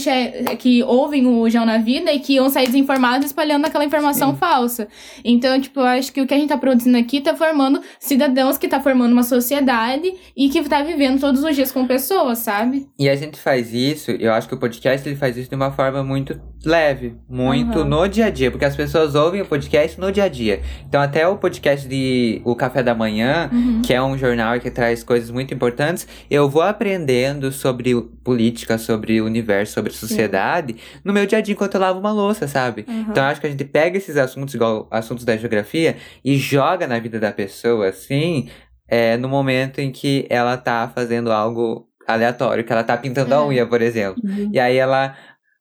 que 0.59 0.83
ouvem 0.83 1.27
o 1.27 1.49
Jornal 1.49 1.79
na 1.79 1.79
Vida 1.79 2.13
e 2.13 2.19
que 2.19 2.35
iam 2.35 2.51
sair 2.51 2.67
desinformadas 2.67 3.27
espalhando 3.27 3.65
aquela 3.65 3.85
informação 3.85 4.33
Sim. 4.33 4.39
falsa. 4.39 4.89
Então, 5.25 5.61
tipo, 5.61 5.79
eu 5.79 5.87
acho 5.87 6.13
que 6.13 6.21
o 6.21 6.27
que 6.27 6.35
a 6.35 6.37
gente 6.37 6.49
tá 6.49 6.59
produzindo 6.59 6.99
aqui 6.99 7.21
tá 7.21 7.37
formando 7.37 7.81
cidadãos 8.01 8.59
que 8.59 8.67
tá 8.67 8.81
formando 8.81 9.13
uma 9.13 9.23
sociedade 9.23 10.13
e 10.37 10.49
que 10.49 10.61
tá 10.69 10.83
vivendo 10.83 11.21
todos 11.21 11.45
os 11.45 11.55
dias 11.55 11.71
com 11.71 11.87
pessoas, 11.93 12.39
sabe? 12.39 12.89
E 12.99 13.07
a 13.09 13.15
gente 13.15 13.39
faz 13.39 13.73
isso, 13.75 14.11
eu 14.13 14.33
acho 14.33 14.49
que 14.49 14.55
o 14.55 14.57
podcast 14.57 15.07
ele 15.07 15.15
faz 15.17 15.37
isso 15.37 15.51
de 15.51 15.55
uma 15.57 15.71
forma 15.71 16.03
muito 16.03 16.41
leve, 16.65 17.17
muito 17.29 17.81
Aham. 17.81 17.89
no 17.89 18.09
dia 18.09 18.27
a 18.27 18.31
dia, 18.31 18.51
porque 18.51 18.65
as 18.65 18.75
pessoas 18.75 19.15
ouvem 19.15 19.43
o 19.43 19.45
podcast 19.47 20.01
no 20.01 20.11
dia 20.11 20.25
a 20.25 20.29
dia. 20.29 20.63
Então 20.89 21.01
até 21.03 21.27
o 21.29 21.37
podcast 21.37 21.87
de 21.87 22.41
O 22.45 22.57
Café 22.57 22.83
da 22.83 22.95
Manhã, 22.95 23.51
Uhum. 23.53 23.83
que 23.83 23.93
é 23.93 24.03
um 24.03 24.17
jornal 24.17 24.59
que 24.59 24.71
traz 24.71 25.03
coisas 25.05 25.31
muito 25.31 25.53
importantes, 25.53 26.07
eu 26.31 26.49
vou 26.49 26.63
aprendendo 26.63 27.53
sobre 27.53 27.95
política, 28.25 28.79
sobre 28.79 29.21
o 29.21 29.27
universo, 29.27 29.75
sobre 29.75 29.93
sociedade, 29.93 30.77
no 31.05 31.13
meu 31.13 31.27
dia 31.27 31.39
a 31.39 31.41
dia 31.43 31.53
enquanto 31.53 31.75
eu 31.75 31.81
lavo 31.81 31.99
uma 32.01 32.13
louça, 32.13 32.49
sabe? 32.49 32.87
Uhum. 32.89 33.07
Então 33.11 33.23
eu 33.23 33.29
acho 33.31 33.41
que 33.41 33.47
a 33.47 33.51
gente 33.51 33.65
pega 33.65 33.99
esses 33.99 34.17
assuntos, 34.17 34.55
igual 34.55 34.89
assuntos 34.91 35.25
da 35.25 35.37
geografia, 35.37 35.97
e 36.25 36.37
joga 36.39 36.87
na 36.87 36.99
vida 36.99 37.21
da 37.21 37.33
pessoa, 37.33 37.89
assim, 37.89 38.49
é, 38.89 39.17
no 39.17 39.29
momento 39.29 39.81
em 39.81 39.91
que 39.91 40.27
ela 40.29 40.57
tá 40.57 40.91
fazendo 40.95 41.31
algo 41.33 41.87
aleatório, 42.07 42.65
que 42.65 42.73
ela 42.73 42.85
tá 42.85 42.97
pintando 42.97 43.35
a 43.35 43.39
É. 43.39 43.41
unha, 43.47 43.67
por 43.67 43.81
exemplo. 43.81 44.21
E 44.53 44.59
aí 44.59 44.77
ela 44.77 45.17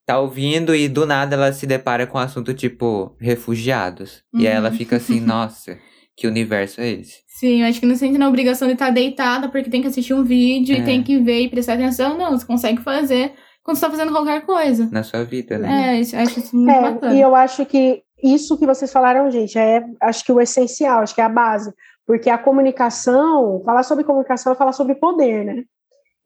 tá 0.05 0.19
ouvindo 0.19 0.75
e 0.75 0.87
do 0.89 1.05
nada 1.05 1.35
ela 1.35 1.53
se 1.53 1.65
depara 1.67 2.05
com 2.07 2.17
um 2.17 2.21
assunto 2.21 2.53
tipo 2.53 3.15
refugiados. 3.19 4.23
E 4.33 4.47
aí 4.47 4.53
ela 4.53 4.69
Uhum. 4.69 4.75
fica 4.75 4.95
assim, 4.97 5.19
nossa, 5.21 5.77
que 6.17 6.27
universo 6.27 6.81
é 6.81 6.89
esse? 6.89 7.21
Sim, 7.27 7.61
eu 7.61 7.67
acho 7.67 7.79
que 7.79 7.85
não 7.85 7.93
se 7.95 7.99
sente 8.01 8.17
na 8.17 8.27
obrigação 8.27 8.67
de 8.67 8.73
estar 8.73 8.89
deitada 8.91 9.49
porque 9.49 9.69
tem 9.69 9.81
que 9.81 9.87
assistir 9.87 10.13
um 10.13 10.23
vídeo 10.23 10.75
É. 10.75 10.79
e 10.79 10.83
tem 10.83 11.01
que 11.03 11.19
ver 11.19 11.41
e 11.41 11.49
prestar 11.49 11.73
atenção. 11.73 12.17
Não, 12.17 12.31
você 12.31 12.45
consegue 12.45 12.81
fazer 12.81 13.33
quando 13.63 13.77
você 13.77 13.85
tá 13.85 13.91
fazendo 13.91 14.11
qualquer 14.11 14.41
coisa. 14.45 14.89
Na 14.91 15.03
sua 15.03 15.23
vida, 15.23 15.57
né? 15.57 15.97
É, 15.97 15.99
acho 16.21 16.39
isso 16.39 16.55
muito 16.55 16.71
É, 16.71 16.81
bacana. 16.81 17.13
e 17.15 17.21
eu 17.21 17.35
acho 17.35 17.65
que 17.65 18.01
isso 18.23 18.57
que 18.57 18.65
vocês 18.65 18.91
falaram, 18.91 19.29
gente, 19.31 19.57
é 19.57 19.83
acho 20.01 20.23
que 20.23 20.31
o 20.31 20.39
essencial, 20.41 21.01
acho 21.01 21.15
que 21.15 21.21
é 21.21 21.23
a 21.23 21.29
base, 21.29 21.71
porque 22.11 22.29
a 22.29 22.37
comunicação, 22.37 23.61
falar 23.63 23.83
sobre 23.83 24.03
comunicação 24.03 24.51
é 24.51 24.55
falar 24.57 24.73
sobre 24.73 24.95
poder, 24.95 25.45
né? 25.45 25.63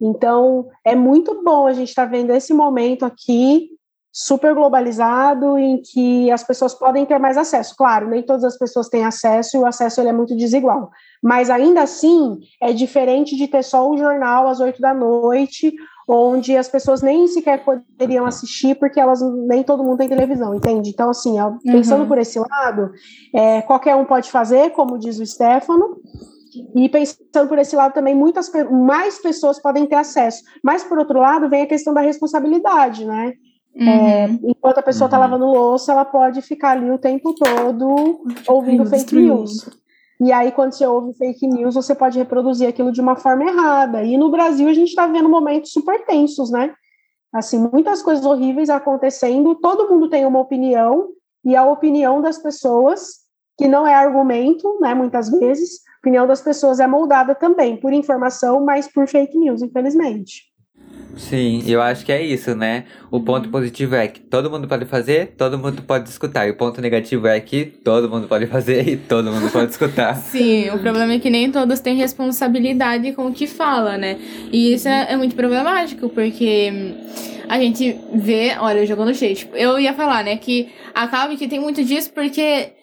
Então, 0.01 0.67
é 0.83 0.95
muito 0.95 1.43
bom 1.43 1.67
a 1.67 1.73
gente 1.73 1.89
estar 1.89 2.05
vendo 2.05 2.31
esse 2.31 2.55
momento 2.55 3.05
aqui 3.05 3.69
super 4.11 4.55
globalizado 4.55 5.59
em 5.59 5.79
que 5.79 6.31
as 6.31 6.43
pessoas 6.43 6.73
podem 6.73 7.05
ter 7.05 7.19
mais 7.19 7.38
acesso. 7.38 7.75
Claro, 7.77 8.09
nem 8.09 8.23
todas 8.23 8.43
as 8.43 8.57
pessoas 8.57 8.89
têm 8.89 9.05
acesso 9.05 9.57
e 9.57 9.59
o 9.59 9.65
acesso 9.67 10.01
ele 10.01 10.09
é 10.09 10.11
muito 10.11 10.36
desigual. 10.36 10.89
Mas 11.21 11.51
ainda 11.51 11.83
assim, 11.83 12.39
é 12.59 12.73
diferente 12.73 13.36
de 13.36 13.47
ter 13.47 13.63
só 13.63 13.88
um 13.88 13.95
jornal 13.95 14.47
às 14.47 14.59
oito 14.59 14.81
da 14.81 14.91
noite, 14.91 15.71
onde 16.08 16.56
as 16.56 16.68
pessoas 16.68 17.01
nem 17.01 17.28
sequer 17.28 17.64
poderiam 17.66 18.26
assistir 18.26 18.76
porque 18.76 18.99
elas 18.99 19.22
nem 19.47 19.64
todo 19.64 19.84
mundo 19.84 19.97
tem 19.97 20.08
televisão, 20.10 20.53
entende? 20.53 20.89
Então, 20.91 21.10
assim, 21.10 21.39
ó, 21.39 21.53
pensando 21.64 22.01
Uhum. 22.01 22.08
por 22.08 22.18
esse 22.18 22.39
lado, 22.39 22.91
é, 23.34 23.62
qualquer 23.64 23.95
um 23.95 24.06
pode 24.06 24.30
fazer, 24.32 24.70
como 24.72 24.99
diz 24.99 25.20
o 25.20 25.26
Stefano, 25.26 25.97
e 26.76 26.88
pensando 26.88 27.47
por 27.49 27.58
esse 27.58 27.76
lado 27.76 27.93
também, 27.93 28.16
muitas 28.16 28.49
mais 28.72 29.20
pessoas 29.20 29.60
podem 29.62 29.86
ter 29.86 29.95
acesso. 29.95 30.41
Mas, 30.64 30.84
por 30.84 30.97
outro 30.97 31.20
lado, 31.20 31.49
vem 31.49 31.64
a 31.64 31.68
questão 31.68 31.93
da 31.93 32.01
responsabilidade, 32.01 33.03
né? 33.06 33.34
Uhum. 33.76 34.39
Enquanto 34.51 34.78
a 34.78 34.82
pessoa 34.84 35.08
está 35.08 35.18
Uhum. 35.18 35.24
lavando 35.24 35.45
louça, 35.47 35.91
ela 35.91 36.06
pode 36.06 36.41
ficar 36.41 36.72
ali 36.72 36.89
o 36.89 36.97
tempo 36.97 37.34
todo 37.34 38.22
ouvindo 38.47 38.86
fake 38.86 39.16
news. 39.16 39.68
E 40.22 40.32
aí, 40.32 40.51
quando 40.51 40.74
você 40.74 40.86
ouve 40.86 41.13
fake 41.13 41.45
news, 41.47 41.76
você 41.76 41.93
pode 41.93 42.18
reproduzir 42.18 42.68
aquilo 42.68 42.91
de 42.91 43.01
uma 43.01 43.16
forma 43.16 43.43
errada. 43.43 44.03
E 44.03 44.18
no 44.18 44.32
Brasil, 44.32 44.68
a 44.70 44.74
gente 44.74 44.89
está 44.89 45.07
vendo 45.07 45.28
momentos 45.28 45.72
super 45.72 46.05
tensos, 46.05 46.49
né? 46.49 46.74
Assim, 47.34 47.70
muitas 47.72 48.01
coisas 48.01 48.26
horríveis 48.26 48.70
acontecendo, 48.70 49.55
todo 49.55 49.89
mundo 49.89 50.09
tem 50.09 50.26
uma 50.26 50.39
opinião, 50.39 51.09
e 51.43 51.55
a 51.55 51.66
opinião 51.66 52.22
das 52.22 52.38
pessoas, 52.38 53.26
que 53.57 53.68
não 53.68 53.86
é 53.86 53.93
argumento, 53.93 54.80
né, 54.80 54.93
muitas 54.93 55.30
vezes, 55.30 55.82
a 55.86 55.99
opinião 55.99 56.26
das 56.26 56.41
pessoas 56.41 56.80
é 56.80 56.88
moldada 56.88 57.36
também 57.36 57.78
por 57.78 57.91
informação, 57.91 58.63
mas 58.63 58.88
por 58.88 59.07
fake 59.07 59.38
news, 59.38 59.61
infelizmente. 59.61 60.43
Sim, 61.17 61.63
eu 61.65 61.81
acho 61.81 62.05
que 62.05 62.11
é 62.11 62.21
isso, 62.21 62.53
né? 62.55 62.85
O 63.09 63.21
ponto 63.21 63.47
positivo 63.49 63.95
é 63.95 64.07
que 64.07 64.19
todo 64.19 64.49
mundo 64.49 64.67
pode 64.67 64.85
fazer, 64.85 65.33
todo 65.37 65.57
mundo 65.57 65.81
pode 65.81 66.09
escutar. 66.09 66.45
E 66.45 66.51
o 66.51 66.57
ponto 66.57 66.81
negativo 66.81 67.25
é 67.27 67.39
que 67.39 67.65
todo 67.65 68.09
mundo 68.09 68.27
pode 68.27 68.47
fazer 68.47 68.87
e 68.87 68.97
todo 68.97 69.31
mundo 69.31 69.49
pode 69.49 69.71
escutar. 69.71 70.15
Sim, 70.31 70.69
o 70.71 70.79
problema 70.79 71.13
é 71.13 71.19
que 71.19 71.29
nem 71.29 71.49
todos 71.49 71.79
têm 71.79 71.95
responsabilidade 71.95 73.13
com 73.13 73.27
o 73.27 73.33
que 73.33 73.47
fala, 73.47 73.97
né? 73.97 74.17
E 74.51 74.73
isso 74.73 74.89
é, 74.89 75.13
é 75.13 75.17
muito 75.17 75.35
problemático, 75.35 76.09
porque 76.09 76.71
a 77.47 77.57
gente 77.59 77.97
vê, 78.13 78.55
olha, 78.59 78.85
jogando 78.85 79.13
cheio. 79.13 79.35
Tipo, 79.35 79.55
eu 79.55 79.79
ia 79.79 79.93
falar, 79.93 80.23
né, 80.23 80.35
que 80.35 80.69
acaba 80.93 81.35
que 81.35 81.47
tem 81.47 81.59
muito 81.59 81.83
disso, 81.83 82.11
porque 82.13 82.73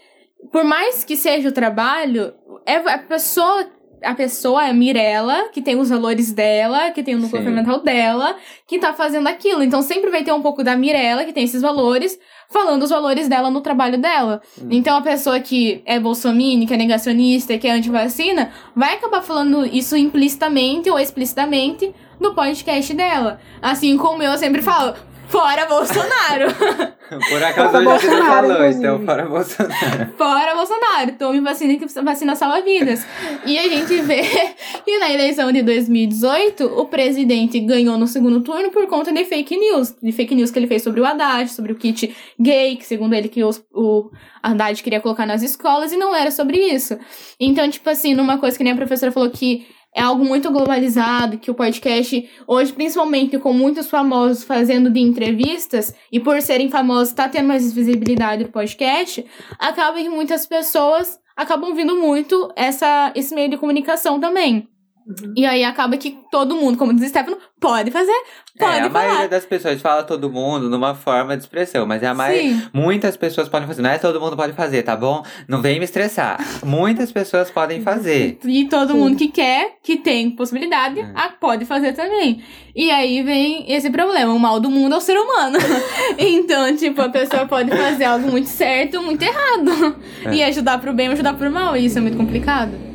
por 0.51 0.65
mais 0.65 1.05
que 1.05 1.17
seja 1.17 1.49
o 1.49 1.53
trabalho, 1.53 2.33
é 2.67 2.77
a 2.77 2.99
pessoa. 2.99 3.67
A 4.03 4.15
pessoa 4.15 4.67
é 4.67 4.71
a 4.71 4.73
Mirella, 4.73 5.49
que 5.53 5.63
tem 5.63 5.77
os 5.79 5.89
valores 5.89 6.33
dela, 6.33 6.91
que 6.91 7.03
tem 7.03 7.15
o 7.15 7.19
núcleo 7.19 7.43
fundamental 7.43 7.81
dela, 7.81 8.37
que 8.67 8.79
tá 8.79 8.93
fazendo 8.93 9.27
aquilo. 9.29 9.63
Então 9.63 9.83
sempre 9.83 10.11
vai 10.11 10.25
ter 10.25 10.33
um 10.33 10.43
pouco 10.43 10.65
da 10.65 10.77
Mirella, 10.77 11.25
que 11.25 11.33
tem 11.33 11.45
esses 11.45 11.63
valores, 11.63 12.19
falando 12.49 12.83
os 12.83 12.91
valores 12.91 13.29
dela 13.29 13.51
no 13.51 13.61
trabalho 13.61 13.99
dela. 13.99 14.43
Então 14.71 14.97
a 14.97 15.03
pessoa 15.03 15.41
que 15.41 15.83
é 15.85 15.99
bolsominion, 15.99 16.67
que 16.67 16.75
é 16.75 16.77
negacionista, 16.77 17.57
que 17.59 17.69
é 17.69 17.73
antivacina, 17.73 18.51
vai 18.75 18.95
acabar 18.95 19.23
falando 19.23 19.65
isso 19.65 19.97
implicitamente 19.97 20.91
ou 20.91 20.99
explicitamente 20.99 21.95
no 22.21 22.35
podcast 22.35 22.95
dela. 22.95 23.41
Assim 23.61 23.97
como 23.97 24.23
eu 24.23 24.37
sempre 24.39 24.63
falo, 24.63 24.95
fora 25.33 25.67
Bolsonaro! 25.67 26.47
Por 27.29 27.43
acaso 27.43 27.73
Fora 27.73 27.79
a 27.95 27.99
gente 27.99 28.07
não 28.07 28.17
Bolsonaro, 28.17 28.25
falou, 28.49 28.53
inclusive. 28.53 28.79
então 28.79 29.05
fora 29.05 29.27
Bolsonaro. 29.27 30.13
fora 30.17 30.55
Bolsonaro! 30.55 31.13
Tome 31.19 31.41
vacina 31.41 31.77
que 31.77 31.87
vacina 32.03 32.35
salva 32.37 32.63
vidas. 32.63 33.05
E 33.45 33.59
a 33.59 33.63
gente 33.69 34.01
vê 34.01 34.23
que 34.85 34.99
na 34.99 35.11
eleição 35.13 35.53
de 35.53 35.63
2018, 35.63 36.65
o 36.65 36.87
presidente 36.87 37.61
ganhou 37.61 37.99
no 37.99 38.07
segundo 38.07 38.41
turno 38.41 38.71
por 38.71 38.87
conta 38.87 39.13
de 39.13 39.25
fake 39.27 39.57
news. 39.59 39.95
De 40.03 40.11
fake 40.13 40.35
news 40.35 40.51
que 40.51 40.59
ele 40.59 40.67
fez 40.67 40.83
sobre 40.83 41.01
o 41.03 41.05
Haddad, 41.05 41.51
sobre 41.51 41.73
o 41.73 41.77
kit 41.77 42.15
gay, 42.41 42.77
que 42.77 42.87
segundo 42.87 43.15
ele 43.15 43.29
que 43.29 43.45
os- 43.45 43.63
o 43.75 44.11
Haddad 44.43 44.83
queria 44.83 45.01
colocar 45.01 45.27
nas 45.27 45.43
escolas, 45.43 45.93
e 45.93 45.97
não 45.99 46.15
era 46.15 46.31
sobre 46.31 46.57
isso. 46.59 46.99
Então, 47.39 47.69
tipo 47.69 47.89
assim, 47.91 48.15
numa 48.15 48.39
coisa 48.39 48.57
que 48.57 48.65
nem 48.65 48.73
a 48.73 48.77
professora 48.77 49.13
falou 49.13 49.29
que 49.29 49.67
é 49.95 50.01
algo 50.01 50.25
muito 50.25 50.51
globalizado, 50.51 51.39
que 51.39 51.51
o 51.51 51.55
podcast, 51.55 52.29
hoje, 52.47 52.73
principalmente 52.73 53.39
com 53.39 53.53
muitos 53.53 53.89
famosos 53.89 54.43
fazendo 54.45 54.91
de 54.91 55.01
entrevistas, 55.01 55.95
e 56.11 56.19
por 56.19 56.41
serem 56.41 56.71
famosos, 56.71 57.13
tá 57.13 57.29
tendo 57.29 57.49
mais 57.49 57.73
visibilidade 57.73 58.45
do 58.45 58.51
podcast, 58.51 59.25
acaba 59.59 59.99
que 59.99 60.09
muitas 60.09 60.47
pessoas 60.47 61.19
acabam 61.37 61.75
vindo 61.75 61.97
muito 61.97 62.51
essa, 62.57 63.13
esse 63.15 63.35
meio 63.35 63.51
de 63.51 63.57
comunicação 63.59 64.19
também. 64.19 64.69
Uhum. 65.07 65.35
E 65.37 65.45
aí 65.45 65.65
acaba 65.65 65.97
que 65.97 66.17
todo 66.31 66.55
mundo, 66.55 66.79
como 66.79 66.95
diz 66.95 67.09
Stefano, 67.09 67.37
pode 67.61 67.91
fazer, 67.91 68.13
pode 68.59 68.77
é, 68.77 68.81
a 68.83 68.91
falar. 68.91 69.07
maioria 69.07 69.29
das 69.29 69.45
pessoas 69.45 69.81
fala 69.81 70.03
todo 70.03 70.31
mundo 70.31 70.71
numa 70.71 70.95
forma 70.95 71.37
de 71.37 71.43
expressão, 71.43 71.87
mas 71.87 72.03
é 72.03 72.07
a 72.07 72.15
maioria, 72.15 72.71
muitas 72.73 73.17
pessoas 73.17 73.49
podem 73.49 73.67
fazer. 73.67 73.83
Não 73.83 73.91
é 73.91 73.99
todo 73.99 74.21
mundo 74.21 74.37
pode 74.37 74.53
fazer, 74.53 74.83
tá 74.83 74.97
bom? 74.97 75.25
Não 75.49 75.61
vem 75.61 75.79
me 75.79 75.85
estressar. 75.85 76.39
muitas 76.65 77.11
pessoas 77.11 77.51
podem 77.51 77.83
fazer. 77.83 78.39
E 78.45 78.69
todo 78.69 78.93
Sim. 78.93 78.99
mundo 78.99 79.17
que 79.17 79.29
quer, 79.29 79.77
que 79.83 79.97
tem 79.97 80.31
possibilidade, 80.31 81.01
é. 81.01 81.13
pode 81.41 81.65
fazer 81.65 81.93
também. 81.93 82.43
E 82.75 82.91
aí 82.91 83.23
vem 83.23 83.71
esse 83.71 83.91
problema, 83.91 84.33
o 84.33 84.39
mal 84.39 84.61
do 84.61 84.71
mundo 84.71 84.95
é 84.95 84.99
o 84.99 85.01
ser 85.01 85.19
humano. 85.19 85.59
então, 86.19 86.75
tipo, 86.77 87.03
a 87.03 87.09
pessoa 87.09 87.47
pode 87.47 87.71
fazer 87.71 88.05
algo 88.05 88.31
muito 88.31 88.49
certo, 88.49 89.03
muito 89.03 89.23
errado. 89.23 89.97
É. 90.27 90.35
E 90.35 90.43
ajudar 90.45 90.79
pro 90.79 90.93
bem 90.93 91.09
ou 91.09 91.13
ajudar 91.15 91.35
pro 91.35 91.51
mal, 91.51 91.77
e 91.77 91.87
isso 91.87 91.99
é 91.99 92.01
muito 92.01 92.17
complicado. 92.17 92.92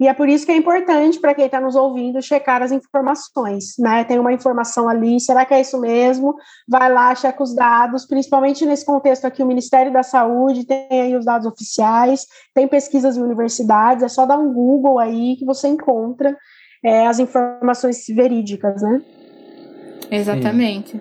E 0.00 0.08
é 0.08 0.14
por 0.14 0.30
isso 0.30 0.46
que 0.46 0.52
é 0.52 0.56
importante 0.56 1.20
para 1.20 1.34
quem 1.34 1.44
está 1.44 1.60
nos 1.60 1.76
ouvindo 1.76 2.22
checar 2.22 2.62
as 2.62 2.72
informações, 2.72 3.74
né? 3.78 4.02
Tem 4.02 4.18
uma 4.18 4.32
informação 4.32 4.88
ali, 4.88 5.20
será 5.20 5.44
que 5.44 5.52
é 5.52 5.60
isso 5.60 5.78
mesmo? 5.78 6.34
Vai 6.66 6.90
lá, 6.90 7.14
checa 7.14 7.42
os 7.42 7.54
dados, 7.54 8.06
principalmente 8.06 8.64
nesse 8.64 8.86
contexto 8.86 9.26
aqui, 9.26 9.42
o 9.42 9.46
Ministério 9.46 9.92
da 9.92 10.02
Saúde 10.02 10.64
tem 10.64 10.86
aí 10.90 11.14
os 11.14 11.26
dados 11.26 11.46
oficiais, 11.46 12.26
tem 12.54 12.66
pesquisas 12.66 13.18
em 13.18 13.22
universidades, 13.22 14.02
é 14.02 14.08
só 14.08 14.24
dar 14.24 14.38
um 14.38 14.54
Google 14.54 14.98
aí 14.98 15.36
que 15.36 15.44
você 15.44 15.68
encontra 15.68 16.34
é, 16.82 17.06
as 17.06 17.18
informações 17.18 18.06
verídicas, 18.08 18.80
né? 18.80 19.02
Exatamente. 20.10 20.98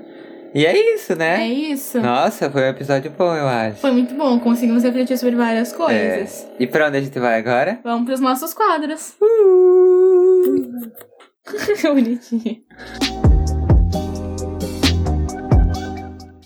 E 0.54 0.66
é 0.66 0.95
isso, 0.95 1.16
né? 1.16 1.43
É 1.43 1.47
isso. 1.47 2.00
Nossa, 2.02 2.50
foi 2.50 2.64
um 2.64 2.70
episódio 2.70 3.12
bom, 3.12 3.36
eu 3.36 3.47
acho. 3.47 3.78
Foi 3.78 3.91
muito 3.91 4.16
bom, 4.16 4.39
conseguimos 4.39 4.84
refletir 4.84 5.18
sobre 5.18 5.36
várias 5.36 5.72
coisas. 5.72 6.47
É. 6.60 6.64
E 6.64 6.68
pra 6.68 6.88
onde 6.88 6.97
a 6.97 7.02
gente 7.02 7.20
vai 7.20 7.38
agora? 7.38 7.80
Vamos 7.84 8.06
pros 8.06 8.20
nossos 8.20 8.54
quadros. 8.54 9.14
Uh! 9.22 10.91
Bonitinho. 11.84 12.64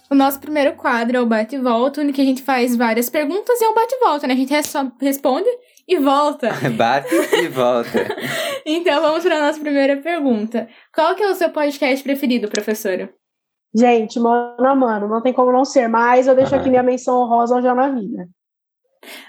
O 0.10 0.16
nosso 0.16 0.40
primeiro 0.40 0.74
quadro 0.76 1.18
é 1.18 1.22
o 1.22 1.26
bate 1.26 1.56
e 1.56 1.60
volta, 1.60 2.02
onde 2.02 2.22
a 2.22 2.26
gente 2.26 2.44
faz 2.44 2.76
várias 2.76 3.10
perguntas 3.10 3.60
e 3.60 3.64
é 3.64 3.70
um 3.70 3.74
bate 3.74 3.96
e 3.96 4.00
volta, 4.00 4.28
né? 4.28 4.34
A 4.34 4.38
gente 4.38 4.54
responde 5.02 5.50
e 5.88 5.98
volta. 5.98 6.52
bate 6.78 7.14
e 7.42 7.48
volta. 7.48 8.08
então 8.64 9.02
vamos 9.02 9.24
para 9.24 9.38
a 9.38 9.48
nossa 9.48 9.60
primeira 9.60 9.98
pergunta. 9.98 10.68
Qual 10.94 11.16
que 11.16 11.24
é 11.24 11.30
o 11.30 11.36
seu 11.36 11.50
podcast 11.50 12.04
preferido, 12.04 12.48
professora? 12.48 13.12
Gente, 13.76 14.20
mano 14.20 14.68
a 14.68 14.76
mano, 14.76 15.08
não 15.08 15.22
tem 15.22 15.34
como 15.34 15.52
não 15.52 15.66
ser, 15.66 15.88
mas 15.88 16.28
eu 16.28 16.36
deixo 16.36 16.56
aqui 16.56 16.70
minha 16.70 16.84
menção 16.84 17.22
honrosa 17.22 17.56
ao 17.56 17.62
Já 17.62 17.74
na 17.74 17.90
Vida. 17.90 18.28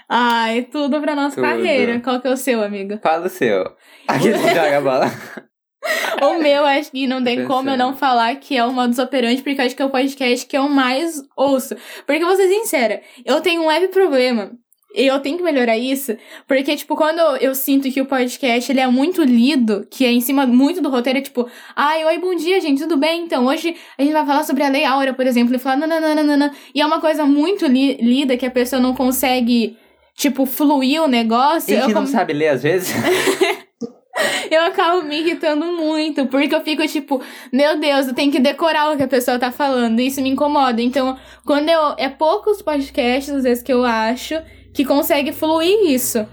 Ai, 0.07 0.63
tudo 0.63 1.01
pra 1.01 1.15
nossa 1.15 1.35
tudo. 1.35 1.45
carreira. 1.45 1.99
Qual 1.99 2.21
que 2.21 2.27
é 2.27 2.31
o 2.31 2.37
seu, 2.37 2.63
amigo? 2.63 2.99
Fala 3.01 3.25
o 3.25 3.29
seu. 3.29 3.63
Aqui 4.07 4.31
você 4.31 4.47
joga 4.49 4.77
a 4.77 4.81
bola. 4.81 5.05
o 6.21 6.41
meu, 6.41 6.65
acho 6.65 6.91
que 6.91 7.07
não 7.07 7.23
tem 7.23 7.45
como 7.45 7.69
eu 7.69 7.77
não 7.77 7.95
falar 7.95 8.35
que 8.35 8.55
é 8.55 8.63
o 8.63 8.71
modus 8.71 8.99
operandi, 8.99 9.41
porque 9.41 9.59
eu 9.59 9.65
acho 9.65 9.75
que 9.75 9.81
é 9.81 9.85
o 9.85 9.89
podcast 9.89 10.45
que 10.45 10.57
eu 10.57 10.69
mais 10.69 11.21
ouço. 11.35 11.75
Porque, 12.05 12.23
vou 12.23 12.35
ser 12.35 12.47
sincera, 12.47 13.01
eu 13.25 13.41
tenho 13.41 13.63
um 13.63 13.67
leve 13.67 13.87
problema 13.89 14.51
eu 14.95 15.19
tenho 15.19 15.37
que 15.37 15.43
melhorar 15.43 15.77
isso, 15.77 16.15
porque, 16.47 16.75
tipo, 16.75 16.95
quando 16.95 17.19
eu 17.37 17.53
sinto 17.53 17.91
que 17.91 18.01
o 18.01 18.05
podcast 18.05 18.71
ele 18.71 18.79
é 18.79 18.87
muito 18.87 19.21
lido, 19.23 19.85
que 19.91 20.05
é 20.05 20.11
em 20.11 20.21
cima 20.21 20.45
muito 20.45 20.81
do 20.81 20.89
roteiro, 20.89 21.19
é 21.19 21.21
tipo, 21.21 21.47
ai, 21.75 22.05
oi, 22.05 22.17
bom 22.17 22.33
dia, 22.33 22.59
gente, 22.61 22.81
tudo 22.81 22.97
bem? 22.97 23.23
Então, 23.23 23.45
hoje 23.45 23.75
a 23.97 24.01
gente 24.01 24.13
vai 24.13 24.25
falar 24.25 24.43
sobre 24.43 24.63
a 24.63 24.69
Lei 24.69 24.85
Áurea, 24.85 25.13
por 25.13 25.27
exemplo, 25.27 25.53
e 25.53 25.59
falar 25.59 25.75
nananana, 25.75 26.51
e 26.73 26.81
é 26.81 26.85
uma 26.85 27.01
coisa 27.01 27.25
muito 27.25 27.65
li 27.67 27.97
lida 27.97 28.37
que 28.37 28.45
a 28.45 28.51
pessoa 28.51 28.81
não 28.81 28.95
consegue, 28.95 29.77
tipo, 30.15 30.45
fluir 30.45 31.03
o 31.03 31.07
negócio. 31.07 31.77
E 31.77 31.81
que 31.81 31.93
não 31.93 32.07
sabe 32.07 32.33
ler 32.33 32.49
às 32.49 32.63
vezes. 32.63 32.93
eu 34.49 34.61
acabo 34.63 35.03
me 35.03 35.19
irritando 35.19 35.65
muito, 35.65 36.25
porque 36.27 36.55
eu 36.55 36.61
fico 36.61 36.87
tipo, 36.87 37.21
meu 37.51 37.79
Deus, 37.79 38.07
eu 38.07 38.13
tenho 38.13 38.31
que 38.31 38.39
decorar 38.39 38.91
o 38.91 38.97
que 38.97 39.03
a 39.03 39.07
pessoa 39.07 39.37
tá 39.37 39.51
falando, 39.51 39.99
isso 39.99 40.21
me 40.21 40.29
incomoda. 40.29 40.81
Então, 40.81 41.17
quando 41.45 41.69
eu. 41.69 41.95
É 41.97 42.09
poucos 42.09 42.61
podcasts, 42.61 43.33
às 43.33 43.43
vezes, 43.43 43.63
que 43.63 43.71
eu 43.71 43.83
acho 43.83 44.35
que 44.75 44.85
consegue 44.85 45.31
fluir 45.31 45.89
isso. 45.89 46.27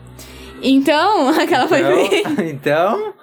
Então, 0.60 1.28
aquela 1.40 1.66
foi. 1.66 1.80
Então. 1.80 2.42
então 2.44 3.14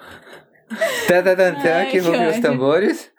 Tantantantã, 1.07 1.85
que 1.91 1.99
rufem 1.99 2.27
os 2.27 2.39
tambores. 2.39 3.11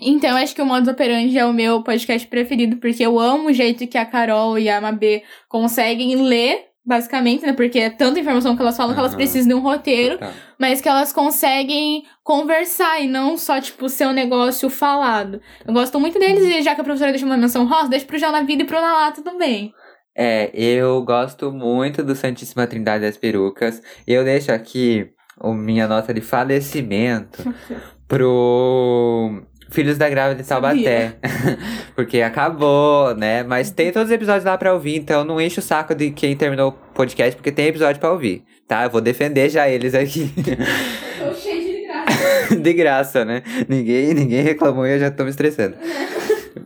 Então, 0.00 0.36
acho 0.36 0.54
que 0.54 0.62
o 0.62 0.66
Modus 0.66 0.88
Operandi 0.88 1.36
é 1.36 1.44
o 1.44 1.52
meu 1.52 1.82
podcast 1.82 2.26
preferido, 2.28 2.76
porque 2.76 3.04
eu 3.04 3.18
amo 3.18 3.48
o 3.48 3.52
jeito 3.52 3.86
que 3.86 3.98
a 3.98 4.04
Carol 4.04 4.58
e 4.58 4.68
a 4.68 4.80
Mabê 4.80 5.24
conseguem 5.48 6.22
ler, 6.22 6.66
basicamente, 6.84 7.44
né? 7.44 7.52
Porque 7.52 7.80
é 7.80 7.90
tanta 7.90 8.20
informação 8.20 8.54
que 8.54 8.62
elas 8.62 8.76
falam 8.76 8.90
uhum. 8.90 8.94
que 8.94 9.00
elas 9.00 9.14
precisam 9.14 9.48
de 9.48 9.54
um 9.54 9.60
roteiro, 9.60 10.18
tá. 10.18 10.32
mas 10.56 10.80
que 10.80 10.88
elas 10.88 11.12
conseguem 11.12 12.04
conversar 12.22 13.00
e 13.00 13.08
não 13.08 13.36
só, 13.36 13.60
tipo, 13.60 13.88
ser 13.88 14.06
um 14.06 14.12
negócio 14.12 14.70
falado. 14.70 15.40
Eu 15.66 15.72
gosto 15.72 15.98
muito 15.98 16.18
deles, 16.18 16.44
e 16.44 16.62
já 16.62 16.76
que 16.76 16.80
a 16.80 16.84
professora 16.84 17.10
deixou 17.10 17.28
uma 17.28 17.36
menção 17.36 17.66
rosa, 17.66 17.88
deixa 17.88 18.06
pro 18.06 18.18
Já 18.18 18.30
na 18.30 18.42
Vida 18.42 18.62
e 18.62 18.66
pro 18.66 18.80
Na 18.80 18.92
Lata 18.92 19.22
também. 19.22 19.74
É, 20.20 20.50
eu 20.52 21.00
gosto 21.02 21.52
muito 21.52 22.02
do 22.02 22.12
Santíssima 22.16 22.66
Trindade 22.66 23.04
das 23.04 23.16
Perucas. 23.16 23.80
Eu 24.04 24.24
deixo 24.24 24.50
aqui 24.50 25.08
a 25.40 25.52
minha 25.52 25.86
nota 25.86 26.12
de 26.12 26.20
falecimento 26.20 27.54
pro 28.08 29.40
Filhos 29.70 29.96
da 29.96 30.10
Grávida 30.10 30.42
de 30.42 30.48
Taubaté. 30.48 31.14
Porque 31.94 32.20
acabou, 32.20 33.14
né? 33.14 33.44
Mas 33.44 33.70
tem 33.70 33.92
todos 33.92 34.08
os 34.08 34.12
episódios 34.12 34.44
lá 34.44 34.58
pra 34.58 34.74
ouvir, 34.74 34.96
então 34.96 35.24
não 35.24 35.40
enche 35.40 35.60
o 35.60 35.62
saco 35.62 35.94
de 35.94 36.10
quem 36.10 36.36
terminou 36.36 36.70
o 36.70 36.94
podcast, 36.94 37.36
porque 37.36 37.52
tem 37.52 37.66
episódio 37.68 38.00
pra 38.00 38.10
ouvir, 38.10 38.42
tá? 38.66 38.82
Eu 38.82 38.90
vou 38.90 39.00
defender 39.00 39.48
já 39.48 39.68
eles 39.68 39.94
aqui. 39.94 40.32
Tô 41.16 41.32
cheio 41.32 41.62
de 41.62 41.86
graça. 41.86 42.56
de 42.56 42.72
graça, 42.72 43.24
né? 43.24 43.42
Ninguém, 43.68 44.14
ninguém 44.14 44.42
reclamou 44.42 44.84
e 44.84 44.94
eu 44.94 44.98
já 44.98 45.12
tô 45.12 45.22
me 45.22 45.30
estressando. 45.30 45.76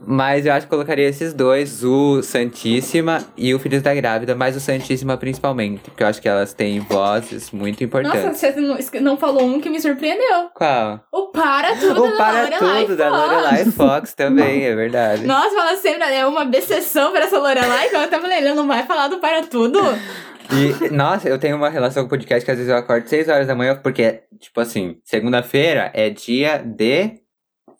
Mas 0.05 0.45
eu 0.45 0.53
acho 0.53 0.65
que 0.65 0.69
colocaria 0.69 1.07
esses 1.07 1.33
dois, 1.33 1.83
o 1.83 2.21
Santíssima 2.21 3.23
e 3.37 3.53
o 3.53 3.59
Filhos 3.59 3.81
da 3.81 3.93
Grávida, 3.93 4.35
mas 4.35 4.55
o 4.55 4.59
Santíssima 4.59 5.17
principalmente, 5.17 5.81
porque 5.89 6.03
eu 6.03 6.07
acho 6.07 6.21
que 6.21 6.27
elas 6.27 6.53
têm 6.53 6.79
vozes 6.79 7.51
muito 7.51 7.83
importantes. 7.83 8.23
Nossa, 8.23 8.51
você 8.51 8.99
não 8.99 9.17
falou 9.17 9.43
um 9.43 9.59
que 9.59 9.69
me 9.69 9.79
surpreendeu. 9.79 10.49
Qual? 10.53 11.01
O 11.11 11.27
Para 11.27 11.75
Tudo 11.75 12.03
o 12.03 12.11
da 12.11 12.17
Para 12.17 12.41
Lorelai 12.43 12.81
Tudo 12.83 12.97
da 12.97 13.09
Lorelai 13.09 13.65
Fox 13.65 14.13
também, 14.13 14.63
é 14.65 14.75
verdade. 14.75 15.25
Nossa, 15.25 15.55
fala 15.55 15.75
sempre, 15.77 16.03
é 16.03 16.25
uma 16.25 16.43
obsessão 16.43 17.11
para 17.11 17.25
essa 17.25 17.39
Lorelai, 17.39 17.87
então 17.87 18.01
eu 18.01 18.09
tava 18.09 18.23
falando, 18.23 18.37
ele 18.37 18.53
não 18.53 18.67
vai 18.67 18.83
falar 18.83 19.07
do 19.07 19.19
Para 19.19 19.43
Tudo? 19.43 19.79
E, 20.51 20.89
nossa, 20.93 21.29
eu 21.29 21.39
tenho 21.39 21.55
uma 21.55 21.69
relação 21.69 22.03
com 22.03 22.07
o 22.07 22.09
podcast 22.09 22.43
que 22.43 22.51
às 22.51 22.57
vezes 22.57 22.69
eu 22.69 22.77
acordo 22.77 23.07
6 23.07 23.29
horas 23.29 23.47
da 23.47 23.55
manhã, 23.55 23.79
porque, 23.81 24.23
tipo 24.39 24.59
assim, 24.59 24.97
segunda-feira 25.03 25.89
é 25.93 26.09
dia 26.09 26.57
de 26.57 27.22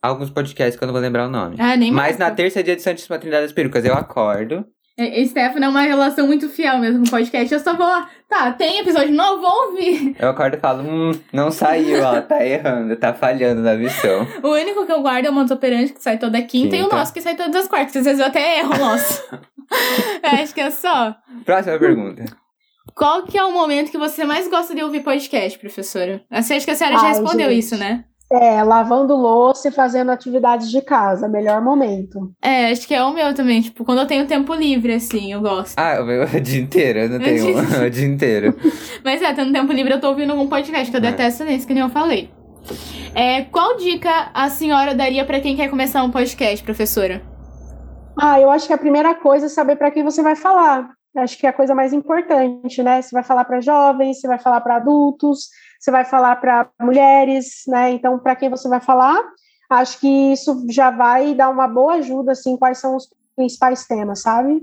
alguns 0.03 0.29
podcasts 0.29 0.77
que 0.77 0.83
eu 0.83 0.87
não 0.87 0.93
vou 0.93 1.01
lembrar 1.01 1.27
o 1.27 1.31
nome. 1.31 1.55
Ah, 1.57 1.77
nem 1.77 1.91
Mas 1.91 2.17
na 2.17 2.29
terça 2.29 2.59
é 2.59 2.63
dia 2.63 2.75
de 2.75 2.81
Santíssima 2.81 3.17
Trindade 3.17 3.43
das 3.43 3.53
Perucas. 3.53 3.85
Eu 3.85 3.93
acordo. 3.93 4.65
É, 4.95 5.25
Stefano 5.25 5.65
é 5.65 5.67
uma 5.67 5.81
relação 5.81 6.27
muito 6.27 6.47
fiel 6.49 6.77
mesmo 6.77 6.99
com 6.99 7.07
o 7.07 7.09
podcast. 7.09 7.51
Eu 7.51 7.59
só 7.59 7.75
vou 7.75 7.87
lá, 7.87 8.07
tá, 8.29 8.51
tem 8.51 8.79
episódio 8.79 9.11
novo, 9.11 9.41
vou 9.41 9.69
ouvir. 9.69 10.15
Eu 10.19 10.29
acordo 10.29 10.55
e 10.55 10.59
falo, 10.59 10.83
hum, 10.83 11.11
não 11.31 11.49
saiu, 11.49 12.03
ó, 12.03 12.21
tá 12.21 12.45
errando, 12.45 12.95
tá 12.95 13.11
falhando 13.11 13.61
na 13.61 13.73
missão. 13.73 14.27
o 14.43 14.49
único 14.49 14.85
que 14.85 14.91
eu 14.91 15.01
guardo 15.01 15.25
é 15.25 15.29
o 15.31 15.33
Montes 15.33 15.51
Operante, 15.51 15.93
que 15.93 16.03
sai 16.03 16.19
toda 16.19 16.39
quinta, 16.43 16.75
quinta, 16.75 16.75
e 16.75 16.83
o 16.83 16.89
nosso 16.89 17.11
que 17.11 17.21
sai 17.21 17.35
todas 17.35 17.55
as 17.55 17.67
quartas. 17.67 17.95
Às 17.95 18.05
vezes 18.05 18.19
eu 18.19 18.27
até 18.27 18.59
erro 18.59 18.75
o 18.75 18.77
nosso. 18.77 19.23
é, 20.21 20.43
acho 20.43 20.53
que 20.53 20.61
é 20.61 20.69
só. 20.69 21.15
Próxima 21.43 21.79
pergunta. 21.79 22.25
Qual 22.93 23.23
que 23.23 23.37
é 23.37 23.43
o 23.43 23.51
momento 23.51 23.89
que 23.89 23.97
você 23.97 24.23
mais 24.23 24.47
gosta 24.47 24.75
de 24.75 24.83
ouvir 24.83 25.01
podcast, 25.01 25.57
professora? 25.57 26.21
Você 26.29 26.53
acha 26.53 26.65
que 26.65 26.71
a 26.71 26.75
senhora 26.75 26.97
Ai, 26.97 27.01
já 27.01 27.07
respondeu 27.07 27.49
gente. 27.49 27.59
isso, 27.59 27.77
né? 27.77 28.05
É, 28.31 28.63
lavando 28.63 29.15
louça 29.15 29.67
e 29.67 29.71
fazendo 29.71 30.09
atividades 30.09 30.71
de 30.71 30.81
casa, 30.81 31.27
melhor 31.27 31.61
momento. 31.61 32.33
É, 32.41 32.71
acho 32.71 32.87
que 32.87 32.93
é 32.93 33.03
o 33.03 33.13
meu 33.13 33.33
também, 33.35 33.61
tipo, 33.61 33.85
quando 33.85 33.99
eu 33.99 34.07
tenho 34.07 34.25
tempo 34.25 34.53
livre, 34.55 34.93
assim, 34.93 35.31
eu 35.31 35.41
gosto. 35.41 35.77
Ah, 35.77 35.99
o 36.01 36.05
meu 36.05 36.23
é 36.23 36.37
o 36.37 36.41
dia 36.41 36.61
inteiro, 36.61 36.99
eu 36.99 37.09
não 37.09 37.19
tenho 37.21 37.55
o 37.85 37.89
dia 37.89 38.07
inteiro. 38.07 38.55
Mas 39.03 39.21
é, 39.21 39.33
tendo 39.33 39.51
tempo 39.51 39.71
livre 39.71 39.93
eu 39.93 40.01
tô 40.01 40.09
ouvindo 40.09 40.31
algum 40.31 40.47
podcast, 40.47 40.89
que 40.89 40.97
eu 40.97 41.05
é. 41.05 41.11
detesto 41.11 41.43
nesse, 41.43 41.67
que 41.67 41.73
nem 41.73 41.83
eu 41.83 41.89
falei. 41.89 42.31
É, 43.13 43.43
qual 43.43 43.77
dica 43.77 44.31
a 44.33 44.49
senhora 44.49 44.95
daria 44.95 45.25
para 45.25 45.39
quem 45.39 45.55
quer 45.55 45.69
começar 45.69 46.03
um 46.03 46.09
podcast, 46.09 46.63
professora? 46.63 47.21
Ah, 48.19 48.39
eu 48.39 48.49
acho 48.49 48.67
que 48.67 48.73
a 48.73 48.77
primeira 48.77 49.13
coisa 49.13 49.45
é 49.45 49.49
saber 49.49 49.75
para 49.75 49.91
quem 49.91 50.03
você 50.03 50.21
vai 50.23 50.35
falar. 50.35 50.89
Acho 51.15 51.37
que 51.37 51.45
é 51.45 51.49
a 51.49 51.53
coisa 51.53 51.75
mais 51.75 51.93
importante, 51.93 52.81
né? 52.81 53.01
Você 53.01 53.11
vai 53.11 53.23
falar 53.23 53.45
para 53.45 53.61
jovens, 53.61 54.19
você 54.19 54.27
vai 54.27 54.39
falar 54.39 54.61
para 54.61 54.77
adultos, 54.77 55.49
você 55.83 55.91
vai 55.91 56.05
falar 56.05 56.37
para 56.37 56.69
mulheres, 56.81 57.63
né? 57.67 57.91
Então, 57.91 58.17
para 58.17 58.37
quem 58.37 58.49
você 58.49 58.69
vai 58.69 58.79
falar, 58.79 59.21
acho 59.69 59.99
que 59.99 60.07
isso 60.07 60.65
já 60.69 60.89
vai 60.89 61.35
dar 61.35 61.49
uma 61.49 61.67
boa 61.67 61.95
ajuda, 61.95 62.31
assim, 62.31 62.55
quais 62.55 62.77
são 62.77 62.95
os 62.95 63.09
principais 63.35 63.85
temas, 63.85 64.21
sabe? 64.21 64.61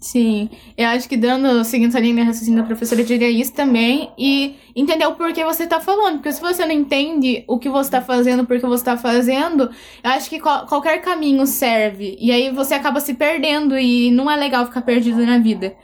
Sim, 0.00 0.50
eu 0.76 0.88
acho 0.88 1.08
que 1.08 1.16
dando, 1.16 1.62
seguindo 1.64 1.96
a 1.96 2.00
linha 2.00 2.16
de 2.16 2.22
raciocínio 2.22 2.60
da 2.60 2.66
professora, 2.66 3.02
eu 3.02 3.06
diria 3.06 3.30
isso 3.30 3.54
também 3.54 4.10
e 4.18 4.56
entender 4.74 5.06
o 5.06 5.14
porquê 5.14 5.44
você 5.44 5.64
tá 5.64 5.78
falando, 5.78 6.16
porque 6.16 6.32
se 6.32 6.40
você 6.40 6.66
não 6.66 6.72
entende 6.72 7.44
o 7.46 7.56
que 7.56 7.68
você 7.68 7.92
tá 7.92 8.02
fazendo, 8.02 8.44
por 8.44 8.58
que 8.58 8.66
você 8.66 8.84
tá 8.84 8.96
fazendo, 8.96 9.70
eu 10.02 10.10
acho 10.10 10.28
que 10.28 10.40
qual, 10.40 10.66
qualquer 10.66 11.00
caminho 11.02 11.46
serve, 11.46 12.16
e 12.20 12.32
aí 12.32 12.50
você 12.50 12.74
acaba 12.74 12.98
se 12.98 13.14
perdendo 13.14 13.78
e 13.78 14.10
não 14.10 14.28
é 14.28 14.34
legal 14.34 14.66
ficar 14.66 14.82
perdido 14.82 15.24
na 15.24 15.38
vida. 15.38 15.76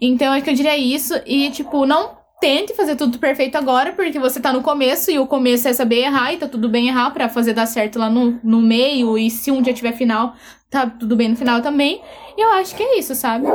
Então, 0.00 0.32
acho 0.32 0.42
que 0.42 0.50
eu 0.50 0.54
diria 0.54 0.78
isso 0.78 1.12
e, 1.26 1.50
tipo, 1.50 1.84
não 1.84 2.19
tente 2.40 2.74
fazer 2.74 2.96
tudo 2.96 3.18
perfeito 3.18 3.56
agora, 3.56 3.92
porque 3.92 4.18
você 4.18 4.40
tá 4.40 4.52
no 4.52 4.62
começo 4.62 5.10
e 5.10 5.18
o 5.18 5.26
começo 5.26 5.68
é 5.68 5.72
saber 5.72 5.98
errar 5.98 6.32
e 6.32 6.38
tá 6.38 6.48
tudo 6.48 6.68
bem 6.68 6.88
errar 6.88 7.10
para 7.10 7.28
fazer 7.28 7.52
dar 7.52 7.66
certo 7.66 7.98
lá 7.98 8.08
no, 8.08 8.40
no 8.42 8.60
meio. 8.60 9.18
E 9.18 9.30
se 9.30 9.50
um 9.50 9.60
dia 9.60 9.74
tiver 9.74 9.92
final, 9.92 10.34
tá 10.70 10.86
tudo 10.86 11.14
bem 11.14 11.28
no 11.28 11.36
final 11.36 11.60
também. 11.60 12.00
E 12.36 12.40
eu 12.40 12.48
acho 12.52 12.74
que 12.74 12.82
é 12.82 12.98
isso, 12.98 13.14
sabe? 13.14 13.46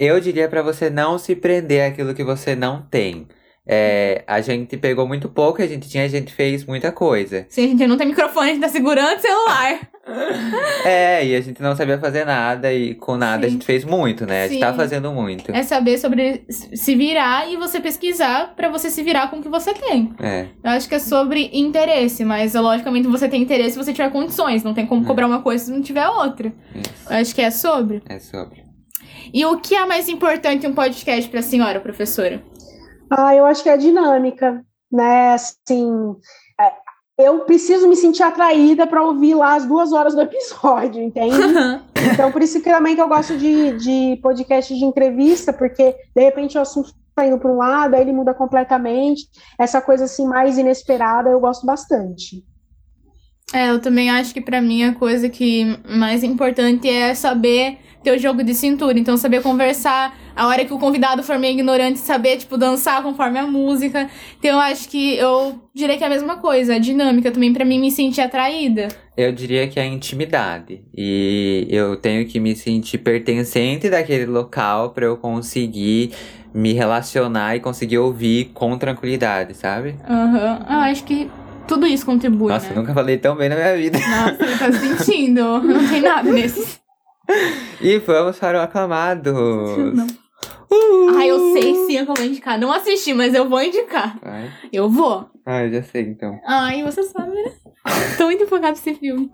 Eu 0.00 0.18
diria 0.20 0.48
para 0.48 0.62
você 0.62 0.90
não 0.90 1.16
se 1.16 1.36
prender 1.36 1.90
àquilo 1.90 2.14
que 2.14 2.24
você 2.24 2.56
não 2.56 2.82
tem. 2.82 3.28
É, 3.66 4.22
a 4.26 4.40
gente 4.42 4.76
pegou 4.76 5.08
muito 5.08 5.28
pouco, 5.28 5.62
a 5.62 5.66
gente 5.66 5.88
tinha, 5.88 6.04
a 6.04 6.08
gente 6.08 6.32
fez 6.32 6.66
muita 6.66 6.92
coisa. 6.92 7.46
Se 7.48 7.62
a 7.62 7.66
gente 7.66 7.86
não 7.86 7.96
tem 7.96 8.06
microfone, 8.06 8.50
a 8.50 8.52
gente 8.52 8.62
tá 8.62 8.68
segurando 8.68 9.18
o 9.18 9.20
celular. 9.20 9.80
É, 10.84 11.24
e 11.24 11.34
a 11.34 11.40
gente 11.40 11.62
não 11.62 11.74
sabia 11.74 11.98
fazer 11.98 12.26
nada, 12.26 12.70
e 12.70 12.94
com 12.94 13.16
nada 13.16 13.40
Sim. 13.42 13.46
a 13.46 13.50
gente 13.52 13.64
fez 13.64 13.86
muito, 13.86 14.26
né? 14.26 14.44
A 14.44 14.48
gente 14.48 14.60
tá 14.60 14.70
Sim. 14.70 14.76
fazendo 14.76 15.10
muito. 15.10 15.50
É 15.50 15.62
saber 15.62 15.96
sobre 15.96 16.44
se 16.46 16.94
virar 16.94 17.50
e 17.50 17.56
você 17.56 17.80
pesquisar 17.80 18.54
pra 18.54 18.68
você 18.68 18.90
se 18.90 19.02
virar 19.02 19.30
com 19.30 19.38
o 19.38 19.42
que 19.42 19.48
você 19.48 19.72
tem. 19.72 20.12
É. 20.20 20.48
Eu 20.62 20.70
acho 20.72 20.86
que 20.90 20.94
é 20.94 20.98
sobre 20.98 21.48
interesse, 21.54 22.22
mas 22.22 22.52
logicamente 22.52 23.08
você 23.08 23.28
tem 23.30 23.40
interesse 23.40 23.70
se 23.70 23.78
você 23.78 23.92
tiver 23.94 24.10
condições. 24.12 24.62
Não 24.62 24.74
tem 24.74 24.84
como 24.86 25.02
É. 25.04 25.06
cobrar 25.06 25.26
uma 25.26 25.40
coisa 25.40 25.64
se 25.64 25.70
não 25.70 25.80
tiver 25.80 26.06
outra. 26.06 26.52
Isso. 26.74 26.92
Eu 27.08 27.16
acho 27.16 27.34
que 27.34 27.40
é 27.40 27.50
sobre. 27.50 28.02
É 28.06 28.18
sobre. 28.18 28.62
E 29.32 29.42
o 29.46 29.56
que 29.56 29.74
é 29.74 29.86
mais 29.86 30.06
importante 30.10 30.66
em 30.66 30.68
um 30.68 30.74
podcast 30.74 31.30
pra 31.30 31.40
senhora, 31.40 31.80
professora? 31.80 32.42
Ah, 33.10 33.34
eu 33.34 33.44
acho 33.46 33.62
que 33.62 33.68
é 33.68 33.72
a 33.72 33.76
dinâmica, 33.76 34.64
né? 34.90 35.34
Assim, 35.34 36.16
é, 36.60 36.72
eu 37.18 37.40
preciso 37.40 37.88
me 37.88 37.96
sentir 37.96 38.22
atraída 38.22 38.86
para 38.86 39.02
ouvir 39.02 39.34
lá 39.34 39.54
as 39.54 39.64
duas 39.64 39.92
horas 39.92 40.14
do 40.14 40.22
episódio, 40.22 41.02
entende? 41.02 41.36
Então, 42.12 42.30
por 42.30 42.42
isso 42.42 42.60
que 42.60 42.70
também 42.70 42.94
que 42.94 43.00
eu 43.00 43.08
gosto 43.08 43.36
de, 43.36 43.76
de 43.78 44.18
podcast 44.22 44.74
de 44.74 44.84
entrevista, 44.84 45.52
porque 45.52 45.94
de 46.14 46.22
repente 46.22 46.58
o 46.58 46.60
assunto 46.60 46.92
está 47.08 47.26
indo 47.26 47.38
para 47.38 47.50
um 47.50 47.56
lado, 47.56 47.94
aí 47.94 48.02
ele 48.02 48.12
muda 48.12 48.34
completamente. 48.34 49.28
Essa 49.58 49.80
coisa 49.80 50.04
assim 50.04 50.26
mais 50.26 50.58
inesperada, 50.58 51.30
eu 51.30 51.40
gosto 51.40 51.64
bastante. 51.64 52.44
É, 53.52 53.70
eu 53.70 53.80
também 53.80 54.10
acho 54.10 54.34
que 54.34 54.40
pra 54.40 54.60
mim 54.60 54.82
a 54.82 54.94
coisa 54.94 55.28
que 55.28 55.78
mais 55.88 56.24
importante 56.24 56.88
é 56.88 57.14
saber 57.14 57.78
ter 58.04 58.16
o 58.16 58.18
jogo 58.20 58.44
de 58.44 58.54
cintura. 58.54 58.98
Então, 58.98 59.16
saber 59.16 59.42
conversar, 59.42 60.16
a 60.36 60.46
hora 60.46 60.64
que 60.64 60.72
o 60.72 60.78
convidado 60.78 61.22
for 61.22 61.38
meio 61.38 61.54
ignorante, 61.54 61.98
saber, 61.98 62.36
tipo, 62.36 62.56
dançar 62.56 63.02
conforme 63.02 63.38
a 63.38 63.46
música. 63.46 64.08
Então, 64.38 64.50
eu 64.52 64.58
acho 64.60 64.88
que 64.88 65.16
eu 65.16 65.58
diria 65.74 65.96
que 65.96 66.04
é 66.04 66.06
a 66.06 66.10
mesma 66.10 66.36
coisa, 66.36 66.74
a 66.74 66.78
dinâmica 66.78 67.30
também 67.32 67.52
pra 67.52 67.64
mim 67.64 67.80
me 67.80 67.90
sentir 67.90 68.20
atraída. 68.20 68.88
Eu 69.16 69.32
diria 69.32 69.66
que 69.66 69.80
é 69.80 69.82
a 69.82 69.86
intimidade. 69.86 70.82
E 70.96 71.66
eu 71.70 71.96
tenho 71.96 72.26
que 72.26 72.38
me 72.38 72.54
sentir 72.54 72.98
pertencente 72.98 73.88
daquele 73.88 74.26
local 74.26 74.90
pra 74.90 75.06
eu 75.06 75.16
conseguir 75.16 76.12
me 76.52 76.72
relacionar 76.72 77.56
e 77.56 77.60
conseguir 77.60 77.98
ouvir 77.98 78.50
com 78.54 78.76
tranquilidade, 78.78 79.54
sabe? 79.54 79.96
Aham. 80.08 80.66
Eu 80.70 80.78
acho 80.78 81.02
que 81.04 81.28
tudo 81.66 81.86
isso 81.86 82.04
contribui, 82.04 82.52
Nossa, 82.52 82.66
né? 82.66 82.72
eu 82.72 82.76
nunca 82.76 82.92
falei 82.92 83.16
tão 83.16 83.34
bem 83.34 83.48
na 83.48 83.56
minha 83.56 83.76
vida. 83.76 83.98
Nossa, 83.98 84.44
ele 84.44 84.58
tá 84.58 84.72
sentindo. 84.72 85.62
Não 85.62 85.88
tem 85.88 86.00
nada 86.00 86.30
nesse. 86.30 86.78
E 87.80 87.98
vamos 87.98 88.38
para 88.38 88.58
o 88.58 88.62
aclamado. 88.62 89.32
Não. 89.94 90.06
Ah, 91.16 91.26
eu 91.26 91.52
sei 91.52 91.74
sim 91.74 92.04
que 92.04 92.10
eu 92.10 92.14
vou 92.14 92.24
indicar. 92.24 92.58
Não 92.58 92.72
assisti, 92.72 93.14
mas 93.14 93.34
eu 93.34 93.48
vou 93.48 93.62
indicar. 93.62 94.18
Vai. 94.20 94.50
Eu 94.72 94.88
vou. 94.88 95.30
Ah, 95.46 95.62
eu 95.64 95.72
já 95.72 95.82
sei 95.82 96.02
então. 96.02 96.38
Ai, 96.44 96.82
você 96.82 97.02
sabe, 97.04 97.30
né? 97.30 97.52
Tô 98.16 98.24
muito 98.24 98.42
empolgada 98.42 98.72
nesse 98.72 98.94
filme. 98.94 99.30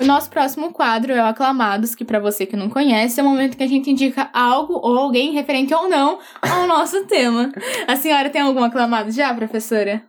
O 0.00 0.06
nosso 0.06 0.28
próximo 0.28 0.72
quadro 0.72 1.12
é 1.12 1.22
o 1.22 1.26
Aclamados, 1.26 1.94
que 1.94 2.04
pra 2.04 2.18
você 2.18 2.44
que 2.44 2.56
não 2.56 2.68
conhece, 2.68 3.20
é 3.20 3.22
o 3.22 3.26
momento 3.26 3.56
que 3.56 3.62
a 3.62 3.66
gente 3.68 3.90
indica 3.90 4.28
algo 4.32 4.74
ou 4.74 4.98
alguém, 4.98 5.32
referente 5.32 5.72
ou 5.72 5.88
não, 5.88 6.18
ao 6.42 6.66
nosso 6.66 7.06
tema. 7.06 7.52
A 7.86 7.96
senhora 7.96 8.28
tem 8.28 8.42
algum 8.42 8.62
aclamado 8.62 9.10
já, 9.10 9.32
professora? 9.32 10.02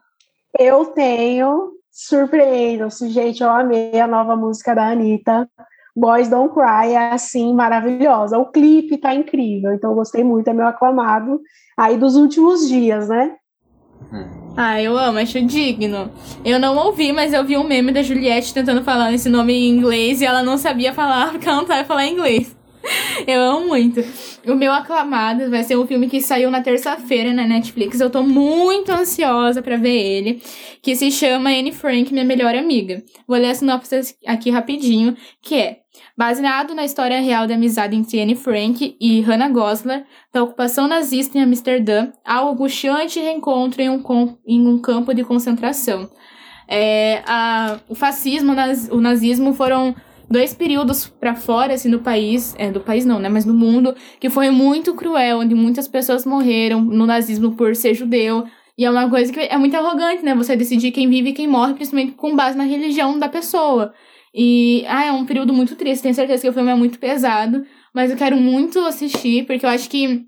Eu 0.59 0.85
tenho 0.87 1.71
Surpreendam-se, 1.95 3.09
gente. 3.09 3.41
Eu 3.41 3.49
amei 3.49 3.97
a 3.97 4.05
nova 4.05 4.35
música 4.35 4.75
da 4.75 4.89
Anitta. 4.89 5.49
Boys 5.95 6.27
Don't 6.27 6.53
Cry 6.53 6.91
é 6.91 7.13
assim 7.13 7.53
maravilhosa. 7.53 8.37
O 8.37 8.51
clipe 8.51 8.97
tá 8.97 9.15
incrível, 9.15 9.71
então 9.71 9.91
eu 9.91 9.95
gostei 9.95 10.21
muito, 10.21 10.49
é 10.49 10.53
meu 10.53 10.67
aclamado 10.67 11.39
aí 11.77 11.97
dos 11.97 12.17
últimos 12.17 12.67
dias, 12.67 13.07
né? 13.07 13.37
Ah, 14.57 14.81
eu 14.81 14.97
amo, 14.97 15.19
acho 15.19 15.41
digno. 15.41 16.11
Eu 16.43 16.59
não 16.59 16.75
ouvi, 16.75 17.13
mas 17.13 17.31
eu 17.31 17.45
vi 17.45 17.57
um 17.57 17.63
meme 17.63 17.93
da 17.93 18.03
Juliette 18.03 18.53
tentando 18.53 18.83
falar 18.83 19.13
esse 19.13 19.29
nome 19.29 19.53
em 19.53 19.69
inglês 19.69 20.19
e 20.19 20.25
ela 20.25 20.43
não 20.43 20.57
sabia 20.57 20.91
falar 20.91 21.31
porque 21.31 21.47
ela 21.47 21.61
não 21.61 21.67
sabe 21.67 21.87
falar 21.87 22.07
inglês. 22.07 22.53
Eu 23.27 23.41
amo 23.41 23.67
muito. 23.67 24.01
O 24.45 24.55
meu 24.55 24.71
aclamado 24.71 25.49
vai 25.49 25.63
ser 25.63 25.75
um 25.77 25.88
filme 25.88 26.07
que 26.07 26.21
saiu 26.21 26.51
na 26.51 26.61
terça-feira 26.61 27.33
na 27.33 27.45
Netflix. 27.47 27.99
Eu 27.99 28.09
tô 28.09 28.21
muito 28.23 28.91
ansiosa 28.91 29.61
pra 29.61 29.77
ver 29.77 29.95
ele. 29.95 30.41
Que 30.81 30.95
se 30.95 31.11
chama 31.11 31.49
Anne 31.49 31.71
Frank, 31.71 32.11
Minha 32.13 32.25
Melhor 32.25 32.55
Amiga. 32.55 33.01
Vou 33.27 33.38
ler 33.38 33.49
a 33.49 33.55
sinopse 33.55 34.15
aqui 34.25 34.51
rapidinho, 34.51 35.15
que 35.41 35.55
é 35.55 35.77
baseado 36.17 36.75
na 36.75 36.86
história 36.86 37.19
real 37.21 37.47
da 37.47 37.55
amizade 37.55 37.95
entre 37.95 38.21
Anne 38.21 38.36
Frank 38.36 38.95
e 38.99 39.21
Hannah 39.21 39.49
Goslar, 39.49 40.03
da 40.33 40.43
ocupação 40.43 40.88
nazista 40.88 41.38
em 41.38 41.41
Amsterdã, 41.41 42.11
ao 42.23 42.51
angustiante 42.51 43.19
reencontro 43.19 43.81
em 43.81 43.89
um, 43.89 44.03
em 44.45 44.67
um 44.67 44.77
campo 44.79 45.13
de 45.13 45.23
concentração. 45.23 46.09
É, 46.67 47.21
a- 47.25 47.79
o 47.88 47.95
fascismo 47.95 48.53
o 48.91 49.01
nazismo 49.01 49.53
foram 49.53 49.95
dois 50.30 50.53
períodos 50.53 51.07
pra 51.07 51.36
fora, 51.36 51.73
assim, 51.73 51.89
do 51.89 51.99
país, 51.99 52.55
é, 52.57 52.71
do 52.71 52.80
país 52.80 53.05
não, 53.05 53.19
né, 53.19 53.30
mas 53.30 53.45
do 53.45 53.53
mundo, 53.53 53.95
que 54.19 54.30
foi 54.30 54.49
muito 54.49 54.93
cruel, 54.93 55.39
onde 55.39 55.55
muitas 55.55 55.88
pessoas 55.88 56.26
morreram 56.26 56.82
no 56.82 57.05
nazismo 57.05 57.55
por 57.55 57.76
ser 57.76 57.93
judeu. 57.93 58.45
E 58.78 58.84
é 58.84 58.91
uma 58.91 59.09
coisa 59.09 59.32
que 59.32 59.39
é 59.39 59.57
muito 59.57 59.76
arrogante, 59.76 60.23
né, 60.23 60.36
você 60.36 60.55
decidir 60.55 60.91
quem 60.91 61.09
vive 61.09 61.30
e 61.30 61.34
quem 61.34 61.47
morre, 61.47 61.73
principalmente 61.73 62.13
com 62.13 62.36
base 62.36 62.57
na 62.57 62.65
religião 62.65 63.17
da 63.17 63.30
pessoa. 63.30 63.93
E, 64.34 64.84
ah, 64.88 65.05
é 65.05 65.11
um 65.11 65.26
período 65.26 65.53
muito 65.53 65.76
triste, 65.76 66.03
tenho 66.03 66.13
certeza 66.13 66.41
que 66.41 66.49
o 66.49 66.53
filme 66.53 66.69
é 66.69 66.76
muito 66.76 66.99
pesado, 66.99 67.63
mas 67.93 68.11
eu 68.11 68.17
quero 68.17 68.36
muito 68.36 68.80
assistir, 68.80 69.45
porque 69.45 69.65
eu 69.65 69.69
acho 69.69 69.89
que 69.89 70.26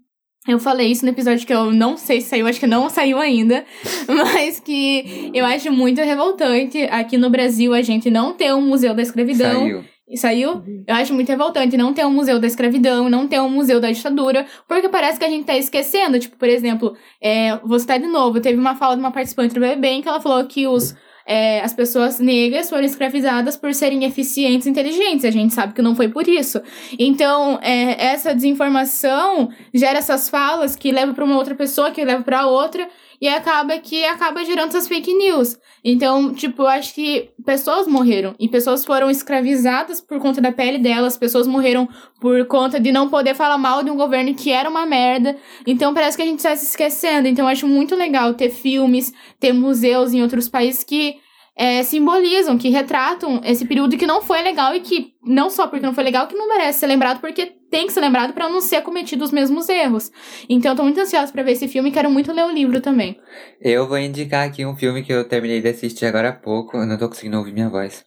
eu 0.48 0.60
falei 0.60 0.91
isso 0.91 1.04
no 1.04 1.12
episódio 1.12 1.45
que 1.45 1.54
eu 1.54 1.72
não 1.72 1.98
sei 1.98 2.22
se 2.22 2.30
saiu, 2.30 2.48
acho 2.48 2.60
que 2.60 2.68
não 2.68 2.89
saiu 2.89 3.20
ainda, 3.20 3.66
mas 4.08 4.60
que 4.60 5.32
eu 5.34 5.45
acho 5.45 5.72
muito 5.72 6.02
revoltante 6.02 6.84
aqui 6.84 7.18
no 7.18 7.30
Brasil 7.30 7.74
a 7.74 7.82
gente 7.82 8.10
não 8.10 8.34
ter 8.34 8.54
um 8.54 8.62
museu 8.62 8.93
da 8.93 9.02
escravidão. 9.02 9.62
Saiu. 9.62 9.84
E 10.10 10.18
saiu? 10.18 10.64
Eu 10.88 10.95
acho 10.95 11.14
muito 11.14 11.28
revoltante 11.28 11.76
não 11.76 11.93
ter 11.93 12.06
um 12.06 12.12
museu 12.12 12.39
da 12.39 12.48
escravidão, 12.48 13.10
não 13.10 13.28
ter 13.28 13.41
um 13.41 13.50
museu 13.50 13.78
da 13.82 13.91
ditadura, 13.91 14.45
porque 14.66 14.88
parece 14.88 15.20
que 15.20 15.26
a 15.26 15.30
gente 15.30 15.45
tá 15.45 15.58
esquecendo. 15.58 16.18
Tipo, 16.18 16.38
por 16.38 16.48
exemplo, 16.48 16.95
é, 17.22 17.58
vou 17.58 17.78
citar 17.78 18.00
de 18.00 18.08
novo, 18.08 18.39
teve 18.39 18.58
uma 18.58 18.74
fala 18.74 18.95
de 18.95 19.02
uma 19.02 19.12
participante 19.12 19.54
do 19.54 19.60
BBB 19.60 19.88
em 19.89 20.02
que 20.02 20.08
ela 20.08 20.22
falou 20.22 20.45
que 20.45 20.66
os, 20.66 20.95
é, 21.28 21.59
as 21.61 21.73
pessoas 21.73 22.19
negras 22.19 22.69
foram 22.69 22.86
escravizadas 22.86 23.57
por 23.57 23.73
serem 23.73 24.05
eficientes 24.05 24.65
e 24.65 24.69
inteligentes. 24.69 25.25
A 25.25 25.32
gente 25.32 25.53
sabe 25.53 25.73
que 25.73 25.82
não 25.82 25.95
foi 25.95 26.07
por 26.07 26.28
isso. 26.28 26.61
Então, 26.97 27.59
é, 27.61 28.05
essa 28.05 28.34
desinformação 28.34 29.49
gera 29.73 29.99
essas 29.99 30.30
falas 30.30 30.75
que 30.75 30.91
levam 30.91 31.13
para 31.13 31.25
uma 31.25 31.36
outra 31.36 31.53
pessoa, 31.53 31.91
que 31.91 32.03
leva 32.03 32.23
para 32.23 32.47
outra, 32.47 32.88
e 33.20 33.28
acaba 33.28 33.78
que 33.80 34.05
acaba 34.05 34.45
gerando 34.45 34.70
essas 34.70 34.88
fake 34.88 35.13
news. 35.13 35.57
Então, 35.84 36.34
tipo, 36.34 36.63
eu 36.63 36.68
acho 36.68 36.93
que 36.93 37.30
pessoas 37.45 37.88
morreram 37.88 38.36
e 38.39 38.47
pessoas 38.47 38.86
foram 38.86 39.09
escravizadas 39.09 39.99
por 39.99 40.20
conta 40.20 40.41
da 40.41 40.51
pele 40.51 40.78
delas, 40.78 41.18
pessoas 41.18 41.47
morreram 41.47 41.88
por 42.20 42.45
conta 42.45 42.80
de 42.80 42.91
não 42.91 43.09
poder 43.09 43.36
falar 43.36 43.57
mal 43.57 43.84
de 43.84 43.89
um 43.89 43.97
governo 43.97 44.34
que 44.34 44.51
era 44.51 44.70
uma 44.70 44.86
merda. 44.86 45.38
Então, 45.65 45.93
parece 45.93 46.18
que 46.18 46.24
a 46.24 46.26
gente 46.26 46.39
está 46.39 46.55
se 46.55 46.65
esquecendo. 46.65 47.28
Então, 47.28 47.45
eu 47.45 47.49
acho 47.49 47.68
muito 47.68 47.95
legal 47.95 48.34
ter 48.34 48.49
filmes, 48.49 49.13
ter 49.39 49.53
museus 49.53 50.13
em 50.13 50.22
outros 50.22 50.47
países 50.47 50.84
que 50.84 51.18
é, 51.57 51.82
simbolizam, 51.82 52.57
que 52.57 52.70
retratam 52.70 53.41
esse 53.43 53.65
período 53.65 53.97
que 53.97 54.05
não 54.05 54.22
foi 54.22 54.43
legal 54.43 54.76
e 54.76 54.80
que, 54.80 55.13
não 55.24 55.49
só 55.49 55.65
porque 55.65 55.86
não 55.86 55.93
foi 55.93 56.03
legal, 56.03 56.28
que 56.28 56.36
não 56.36 56.47
merece 56.47 56.80
ser 56.80 56.88
lembrado, 56.88 57.20
porque 57.20 57.57
tem 57.70 57.88
que 57.88 57.93
ser 57.93 58.01
lembrado 58.01 58.34
para 58.34 58.49
não 58.49 58.61
ser 58.61 58.82
cometido 58.82 59.24
os 59.24 59.32
mesmos 59.32 59.68
erros. 59.70 60.11
Então, 60.49 60.72
eu 60.72 60.76
tô 60.76 60.84
muito 60.84 60.99
ansiosa 60.99 61.32
para 61.32 61.43
ver 61.43 61.51
esse 61.51 61.68
filme 61.68 61.89
e 61.89 61.91
quero 61.91 62.09
muito 62.09 62.32
ler 62.32 62.45
o 62.45 62.51
livro 62.51 62.80
também. 62.82 63.20
Eu 63.61 63.88
vou 63.88 63.97
indicar 63.97 64.47
aqui 64.47 64.65
um 64.65 64.76
filme 64.76 65.03
que 65.03 65.11
eu 65.11 65.28
terminei 65.28 65.61
de 65.61 65.70
assistir 65.70 66.05
agora 66.05 66.30
há 66.30 66.34
pouco. 66.34 66.78
Eu 66.78 66.86
não 66.86 66.97
tô 66.97 67.07
conseguindo 67.07 67.38
ouvir 67.38 67.53
minha 67.53 67.70
voz. 67.70 68.05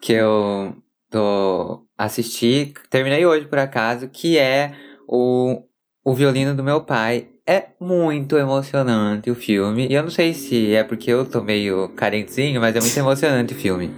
Que 0.00 0.14
eu 0.14 0.74
tô 1.10 1.84
assisti, 1.96 2.72
terminei 2.90 3.24
hoje 3.24 3.46
por 3.46 3.58
acaso, 3.58 4.08
que 4.08 4.38
é 4.38 4.72
o, 5.06 5.62
o 6.04 6.14
violino 6.14 6.54
do 6.54 6.64
meu 6.64 6.80
pai. 6.80 7.28
É 7.46 7.66
muito 7.80 8.36
emocionante 8.36 9.30
o 9.30 9.34
filme. 9.34 9.88
E 9.88 9.94
eu 9.94 10.02
não 10.02 10.10
sei 10.10 10.32
se 10.32 10.74
é 10.74 10.84
porque 10.84 11.10
eu 11.10 11.24
tô 11.24 11.42
meio 11.42 11.88
carentezinho, 11.90 12.60
mas 12.60 12.74
é 12.74 12.80
muito 12.80 12.96
emocionante 12.96 13.52
o 13.52 13.56
filme. 13.56 13.90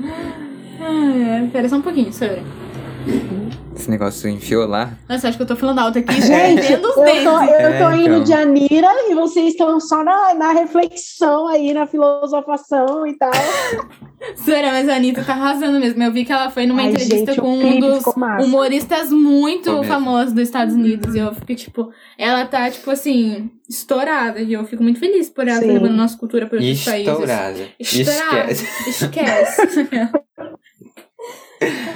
Ah, 0.80 1.44
é. 1.44 1.48
Pera 1.52 1.68
só 1.68 1.76
um 1.76 1.82
pouquinho, 1.82 2.12
senhora. 2.12 2.42
Esse 3.76 3.90
negócio 3.90 4.28
enfiou 4.28 4.66
lá. 4.66 4.92
Nossa, 5.08 5.28
acho 5.28 5.36
que 5.36 5.42
eu 5.42 5.46
tô 5.46 5.56
falando 5.56 5.80
alto 5.80 5.98
aqui, 5.98 6.14
Gente, 6.22 6.60
perdendo 6.60 6.88
os 6.88 6.96
eu 6.96 7.04
tô, 7.04 7.42
eu 7.42 7.78
tô 7.78 7.90
É, 7.90 7.96
indo 7.96 8.04
então. 8.04 8.24
de 8.24 8.32
Anira 8.32 8.88
e 9.10 9.14
vocês 9.14 9.48
estão 9.48 9.80
só 9.80 10.04
na, 10.04 10.34
na 10.34 10.52
reflexão 10.52 11.48
aí, 11.48 11.74
na 11.74 11.86
filosofação 11.86 13.06
e 13.06 13.16
tal. 13.18 13.32
Sério, 14.36 14.70
mas 14.70 14.88
a 14.88 14.94
Anitta 14.96 15.22
tá 15.22 15.34
arrasando 15.34 15.78
mesmo. 15.78 16.02
Eu 16.02 16.12
vi 16.12 16.24
que 16.24 16.32
ela 16.32 16.50
foi 16.50 16.66
numa 16.66 16.80
Ai, 16.82 16.88
entrevista 16.90 17.32
gente, 17.32 17.40
com 17.40 17.58
um 17.58 17.78
dos 17.78 18.04
humoristas 18.42 19.10
muito 19.10 19.82
famosos 19.84 20.32
dos 20.32 20.44
Estados 20.44 20.74
Unidos. 20.74 21.14
E 21.14 21.18
eu 21.18 21.34
fiquei, 21.34 21.56
tipo, 21.56 21.90
ela 22.16 22.46
tá, 22.46 22.70
tipo 22.70 22.90
assim, 22.90 23.50
estourada. 23.68 24.40
E 24.40 24.52
eu 24.52 24.64
fico 24.64 24.82
muito 24.82 24.98
feliz 24.98 25.28
por 25.28 25.46
ela 25.46 25.60
levando 25.60 25.92
nossa 25.92 26.16
cultura 26.16 26.46
para 26.46 26.58
outros 26.58 26.84
países. 26.84 27.08
Estourada. 27.08 27.68
Estourada. 27.78 28.50
Esquece. 28.50 28.88
Esquece. 28.88 29.88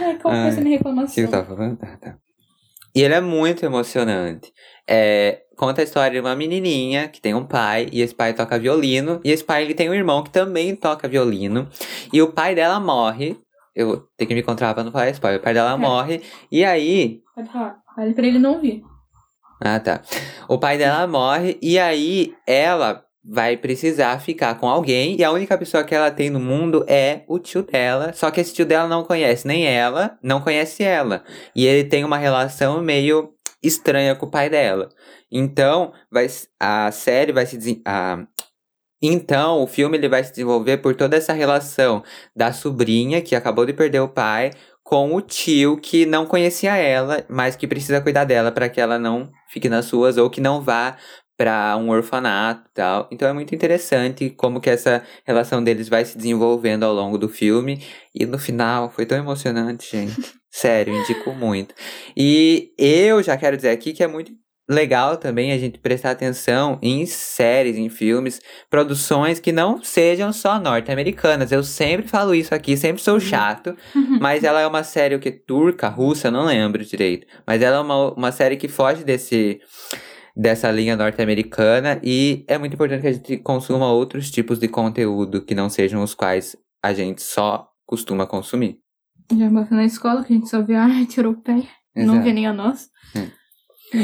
Ai, 0.00 0.18
qual 0.18 0.34
foi 0.34 0.42
Ai, 0.42 0.48
essa 0.48 0.60
minha 0.60 0.76
O 0.76 0.80
que 0.80 0.88
eu 0.88 0.92
reclamação? 0.92 1.28
tava 1.30 1.44
falando? 1.46 1.78
Ah, 1.82 1.96
tá. 1.96 2.16
E 2.94 3.02
ele 3.02 3.14
é 3.14 3.20
muito 3.20 3.64
emocionante. 3.64 4.52
É, 4.88 5.42
conta 5.56 5.82
a 5.82 5.84
história 5.84 6.10
de 6.12 6.20
uma 6.26 6.34
menininha 6.34 7.06
que 7.08 7.20
tem 7.20 7.34
um 7.34 7.44
pai, 7.44 7.88
e 7.92 8.00
esse 8.00 8.14
pai 8.14 8.32
toca 8.34 8.58
violino, 8.58 9.20
e 9.24 9.30
esse 9.30 9.44
pai 9.44 9.62
ele 9.62 9.74
tem 9.74 9.88
um 9.90 9.94
irmão 9.94 10.22
que 10.22 10.30
também 10.30 10.74
toca 10.74 11.06
violino, 11.06 11.68
e 12.12 12.20
o 12.22 12.32
pai 12.32 12.54
dela 12.54 12.80
morre. 12.80 13.38
Eu 13.74 14.08
tenho 14.16 14.26
que 14.28 14.34
me 14.34 14.40
encontrar 14.40 14.74
pra 14.74 14.82
não 14.82 14.90
falar 14.90 15.10
spoiler. 15.10 15.38
O 15.38 15.42
pai 15.42 15.54
dela 15.54 15.74
É. 15.74 15.76
morre, 15.76 16.22
e 16.50 16.64
aí. 16.64 17.20
Pode 17.34 17.48
falar. 17.50 17.78
Fale 17.94 18.12
pra 18.14 18.26
ele 18.26 18.38
não 18.38 18.54
ouvir. 18.54 18.82
Ah, 19.62 19.78
tá. 19.78 20.02
O 20.48 20.58
pai 20.58 20.78
dela 20.78 21.06
morre, 21.06 21.58
e 21.62 21.78
aí 21.78 22.34
ela 22.46 23.04
vai 23.24 23.56
precisar 23.56 24.20
ficar 24.20 24.54
com 24.56 24.68
alguém, 24.68 25.16
e 25.18 25.24
a 25.24 25.30
única 25.30 25.58
pessoa 25.58 25.84
que 25.84 25.94
ela 25.94 26.10
tem 26.10 26.30
no 26.30 26.40
mundo 26.40 26.84
é 26.88 27.24
o 27.28 27.38
tio 27.38 27.62
dela. 27.62 28.12
Só 28.12 28.30
que 28.30 28.40
esse 28.40 28.54
tio 28.54 28.64
dela 28.66 28.88
não 28.88 29.04
conhece 29.04 29.46
nem 29.46 29.66
ela, 29.66 30.18
não 30.22 30.40
conhece 30.40 30.82
ela. 30.82 31.24
E 31.54 31.66
ele 31.66 31.88
tem 31.88 32.04
uma 32.04 32.16
relação 32.16 32.80
meio 32.80 33.34
estranha 33.62 34.14
com 34.14 34.26
o 34.26 34.30
pai 34.30 34.48
dela. 34.48 34.88
Então, 35.30 35.92
vai, 36.10 36.26
a 36.60 36.90
série 36.92 37.32
vai 37.32 37.44
se 37.44 37.82
a- 37.84 38.24
Então, 39.02 39.62
o 39.62 39.66
filme 39.66 39.96
ele 39.96 40.08
vai 40.08 40.24
se 40.24 40.30
desenvolver 40.30 40.78
por 40.78 40.94
toda 40.94 41.16
essa 41.16 41.32
relação 41.32 42.02
da 42.34 42.52
sobrinha 42.52 43.22
que 43.22 43.36
acabou 43.36 43.64
de 43.66 43.72
perder 43.72 44.00
o 44.00 44.08
pai 44.08 44.50
com 44.82 45.14
o 45.14 45.20
tio 45.20 45.76
que 45.78 46.06
não 46.06 46.24
conhecia 46.24 46.74
ela, 46.76 47.24
mas 47.28 47.54
que 47.54 47.66
precisa 47.66 48.00
cuidar 48.00 48.24
dela 48.24 48.50
para 48.50 48.68
que 48.70 48.80
ela 48.80 48.98
não 48.98 49.30
fique 49.50 49.68
nas 49.68 49.90
ruas 49.90 50.16
ou 50.16 50.30
que 50.30 50.40
não 50.40 50.62
vá 50.62 50.96
para 51.38 51.76
um 51.76 51.88
orfanato 51.88 52.68
e 52.68 52.74
tal. 52.74 53.08
Então 53.12 53.28
é 53.28 53.32
muito 53.32 53.54
interessante 53.54 54.28
como 54.28 54.60
que 54.60 54.68
essa 54.68 55.04
relação 55.24 55.62
deles 55.62 55.88
vai 55.88 56.04
se 56.04 56.18
desenvolvendo 56.18 56.82
ao 56.82 56.92
longo 56.92 57.16
do 57.16 57.28
filme 57.28 57.80
e 58.12 58.26
no 58.26 58.38
final 58.38 58.90
foi 58.90 59.06
tão 59.06 59.16
emocionante, 59.16 59.88
gente. 59.88 60.20
Sério, 60.50 60.92
indico 60.92 61.32
muito. 61.32 61.74
E 62.16 62.72
eu 62.76 63.22
já 63.22 63.36
quero 63.36 63.56
dizer 63.56 63.70
aqui 63.70 63.92
que 63.92 64.02
é 64.02 64.08
muito 64.08 64.32
legal 64.68 65.16
também 65.16 65.52
a 65.52 65.58
gente 65.58 65.78
prestar 65.78 66.10
atenção 66.10 66.78
em 66.82 67.06
séries, 67.06 67.76
em 67.76 67.88
filmes, 67.88 68.40
produções 68.68 69.38
que 69.38 69.52
não 69.52 69.82
sejam 69.82 70.32
só 70.32 70.58
norte-americanas. 70.58 71.52
Eu 71.52 71.62
sempre 71.62 72.08
falo 72.08 72.34
isso 72.34 72.52
aqui, 72.52 72.76
sempre 72.76 73.00
sou 73.00 73.20
chato, 73.20 73.76
mas 74.20 74.42
ela 74.42 74.60
é 74.60 74.66
uma 74.66 74.82
série 74.82 75.14
o 75.14 75.20
que 75.20 75.30
turca, 75.30 75.88
russa, 75.88 76.30
não 76.30 76.46
lembro 76.46 76.84
direito. 76.84 77.26
Mas 77.46 77.62
ela 77.62 77.76
é 77.76 77.80
uma, 77.80 78.12
uma 78.12 78.32
série 78.32 78.56
que 78.56 78.66
foge 78.66 79.04
desse 79.04 79.60
dessa 80.38 80.70
linha 80.70 80.96
norte-americana 80.96 82.00
e 82.00 82.44
é 82.46 82.56
muito 82.56 82.74
importante 82.74 83.00
que 83.00 83.08
a 83.08 83.12
gente 83.12 83.36
consuma 83.38 83.90
outros 83.90 84.30
tipos 84.30 84.60
de 84.60 84.68
conteúdo 84.68 85.42
que 85.42 85.52
não 85.52 85.68
sejam 85.68 86.00
os 86.00 86.14
quais 86.14 86.56
a 86.80 86.94
gente 86.94 87.20
só 87.20 87.68
costuma 87.84 88.24
consumir. 88.24 88.78
Já 89.36 89.50
bota 89.50 89.74
na 89.74 89.84
escola 89.84 90.22
que 90.22 90.32
a 90.32 90.36
gente 90.36 90.48
só 90.48 90.62
vê 90.62 90.76
a 90.76 90.84
arte 90.84 91.18
europeia. 91.18 91.66
Não 91.96 92.14
Exato. 92.14 92.22
vê 92.22 92.32
nem 92.32 92.46
a 92.46 92.52
nossa. 92.52 92.88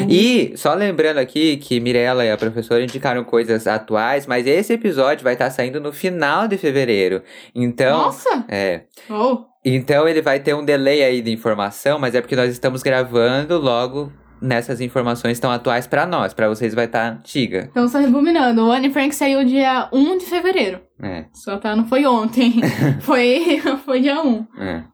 E 0.09 0.55
só 0.57 0.72
lembrando 0.74 1.18
aqui 1.18 1.59
que 1.59 1.78
Mirella 1.78 2.24
e 2.24 2.30
a 2.30 2.37
professora 2.37 2.82
indicaram 2.82 3.22
coisas 3.22 3.66
atuais, 3.66 4.26
mas 4.26 4.47
esse 4.47 4.72
episódio 4.72 5.22
vai 5.22 5.35
estar 5.35 5.51
saindo 5.51 5.78
no 5.80 5.93
final 5.93 6.49
de 6.49 6.57
fevereiro. 6.57 7.22
Então, 7.55 7.99
Nossa! 7.99 8.45
é, 8.49 8.85
Oh, 9.11 9.45
então 9.64 10.09
ele 10.09 10.22
vai 10.22 10.41
ter 10.41 10.55
um 10.55 10.64
delay 10.64 11.05
aí 11.05 11.20
de 11.20 11.30
informação, 11.30 11.99
mas 11.99 12.14
é 12.14 12.20
porque 12.20 12.35
nós 12.35 12.51
estamos 12.51 12.82
gravando 12.82 13.59
logo 13.59 14.11
nessas 14.45 14.80
informações 14.80 15.32
estão 15.32 15.51
atuais 15.51 15.86
pra 15.86 16.07
nós, 16.07 16.32
pra 16.34 16.49
vocês 16.49 16.74
vai 16.74 16.84
estar 16.84 17.12
antiga. 17.12 17.68
então 17.70 17.88
só 17.88 17.99
rebobinando. 17.99 18.66
O 18.66 18.70
Anne 18.72 18.90
Frank 18.90 19.14
saiu 19.14 19.45
dia 19.45 19.88
1 19.92 20.18
de 20.18 20.26
fevereiro. 20.26 20.80
É, 21.03 21.24
Só 21.32 21.57
tá, 21.59 21.74
não 21.74 21.86
foi 21.86 22.07
ontem. 22.07 22.61
foi, 23.03 23.61
foi 23.84 24.01
dia 24.01 24.22
1. 24.22 24.47
é. 24.61 24.84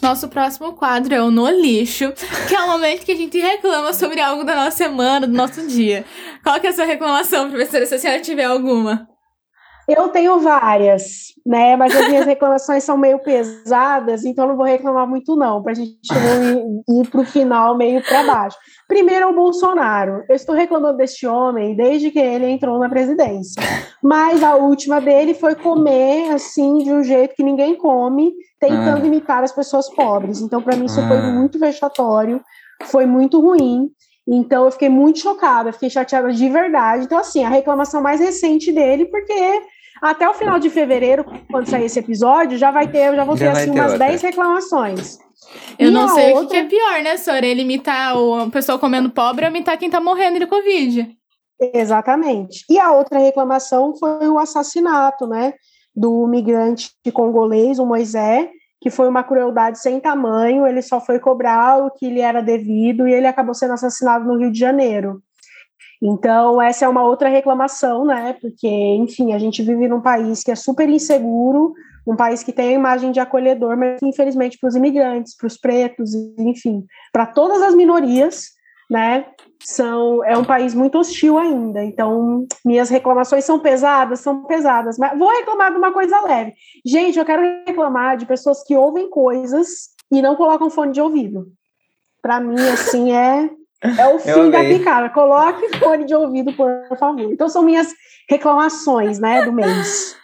Nosso 0.00 0.28
próximo 0.28 0.72
quadro 0.74 1.12
é 1.12 1.20
o 1.20 1.30
No 1.30 1.48
Lixo, 1.50 2.12
que 2.48 2.54
é 2.54 2.60
o 2.62 2.68
momento 2.68 3.04
que 3.04 3.12
a 3.12 3.16
gente 3.16 3.38
reclama 3.38 3.92
sobre 3.92 4.20
algo 4.20 4.44
da 4.44 4.54
nossa 4.54 4.76
semana, 4.76 5.26
do 5.26 5.32
nosso 5.34 5.66
dia. 5.66 6.04
Qual 6.42 6.58
que 6.60 6.68
é 6.68 6.70
a 6.70 6.72
sua 6.72 6.84
reclamação, 6.84 7.50
professora, 7.50 7.84
se 7.84 7.96
a 7.96 7.98
senhora 7.98 8.20
tiver 8.20 8.44
alguma? 8.44 9.08
Eu 9.88 10.08
tenho 10.08 10.38
várias, 10.38 11.28
né? 11.46 11.74
Mas 11.74 11.96
as 11.96 12.08
minhas 12.08 12.26
reclamações 12.26 12.84
são 12.84 12.98
meio 12.98 13.18
pesadas, 13.20 14.22
então 14.24 14.44
eu 14.44 14.50
não 14.50 14.56
vou 14.56 14.66
reclamar 14.66 15.08
muito, 15.08 15.34
não, 15.34 15.62
para 15.62 15.72
a 15.72 15.74
gente 15.74 15.96
não 16.12 16.82
ir, 16.90 17.00
ir 17.02 17.08
para 17.08 17.20
o 17.22 17.24
final 17.24 17.74
meio 17.74 18.02
para 18.04 18.22
baixo. 18.24 18.56
Primeiro 18.86 19.24
é 19.24 19.26
o 19.26 19.34
Bolsonaro. 19.34 20.22
Eu 20.28 20.36
estou 20.36 20.54
reclamando 20.54 20.98
deste 20.98 21.26
homem 21.26 21.74
desde 21.74 22.10
que 22.10 22.18
ele 22.18 22.46
entrou 22.50 22.78
na 22.78 22.88
presidência. 22.88 23.62
Mas 24.02 24.42
a 24.42 24.56
última 24.56 25.00
dele 25.00 25.32
foi 25.32 25.54
comer 25.54 26.32
assim 26.32 26.78
de 26.78 26.92
um 26.92 27.02
jeito 27.02 27.34
que 27.34 27.42
ninguém 27.42 27.74
come, 27.74 28.32
tentando 28.60 29.02
Ah. 29.02 29.06
imitar 29.06 29.42
as 29.42 29.52
pessoas 29.52 29.88
pobres. 29.88 30.40
Então, 30.42 30.60
para 30.60 30.76
mim, 30.76 30.84
isso 30.84 31.00
foi 31.08 31.16
Ah. 31.16 31.32
muito 31.32 31.58
vexatório, 31.58 32.42
foi 32.84 33.06
muito 33.06 33.40
ruim. 33.40 33.88
Então 34.30 34.66
eu 34.66 34.70
fiquei 34.70 34.90
muito 34.90 35.20
chocada, 35.20 35.72
fiquei 35.72 35.88
chateada 35.88 36.30
de 36.30 36.48
verdade. 36.50 37.04
Então, 37.06 37.18
assim, 37.18 37.42
a 37.44 37.48
reclamação 37.48 38.02
mais 38.02 38.20
recente 38.20 38.70
dele, 38.70 39.06
porque 39.06 39.32
até 40.02 40.28
o 40.28 40.34
final 40.34 40.58
de 40.58 40.70
fevereiro, 40.70 41.24
quando 41.50 41.68
sair 41.68 41.84
esse 41.86 41.98
episódio, 41.98 42.56
já 42.58 42.70
vai 42.70 42.88
ter, 42.88 43.08
eu 43.08 43.16
já 43.16 43.24
vou 43.24 43.36
Já 43.36 43.46
ter 43.46 43.52
vai 43.52 43.62
assim, 43.62 43.72
ter 43.72 43.80
umas 43.80 43.92
outra. 43.92 44.06
10 44.08 44.22
reclamações. 44.22 45.18
Eu 45.78 45.88
E 45.88 45.90
não 45.92 46.04
a 46.04 46.08
sei 46.08 46.24
o 46.30 46.32
que 46.34 46.38
outra- 46.40 46.58
é 46.58 46.64
pior, 46.64 47.02
né, 47.02 47.16
Sora? 47.16 47.46
Ele 47.46 47.62
imitar 47.62 48.16
o 48.18 48.34
a 48.34 48.50
pessoa 48.50 48.78
comendo 48.78 49.08
pobre 49.10 49.44
ou 49.44 49.50
imitar 49.50 49.78
quem 49.78 49.88
tá 49.90 50.00
morrendo 50.00 50.38
de 50.38 50.46
Covid. 50.46 51.08
Exatamente. 51.74 52.64
E 52.70 52.78
a 52.78 52.92
outra 52.92 53.18
reclamação 53.18 53.94
foi 53.96 54.28
o 54.28 54.38
assassinato, 54.38 55.26
né, 55.26 55.54
do 55.94 56.26
migrante 56.26 56.90
congolês, 57.12 57.78
o 57.78 57.86
Moisés, 57.86 58.48
que 58.80 58.90
foi 58.90 59.08
uma 59.08 59.24
crueldade 59.24 59.78
sem 59.80 59.98
tamanho. 59.98 60.66
Ele 60.66 60.82
só 60.82 61.00
foi 61.00 61.18
cobrar 61.18 61.78
o 61.84 61.90
que 61.90 62.08
lhe 62.08 62.20
era 62.20 62.40
devido 62.40 63.08
e 63.08 63.12
ele 63.12 63.26
acabou 63.26 63.54
sendo 63.54 63.72
assassinado 63.72 64.24
no 64.24 64.38
Rio 64.38 64.52
de 64.52 64.58
Janeiro. 64.58 65.20
Então, 66.00 66.62
essa 66.62 66.84
é 66.84 66.88
uma 66.88 67.02
outra 67.02 67.28
reclamação, 67.28 68.04
né? 68.04 68.36
Porque, 68.40 68.68
enfim, 68.68 69.32
a 69.32 69.38
gente 69.38 69.62
vive 69.62 69.88
num 69.88 70.00
país 70.00 70.42
que 70.44 70.50
é 70.50 70.54
super 70.54 70.88
inseguro, 70.88 71.74
um 72.06 72.16
país 72.16 72.42
que 72.42 72.52
tem 72.52 72.70
a 72.70 72.72
imagem 72.72 73.10
de 73.10 73.20
acolhedor, 73.20 73.76
mas 73.76 74.00
infelizmente, 74.02 74.58
para 74.58 74.68
os 74.68 74.76
imigrantes, 74.76 75.36
para 75.36 75.46
os 75.46 75.58
pretos, 75.58 76.14
enfim, 76.38 76.86
para 77.12 77.26
todas 77.26 77.60
as 77.62 77.74
minorias, 77.74 78.50
né? 78.88 79.26
São, 79.62 80.24
é 80.24 80.38
um 80.38 80.44
país 80.44 80.72
muito 80.72 80.98
hostil 80.98 81.36
ainda. 81.36 81.84
Então, 81.84 82.46
minhas 82.64 82.88
reclamações 82.88 83.44
são 83.44 83.58
pesadas, 83.58 84.20
são 84.20 84.44
pesadas. 84.44 84.96
Mas 84.96 85.18
vou 85.18 85.28
reclamar 85.28 85.72
de 85.72 85.78
uma 85.78 85.92
coisa 85.92 86.20
leve. 86.20 86.54
Gente, 86.86 87.18
eu 87.18 87.24
quero 87.24 87.42
reclamar 87.66 88.16
de 88.16 88.24
pessoas 88.24 88.62
que 88.62 88.76
ouvem 88.76 89.10
coisas 89.10 89.90
e 90.10 90.22
não 90.22 90.36
colocam 90.36 90.70
fone 90.70 90.92
de 90.92 91.00
ouvido. 91.00 91.48
Para 92.22 92.40
mim, 92.40 92.58
assim, 92.72 93.12
é 93.12 93.50
é 93.82 94.08
o 94.08 94.18
fim 94.18 94.50
da 94.50 94.60
picada. 94.60 95.08
Coloque 95.10 95.68
fone 95.78 96.04
de 96.04 96.14
ouvido, 96.14 96.52
por 96.52 96.68
favor. 96.98 97.32
Então, 97.32 97.48
são 97.48 97.62
minhas 97.62 97.94
reclamações, 98.28 99.18
né, 99.18 99.44
do 99.44 99.52
mês. 99.52 100.16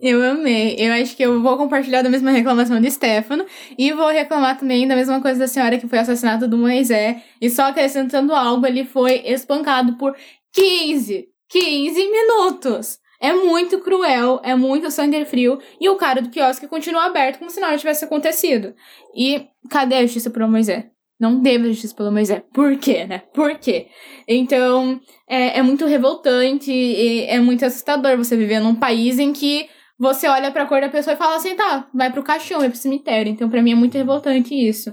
Eu 0.00 0.22
amei. 0.22 0.76
Eu 0.78 0.92
acho 0.92 1.16
que 1.16 1.22
eu 1.22 1.40
vou 1.40 1.56
compartilhar 1.56 2.02
da 2.02 2.10
mesma 2.10 2.30
reclamação 2.30 2.80
de 2.80 2.90
Stefano. 2.90 3.46
E 3.78 3.92
vou 3.92 4.08
reclamar 4.08 4.58
também 4.58 4.86
da 4.86 4.96
mesma 4.96 5.20
coisa 5.20 5.38
da 5.38 5.48
senhora 5.48 5.78
que 5.78 5.88
foi 5.88 5.98
assassinato 5.98 6.46
do 6.46 6.58
Moisés. 6.58 7.22
E 7.40 7.48
só 7.48 7.66
acrescentando 7.66 8.34
algo, 8.34 8.66
ele 8.66 8.84
foi 8.84 9.22
espancado 9.24 9.96
por 9.96 10.14
15, 10.52 11.28
15 11.48 12.10
minutos. 12.10 12.98
É 13.18 13.32
muito 13.32 13.80
cruel, 13.80 14.40
é 14.44 14.54
muito 14.54 14.90
sangue 14.90 15.24
frio. 15.24 15.58
E 15.80 15.88
o 15.88 15.96
cara 15.96 16.20
do 16.20 16.28
quiosque 16.28 16.68
continua 16.68 17.06
aberto 17.06 17.38
como 17.38 17.50
se 17.50 17.60
nada 17.60 17.78
tivesse 17.78 18.04
acontecido. 18.04 18.74
E 19.14 19.46
cadê 19.70 19.96
a 19.96 20.02
justiça 20.02 20.28
por 20.28 20.46
Moisés? 20.46 20.84
Não 21.18 21.42
teve 21.42 21.68
justiça 21.68 21.94
pelo 21.94 22.12
Moisés. 22.12 22.42
Por 22.52 22.76
quê, 22.76 23.06
né? 23.06 23.22
Por 23.32 23.58
quê? 23.58 23.88
Então, 24.28 25.00
é, 25.28 25.58
é 25.58 25.62
muito 25.62 25.86
revoltante 25.86 26.70
e 26.70 27.24
é 27.24 27.40
muito 27.40 27.64
assustador 27.64 28.16
você 28.16 28.36
viver 28.36 28.60
num 28.60 28.74
país 28.74 29.18
em 29.18 29.32
que 29.32 29.66
você 29.98 30.28
olha 30.28 30.50
pra 30.50 30.66
cor 30.66 30.80
da 30.80 30.90
pessoa 30.90 31.14
e 31.14 31.16
fala 31.16 31.36
assim, 31.36 31.56
tá, 31.56 31.88
vai 31.94 32.12
pro 32.12 32.22
caixão, 32.22 32.60
vai 32.60 32.68
pro 32.68 32.78
cemitério. 32.78 33.32
Então, 33.32 33.48
pra 33.48 33.62
mim, 33.62 33.72
é 33.72 33.74
muito 33.74 33.96
revoltante 33.96 34.54
isso. 34.54 34.92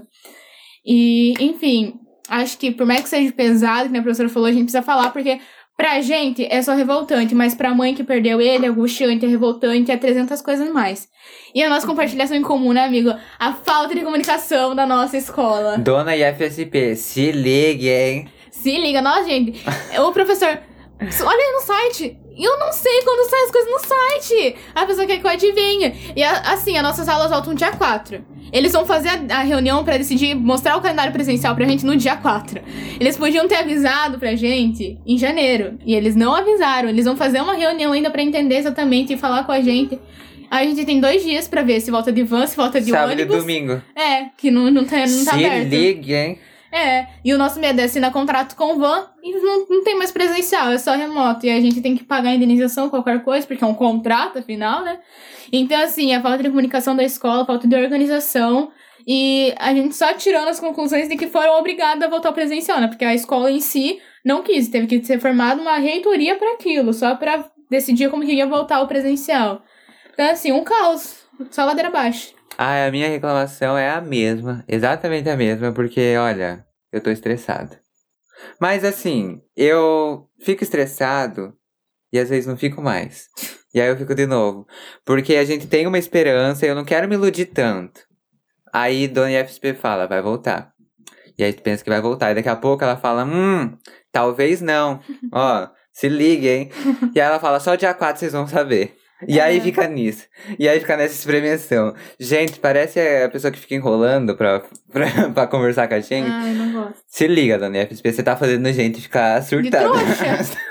E, 0.84 1.34
enfim, 1.40 1.94
acho 2.28 2.56
que 2.58 2.70
por 2.70 2.86
mais 2.86 3.02
que 3.02 3.08
seja 3.10 3.32
pesado, 3.32 3.90
que 3.90 3.96
a 3.96 4.02
professora 4.02 4.28
falou, 4.28 4.48
a 4.48 4.52
gente 4.52 4.64
precisa 4.64 4.82
falar, 4.82 5.10
porque 5.10 5.40
Pra 5.76 6.00
gente 6.00 6.46
é 6.48 6.62
só 6.62 6.72
revoltante, 6.72 7.34
mas 7.34 7.54
pra 7.54 7.74
mãe 7.74 7.94
que 7.94 8.04
perdeu 8.04 8.40
ele, 8.40 8.64
é 8.64 8.68
angustiante, 8.68 9.26
é 9.26 9.28
revoltante, 9.28 9.90
é 9.90 9.96
300 9.96 10.40
coisas 10.40 10.72
mais. 10.72 11.08
E 11.52 11.62
a 11.62 11.68
nossa 11.68 11.86
compartilhação 11.86 12.36
em 12.36 12.42
comum, 12.42 12.72
né, 12.72 12.84
amigo? 12.84 13.12
A 13.38 13.52
falta 13.52 13.92
de 13.94 14.02
comunicação 14.02 14.74
da 14.74 14.86
nossa 14.86 15.16
escola. 15.16 15.76
Dona 15.78 16.16
IFSP, 16.16 16.94
se 16.94 17.32
ligue, 17.32 17.88
hein? 17.88 18.28
Se 18.52 18.76
liga, 18.78 19.02
nossa, 19.02 19.24
gente. 19.24 19.60
O 19.98 20.12
professor, 20.12 20.48
olha 20.48 21.44
aí 21.44 21.52
no 21.52 21.60
site. 21.60 22.23
Eu 22.36 22.58
não 22.58 22.72
sei 22.72 23.02
quando 23.02 23.28
saem 23.30 23.44
as 23.44 23.50
coisas 23.50 23.70
no 23.70 23.78
site. 23.78 24.56
A 24.74 24.86
pessoa 24.86 25.06
quer 25.06 25.18
que 25.18 25.26
eu 25.26 25.30
adivinhe. 25.30 25.94
E 26.16 26.22
a- 26.22 26.40
assim, 26.52 26.76
as 26.76 26.82
nossas 26.82 27.08
aulas 27.08 27.30
voltam 27.30 27.54
dia 27.54 27.70
4. 27.72 28.24
Eles 28.52 28.72
vão 28.72 28.84
fazer 28.86 29.08
a, 29.08 29.38
a 29.38 29.42
reunião 29.42 29.84
pra 29.84 29.96
decidir 29.96 30.34
mostrar 30.34 30.76
o 30.76 30.80
calendário 30.80 31.12
presencial 31.12 31.54
pra 31.54 31.64
gente 31.66 31.84
no 31.84 31.96
dia 31.96 32.16
4. 32.16 32.60
Eles 33.00 33.16
podiam 33.16 33.46
ter 33.48 33.56
avisado 33.56 34.18
pra 34.18 34.34
gente 34.34 34.98
em 35.06 35.16
janeiro. 35.18 35.78
E 35.84 35.94
eles 35.94 36.14
não 36.16 36.34
avisaram. 36.34 36.88
Eles 36.88 37.04
vão 37.04 37.16
fazer 37.16 37.40
uma 37.40 37.54
reunião 37.54 37.92
ainda 37.92 38.10
pra 38.10 38.22
entender 38.22 38.56
exatamente 38.56 39.12
e 39.12 39.16
falar 39.16 39.44
com 39.44 39.52
a 39.52 39.60
gente. 39.60 39.98
A 40.50 40.62
gente 40.64 40.84
tem 40.84 41.00
dois 41.00 41.24
dias 41.24 41.48
pra 41.48 41.62
ver 41.62 41.80
se 41.80 41.90
volta 41.90 42.12
de 42.12 42.22
van, 42.22 42.46
se 42.46 42.56
volta 42.56 42.80
de 42.80 42.90
Sábado 42.90 43.10
e 43.10 43.14
ônibus. 43.14 43.36
domingo. 43.38 43.82
É, 43.96 44.26
que 44.36 44.50
não, 44.50 44.70
não, 44.70 44.84
tá, 44.84 44.98
não 44.98 45.24
tá 45.24 45.32
se 45.32 45.44
aberto. 45.44 45.68
ligue, 45.70 46.14
hein? 46.14 46.38
É, 46.74 47.06
e 47.24 47.32
o 47.32 47.38
nosso 47.38 47.60
medo 47.60 47.80
é 47.80 47.84
assinar 47.84 48.10
contrato 48.10 48.56
com 48.56 48.74
o 48.74 48.78
van 48.80 49.08
e 49.22 49.32
não, 49.32 49.64
não 49.70 49.84
tem 49.84 49.96
mais 49.96 50.10
presencial, 50.10 50.72
é 50.72 50.78
só 50.78 50.96
remoto. 50.96 51.46
E 51.46 51.50
a 51.50 51.60
gente 51.60 51.80
tem 51.80 51.96
que 51.96 52.02
pagar 52.02 52.30
a 52.30 52.34
indenização, 52.34 52.90
qualquer 52.90 53.22
coisa, 53.22 53.46
porque 53.46 53.62
é 53.62 53.66
um 53.66 53.74
contrato, 53.74 54.40
afinal, 54.40 54.82
né? 54.82 54.98
Então, 55.52 55.80
assim, 55.80 56.12
a 56.12 56.20
falta 56.20 56.42
de 56.42 56.48
comunicação 56.48 56.96
da 56.96 57.04
escola, 57.04 57.46
falta 57.46 57.68
de 57.68 57.76
organização. 57.76 58.72
E 59.06 59.54
a 59.56 59.72
gente 59.72 59.94
só 59.94 60.14
tirando 60.14 60.48
as 60.48 60.58
conclusões 60.58 61.08
de 61.08 61.16
que 61.16 61.28
foram 61.28 61.56
obrigados 61.60 62.02
a 62.02 62.08
voltar 62.08 62.30
ao 62.30 62.34
presencial, 62.34 62.80
né? 62.80 62.88
Porque 62.88 63.04
a 63.04 63.14
escola 63.14 63.52
em 63.52 63.60
si 63.60 64.00
não 64.24 64.42
quis, 64.42 64.66
teve 64.66 64.88
que 64.88 65.04
ser 65.04 65.20
formada 65.20 65.62
uma 65.62 65.78
reitoria 65.78 66.34
para 66.36 66.54
aquilo, 66.54 66.92
só 66.92 67.14
para 67.14 67.44
decidir 67.70 68.10
como 68.10 68.24
que 68.24 68.32
ia 68.32 68.48
voltar 68.48 68.78
ao 68.78 68.88
presencial. 68.88 69.62
Então, 70.12 70.28
assim, 70.28 70.50
um 70.50 70.64
caos, 70.64 71.24
só 71.52 71.64
ladeira 71.64 71.88
abaixo. 71.88 72.33
Ah, 72.56 72.86
a 72.86 72.90
minha 72.90 73.08
reclamação 73.08 73.76
é 73.76 73.90
a 73.90 74.00
mesma, 74.00 74.64
exatamente 74.68 75.28
a 75.28 75.36
mesma, 75.36 75.72
porque, 75.72 76.16
olha, 76.16 76.64
eu 76.92 77.00
tô 77.00 77.10
estressado. 77.10 77.76
Mas 78.60 78.84
assim, 78.84 79.40
eu 79.56 80.28
fico 80.40 80.62
estressado 80.62 81.54
e 82.12 82.18
às 82.18 82.28
vezes 82.28 82.46
não 82.46 82.56
fico 82.56 82.80
mais. 82.80 83.28
E 83.74 83.80
aí 83.80 83.88
eu 83.88 83.96
fico 83.96 84.14
de 84.14 84.26
novo. 84.26 84.66
Porque 85.04 85.34
a 85.34 85.44
gente 85.44 85.66
tem 85.66 85.86
uma 85.86 85.98
esperança 85.98 86.64
e 86.64 86.68
eu 86.68 86.74
não 86.74 86.84
quero 86.84 87.08
me 87.08 87.16
iludir 87.16 87.46
tanto. 87.46 88.00
Aí 88.72 89.08
Dona 89.08 89.32
IFSP 89.40 89.74
fala, 89.74 90.06
vai 90.06 90.22
voltar. 90.22 90.72
E 91.36 91.42
aí 91.42 91.52
tu 91.52 91.62
pensa 91.62 91.82
que 91.82 91.90
vai 91.90 92.00
voltar. 92.00 92.30
E 92.30 92.34
daqui 92.36 92.48
a 92.48 92.54
pouco 92.54 92.84
ela 92.84 92.96
fala, 92.96 93.24
hum, 93.24 93.76
talvez 94.12 94.60
não. 94.60 95.00
Ó, 95.32 95.68
se 95.92 96.08
ligue, 96.08 96.48
hein? 96.48 96.70
E 97.14 97.20
aí 97.20 97.26
ela 97.26 97.40
fala, 97.40 97.58
só 97.58 97.74
dia 97.74 97.92
4 97.92 98.20
vocês 98.20 98.32
vão 98.32 98.46
saber. 98.46 98.96
E 99.26 99.40
aí 99.40 99.60
fica 99.60 99.86
nisso. 99.86 100.26
E 100.58 100.68
aí 100.68 100.80
fica 100.80 100.96
nessa 100.96 101.14
espremenção. 101.14 101.94
Gente, 102.18 102.58
parece 102.58 103.00
a 103.00 103.28
pessoa 103.28 103.50
que 103.50 103.58
fica 103.58 103.74
enrolando 103.74 104.36
pra, 104.36 104.62
pra, 104.92 105.06
pra 105.32 105.46
conversar 105.46 105.88
com 105.88 105.94
a 105.94 106.00
gente. 106.00 106.28
Ai, 106.30 106.52
não 106.52 106.72
gosto. 106.72 107.02
Se 107.06 107.26
liga, 107.26 107.58
dona 107.58 107.86
FSP, 107.86 108.12
você 108.12 108.22
tá 108.22 108.36
fazendo 108.36 108.66
a 108.66 108.72
gente 108.72 109.00
ficar 109.00 109.42
surtada. 109.42 109.88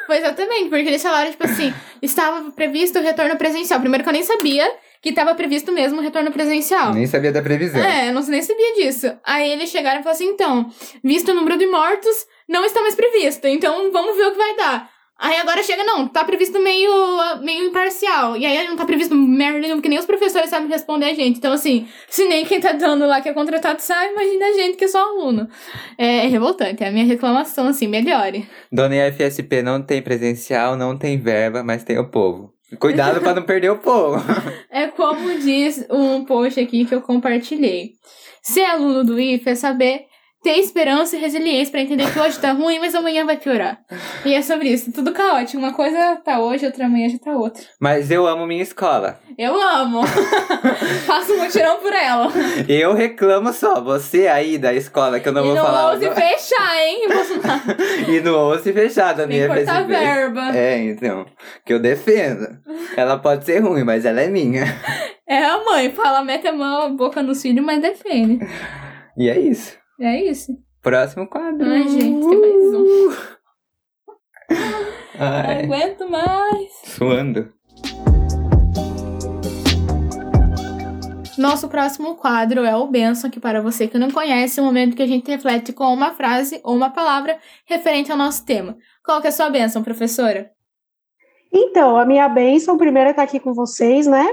Foi 0.05 0.17
exatamente, 0.17 0.69
porque 0.69 0.87
eles 0.87 1.01
falaram, 1.01 1.31
tipo 1.31 1.45
assim, 1.45 1.73
estava 2.01 2.51
previsto 2.51 2.99
o 2.99 3.01
retorno 3.01 3.37
presencial. 3.37 3.79
Primeiro 3.79 4.03
que 4.03 4.09
eu 4.09 4.13
nem 4.13 4.23
sabia 4.23 4.69
que 5.01 5.09
estava 5.09 5.35
previsto 5.35 5.71
mesmo 5.71 5.99
o 5.99 6.01
retorno 6.01 6.31
presencial. 6.31 6.93
Nem 6.93 7.05
sabia 7.05 7.31
da 7.31 7.41
previsão. 7.41 7.83
É, 7.83 8.07
eu 8.07 8.13
não, 8.13 8.21
nem 8.21 8.41
sabia 8.41 8.73
disso. 8.75 9.11
Aí 9.25 9.51
eles 9.51 9.69
chegaram 9.69 9.99
e 9.99 10.03
falaram 10.03 10.15
assim, 10.15 10.29
então, 10.29 10.71
visto 11.03 11.31
o 11.31 11.35
número 11.35 11.57
de 11.57 11.67
mortos, 11.67 12.25
não 12.47 12.63
está 12.63 12.81
mais 12.81 12.95
previsto. 12.95 13.45
Então, 13.45 13.91
vamos 13.91 14.15
ver 14.15 14.27
o 14.27 14.31
que 14.31 14.37
vai 14.37 14.55
dar. 14.55 14.92
Aí 15.23 15.37
agora 15.37 15.63
chega, 15.63 15.85
não, 15.85 16.05
tá 16.05 16.25
previsto 16.25 16.59
meio, 16.59 16.91
meio 17.41 17.67
imparcial. 17.67 18.35
E 18.35 18.45
aí 18.45 18.67
não 18.67 18.75
tá 18.75 18.83
previsto 18.83 19.15
merda 19.15 19.57
nenhuma, 19.57 19.77
porque 19.77 19.87
nem 19.87 19.97
os 19.97 20.05
professores 20.05 20.49
sabem 20.49 20.67
responder 20.67 21.05
a 21.05 21.13
gente. 21.13 21.37
Então, 21.37 21.53
assim, 21.53 21.87
se 22.09 22.25
nem 22.25 22.43
quem 22.43 22.59
tá 22.59 22.73
dando 22.73 23.07
lá 23.07 23.21
que 23.21 23.29
é 23.29 23.33
contratado 23.33 23.81
sabe, 23.81 24.11
imagina 24.11 24.47
a 24.47 24.51
gente 24.51 24.75
que 24.75 24.83
é 24.83 24.87
só 24.89 25.01
aluno. 25.01 25.47
É, 25.97 26.27
revoltante, 26.27 26.83
é 26.83 26.89
a 26.89 26.91
minha 26.91 27.05
reclamação, 27.05 27.67
assim, 27.67 27.87
melhore. 27.87 28.45
Dona 28.69 29.07
IFSP 29.07 29.61
não 29.61 29.81
tem 29.81 30.01
presencial, 30.01 30.75
não 30.75 30.97
tem 30.97 31.17
verba, 31.17 31.63
mas 31.63 31.85
tem 31.85 31.97
o 31.97 32.09
povo. 32.09 32.53
Cuidado 32.77 33.21
pra 33.21 33.33
não 33.33 33.43
perder 33.43 33.71
o 33.71 33.77
povo. 33.77 34.21
É 34.69 34.87
como 34.87 35.39
diz 35.39 35.85
um 35.89 36.25
post 36.25 36.59
aqui 36.59 36.83
que 36.83 36.93
eu 36.93 37.01
compartilhei. 37.01 37.93
Ser 38.41 38.65
aluno 38.65 39.05
do 39.05 39.17
IF 39.17 39.47
é 39.47 39.55
saber 39.55 40.07
ter 40.43 40.57
esperança 40.57 41.15
e 41.15 41.19
resiliência 41.19 41.71
pra 41.71 41.81
entender 41.81 42.11
que 42.11 42.19
hoje 42.19 42.37
tá 42.37 42.51
ruim, 42.51 42.77
mas 42.77 42.93
amanhã 42.93 43.25
vai 43.25 43.37
piorar. 43.37 43.79
E 44.25 44.33
é 44.33 44.41
sobre 44.41 44.67
isso, 44.67 44.91
tudo 44.91 45.13
caótico. 45.13 45.57
Uma 45.57 45.73
coisa 45.73 46.17
tá 46.17 46.39
hoje, 46.39 46.65
outra 46.65 46.85
amanhã 46.85 47.07
já 47.07 47.17
tá 47.17 47.31
outra. 47.31 47.63
Mas 47.79 48.11
eu 48.11 48.27
amo 48.27 48.45
minha 48.45 48.61
escola. 48.61 49.17
Eu 49.37 49.59
amo. 49.59 50.01
Faço 51.07 51.33
um 51.33 51.43
mutirão 51.43 51.77
por 51.77 51.93
ela. 51.93 52.27
Eu 52.67 52.93
reclamo 52.93 53.53
só. 53.53 53.81
Você 53.81 54.27
aí 54.27 54.57
da 54.57 54.73
escola, 54.73 55.19
que 55.19 55.29
eu 55.29 55.33
não 55.33 55.43
e 55.43 55.47
vou 55.47 55.55
não 55.55 55.63
falar. 55.63 55.91
ouse 55.95 56.09
fechar, 56.09 56.77
hein, 56.77 57.07
Bolsonaro? 57.07 58.11
e 58.11 58.19
não 58.19 58.33
ouça 58.33 58.73
fechar, 58.73 59.15
Tem 59.15 59.27
que 59.27 59.47
cortar 59.47 59.87
verba. 59.87 60.55
É, 60.55 60.77
então. 60.83 61.25
Que 61.65 61.73
eu 61.73 61.79
defendo. 61.79 62.47
Ela 62.97 63.17
pode 63.17 63.45
ser 63.45 63.59
ruim, 63.59 63.83
mas 63.83 64.05
ela 64.05 64.21
é 64.21 64.27
minha. 64.27 64.65
É 65.25 65.45
a 65.45 65.63
mãe, 65.63 65.89
fala, 65.91 66.23
mete 66.23 66.47
a 66.47 66.51
mão, 66.53 66.81
a 66.81 66.89
boca 66.89 67.23
nos 67.23 67.41
filhos, 67.41 67.65
mas 67.65 67.81
defende. 67.81 68.45
E 69.17 69.29
é 69.29 69.39
isso. 69.39 69.82
É 69.99 70.23
isso. 70.23 70.57
Próximo 70.81 71.27
quadro. 71.27 71.69
Ai, 71.69 71.87
gente, 71.87 72.27
tem 72.27 72.39
mais 72.39 72.73
um. 72.73 73.09
Não 75.19 75.27
Ai, 75.27 75.63
aguento 75.63 76.09
mais. 76.09 76.71
suando. 76.85 77.53
Nosso 81.37 81.67
próximo 81.67 82.15
quadro 82.15 82.63
é 82.63 82.75
o 82.75 82.87
Benção, 82.87 83.29
que 83.29 83.39
para 83.39 83.61
você 83.61 83.87
que 83.87 83.97
não 83.97 84.11
conhece, 84.11 84.59
é 84.59 84.63
o 84.63 84.65
momento 84.65 84.95
que 84.95 85.01
a 85.01 85.07
gente 85.07 85.31
reflete 85.31 85.73
com 85.73 85.85
uma 85.85 86.13
frase 86.13 86.61
ou 86.63 86.75
uma 86.75 86.91
palavra 86.91 87.39
referente 87.65 88.11
ao 88.11 88.17
nosso 88.17 88.45
tema. 88.45 88.77
Qual 89.03 89.19
que 89.19 89.27
é 89.27 89.29
a 89.29 89.33
sua 89.33 89.49
benção, 89.49 89.83
professora? 89.83 90.51
Então, 91.51 91.97
a 91.97 92.05
minha 92.05 92.29
bênção, 92.29 92.77
primeiro, 92.77 93.07
é 93.07 93.11
estar 93.11 93.23
aqui 93.23 93.39
com 93.39 93.53
vocês, 93.53 94.05
né? 94.05 94.25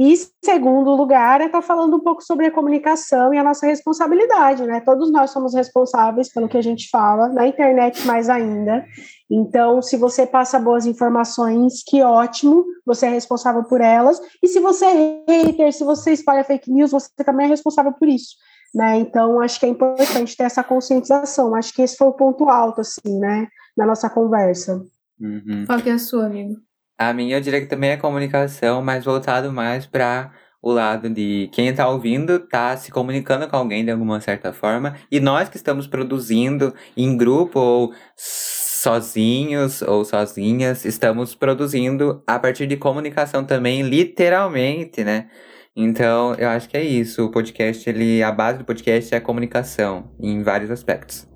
E 0.00 0.14
segundo 0.44 0.94
lugar, 0.94 1.40
é 1.40 1.46
estar 1.46 1.60
falando 1.60 1.96
um 1.96 2.00
pouco 2.00 2.22
sobre 2.22 2.46
a 2.46 2.52
comunicação 2.52 3.34
e 3.34 3.38
a 3.38 3.42
nossa 3.42 3.66
responsabilidade, 3.66 4.64
né? 4.64 4.80
Todos 4.80 5.10
nós 5.10 5.32
somos 5.32 5.54
responsáveis 5.54 6.32
pelo 6.32 6.48
que 6.48 6.56
a 6.56 6.62
gente 6.62 6.88
fala, 6.88 7.28
na 7.30 7.48
internet 7.48 8.06
mais 8.06 8.30
ainda. 8.30 8.86
Então, 9.28 9.82
se 9.82 9.96
você 9.96 10.24
passa 10.24 10.56
boas 10.56 10.86
informações, 10.86 11.82
que 11.84 12.00
ótimo, 12.00 12.64
você 12.86 13.06
é 13.06 13.08
responsável 13.08 13.64
por 13.64 13.80
elas. 13.80 14.20
E 14.40 14.46
se 14.46 14.60
você 14.60 14.84
é 14.84 15.24
hater, 15.26 15.72
se 15.72 15.82
você 15.82 16.12
espalha 16.12 16.44
fake 16.44 16.70
news, 16.70 16.92
você 16.92 17.10
também 17.24 17.46
é 17.46 17.48
responsável 17.48 17.92
por 17.92 18.06
isso. 18.06 18.36
Né? 18.72 18.98
Então, 18.98 19.40
acho 19.40 19.58
que 19.58 19.66
é 19.66 19.68
importante 19.68 20.36
ter 20.36 20.44
essa 20.44 20.62
conscientização. 20.62 21.56
Acho 21.56 21.74
que 21.74 21.82
esse 21.82 21.96
foi 21.96 22.06
o 22.06 22.12
ponto 22.12 22.48
alto, 22.48 22.82
assim, 22.82 23.18
né? 23.18 23.48
Na 23.76 23.84
nossa 23.84 24.08
conversa. 24.08 24.80
Uhum. 25.20 25.64
Qual 25.66 25.80
que 25.80 25.90
é 25.90 25.94
a 25.94 25.98
sua, 25.98 26.26
amigo? 26.26 26.67
A 26.98 27.12
minha 27.12 27.36
eu 27.36 27.40
diria 27.40 27.60
que 27.60 27.68
também 27.68 27.90
é 27.90 27.96
comunicação, 27.96 28.82
mas 28.82 29.04
voltado 29.04 29.52
mais 29.52 29.86
para 29.86 30.32
o 30.60 30.72
lado 30.72 31.08
de 31.08 31.48
quem 31.52 31.72
tá 31.72 31.88
ouvindo 31.88 32.40
tá 32.40 32.76
se 32.76 32.90
comunicando 32.90 33.46
com 33.46 33.56
alguém 33.56 33.84
de 33.84 33.92
alguma 33.92 34.20
certa 34.20 34.52
forma 34.52 34.96
e 35.08 35.20
nós 35.20 35.48
que 35.48 35.56
estamos 35.56 35.86
produzindo 35.86 36.74
em 36.96 37.16
grupo 37.16 37.60
ou 37.60 37.94
sozinhos 38.16 39.80
ou 39.82 40.04
sozinhas 40.04 40.84
estamos 40.84 41.36
produzindo 41.36 42.20
a 42.26 42.36
partir 42.36 42.66
de 42.66 42.76
comunicação 42.76 43.44
também 43.44 43.82
literalmente, 43.82 45.04
né? 45.04 45.28
Então, 45.76 46.34
eu 46.34 46.48
acho 46.48 46.68
que 46.68 46.76
é 46.76 46.82
isso. 46.82 47.24
O 47.24 47.30
podcast, 47.30 47.88
ele, 47.88 48.20
a 48.20 48.32
base 48.32 48.58
do 48.58 48.64
podcast 48.64 49.14
é 49.14 49.18
a 49.18 49.20
comunicação 49.20 50.10
em 50.18 50.42
vários 50.42 50.72
aspectos. 50.72 51.28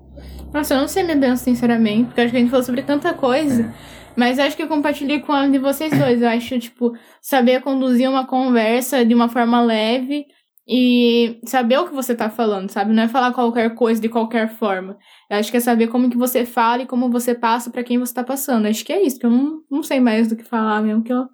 Nossa, 0.53 0.73
eu 0.73 0.81
não 0.81 0.87
sei 0.89 1.03
minha 1.03 1.15
benção, 1.15 1.37
sinceramente, 1.37 2.07
porque 2.07 2.19
acho 2.19 2.31
que 2.31 2.37
a 2.37 2.39
gente 2.41 2.49
falou 2.49 2.65
sobre 2.65 2.81
tanta 2.81 3.13
coisa. 3.13 3.73
Mas 4.15 4.37
acho 4.39 4.55
que 4.55 4.63
eu 4.63 4.67
compartilhei 4.67 5.19
com 5.19 5.31
a 5.31 5.47
de 5.47 5.57
vocês 5.57 5.97
dois. 5.97 6.21
Eu 6.21 6.29
acho, 6.29 6.59
tipo, 6.59 6.93
saber 7.21 7.61
conduzir 7.61 8.09
uma 8.09 8.27
conversa 8.27 9.05
de 9.05 9.13
uma 9.13 9.27
forma 9.27 9.61
leve 9.61 10.25
e 10.67 11.39
saber 11.45 11.77
o 11.77 11.87
que 11.87 11.93
você 11.93 12.15
tá 12.15 12.29
falando, 12.29 12.69
sabe? 12.69 12.93
Não 12.93 13.03
é 13.03 13.07
falar 13.07 13.33
qualquer 13.33 13.75
coisa 13.75 14.01
de 14.01 14.07
qualquer 14.07 14.49
forma. 14.49 14.97
Eu 15.29 15.37
acho 15.37 15.51
que 15.51 15.57
é 15.57 15.59
saber 15.59 15.87
como 15.87 16.09
que 16.09 16.17
você 16.17 16.45
fala 16.45 16.83
e 16.83 16.87
como 16.87 17.09
você 17.09 17.35
passa 17.35 17.69
pra 17.69 17.83
quem 17.83 17.97
você 17.97 18.13
tá 18.13 18.23
passando. 18.23 18.67
Acho 18.67 18.85
que 18.85 18.93
é 18.93 19.01
isso, 19.01 19.19
que 19.19 19.25
eu 19.25 19.29
não, 19.29 19.61
não 19.69 19.83
sei 19.83 19.99
mais 19.99 20.27
do 20.29 20.35
que 20.35 20.43
falar 20.43 20.81
mesmo, 20.81 21.03
que 21.03 21.11
eu... 21.11 21.25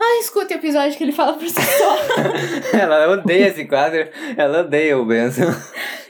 Ah, 0.00 0.20
escuta 0.20 0.54
o 0.54 0.56
episódio 0.56 0.96
que 0.96 1.02
ele 1.02 1.12
fala 1.12 1.34
por 1.34 1.48
si 1.48 1.60
só. 1.60 1.96
ela 2.78 3.10
odeia 3.10 3.48
esse 3.48 3.64
quadro, 3.64 4.08
ela 4.36 4.60
odeia 4.60 4.96
o 4.96 5.04
Benção. 5.04 5.48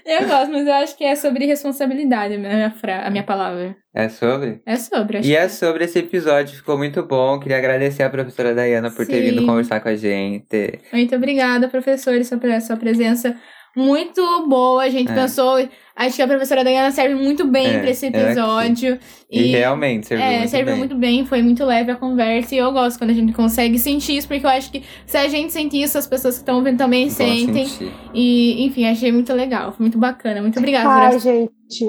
eu 0.04 0.28
gosto, 0.28 0.52
mas 0.52 0.66
eu 0.66 0.74
acho 0.74 0.96
que 0.96 1.04
é 1.04 1.16
sobre 1.16 1.46
responsabilidade 1.46 2.34
a 2.34 2.38
minha, 2.38 2.70
fra... 2.70 3.06
a 3.06 3.10
minha 3.10 3.22
palavra. 3.22 3.74
É 3.94 4.10
sobre? 4.10 4.60
É 4.66 4.76
sobre, 4.76 5.18
acho 5.18 5.26
E 5.26 5.30
que 5.30 5.36
é 5.36 5.48
sobre 5.48 5.84
esse 5.84 5.98
episódio, 5.98 6.56
ficou 6.56 6.76
muito 6.76 7.02
bom. 7.02 7.40
Queria 7.40 7.56
agradecer 7.56 8.02
a 8.02 8.10
professora 8.10 8.54
Dayana 8.54 8.90
por 8.90 9.06
ter 9.06 9.22
Sim. 9.22 9.30
vindo 9.30 9.46
conversar 9.46 9.80
com 9.80 9.88
a 9.88 9.96
gente. 9.96 10.78
Muito 10.92 11.16
obrigada, 11.16 11.66
professores, 11.66 12.28
pela 12.28 12.60
sua 12.60 12.76
presença 12.76 13.34
muito 13.78 14.46
boa. 14.48 14.82
A 14.82 14.88
gente 14.88 15.10
É. 15.10 15.14
pensou. 15.14 15.56
Acho 15.96 16.14
que 16.14 16.22
a 16.22 16.28
professora 16.28 16.62
Dayana 16.62 16.90
serve 16.92 17.14
muito 17.16 17.44
bem 17.44 17.66
É, 17.66 17.78
pra 17.80 17.90
esse 17.90 18.00
sim. 18.00 18.06
episódio. 18.08 18.98
E, 19.30 19.42
realmente 19.48 20.06
serviu 20.06 20.24
É, 20.26 20.36
muito 20.38 20.50
serviu 20.50 20.66
bem. 20.66 20.78
muito 20.78 20.94
bem, 20.94 21.26
foi 21.26 21.42
muito 21.42 21.64
leve 21.64 21.90
a 21.90 21.96
conversa. 21.96 22.54
E 22.54 22.58
eu 22.58 22.70
gosto 22.72 22.98
quando 22.98 23.10
a 23.10 23.14
gente 23.14 23.32
consegue 23.32 23.78
sentir 23.78 24.16
isso, 24.16 24.28
porque 24.28 24.46
eu 24.46 24.50
acho 24.50 24.70
que 24.70 24.82
se 25.06 25.16
a 25.16 25.26
gente 25.28 25.52
sentir 25.52 25.82
isso, 25.82 25.98
as 25.98 26.06
pessoas 26.06 26.34
que 26.34 26.42
estão 26.42 26.56
ouvindo 26.58 26.78
também 26.78 27.08
Vão 27.08 27.16
sentem. 27.16 27.66
sentir. 27.66 27.92
E, 28.14 28.64
enfim, 28.64 28.84
achei 28.86 29.10
muito 29.10 29.32
legal, 29.32 29.72
foi 29.72 29.84
muito 29.84 29.98
bacana. 29.98 30.40
Muito 30.40 30.58
obrigada. 30.58 30.88
Ai, 30.88 31.18
gente, 31.18 31.84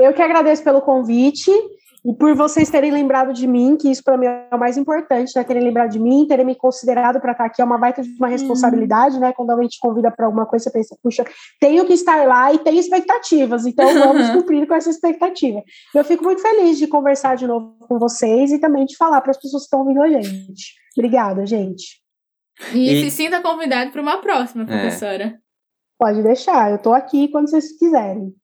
eu 0.00 0.12
que 0.12 0.20
agradeço 0.22 0.64
pelo 0.64 0.80
convite 0.80 1.50
e 2.06 2.12
por 2.14 2.34
vocês 2.34 2.68
terem 2.68 2.90
lembrado 2.90 3.32
de 3.32 3.46
mim, 3.46 3.76
que 3.76 3.90
isso 3.90 4.02
para 4.04 4.18
mim 4.18 4.26
é 4.26 4.48
o 4.52 4.58
mais 4.58 4.76
importante, 4.76 5.32
né? 5.34 5.42
Terem 5.42 5.62
lembrado 5.62 5.90
de 5.90 5.98
mim, 5.98 6.26
terem 6.26 6.44
me 6.44 6.54
considerado 6.54 7.18
para 7.20 7.32
estar 7.32 7.46
aqui 7.46 7.62
é 7.62 7.64
uma 7.64 7.78
baita 7.78 8.02
de 8.02 8.10
uma 8.18 8.28
responsabilidade, 8.28 9.18
né? 9.18 9.32
Quando 9.32 9.50
alguém 9.50 9.68
te 9.68 9.78
convida 9.80 10.10
para 10.10 10.26
alguma 10.26 10.44
coisa, 10.44 10.64
você 10.64 10.70
pensa, 10.70 10.96
puxa, 11.02 11.24
tenho 11.58 11.84
que 11.86 11.94
estar 11.94 12.26
lá 12.26 12.52
e 12.52 12.58
tenho 12.58 12.78
expectativas, 12.78 13.64
então 13.64 13.86
vamos 13.94 14.28
cumprir 14.30 14.66
com 14.66 14.74
essa 14.74 14.90
expectativa. 14.90 15.62
Eu 15.94 16.04
fico 16.04 16.22
muito 16.24 16.42
feliz 16.42 16.76
de 16.76 16.86
conversar 16.86 17.36
de 17.36 17.46
novo 17.46 17.76
com 17.88 17.98
vocês 17.98 18.52
e 18.52 18.58
também 18.58 18.84
de 18.84 18.96
falar 18.96 19.20
para 19.22 19.30
as 19.30 19.38
pessoas 19.38 19.62
que 19.62 19.66
estão 19.66 19.80
ouvindo 19.80 20.02
a 20.02 20.08
gente. 20.08 20.74
Obrigada, 20.96 21.46
gente. 21.46 22.02
E, 22.72 22.92
E- 22.92 23.04
se 23.04 23.10
sinta 23.10 23.40
convidado 23.40 23.90
para 23.90 24.02
uma 24.02 24.18
próxima, 24.18 24.62
É. 24.64 24.66
professora. 24.66 25.38
Pode 25.98 26.22
deixar, 26.22 26.70
eu 26.70 26.76
estou 26.76 26.92
aqui 26.92 27.28
quando 27.28 27.48
vocês 27.48 27.78
quiserem. 27.78 28.34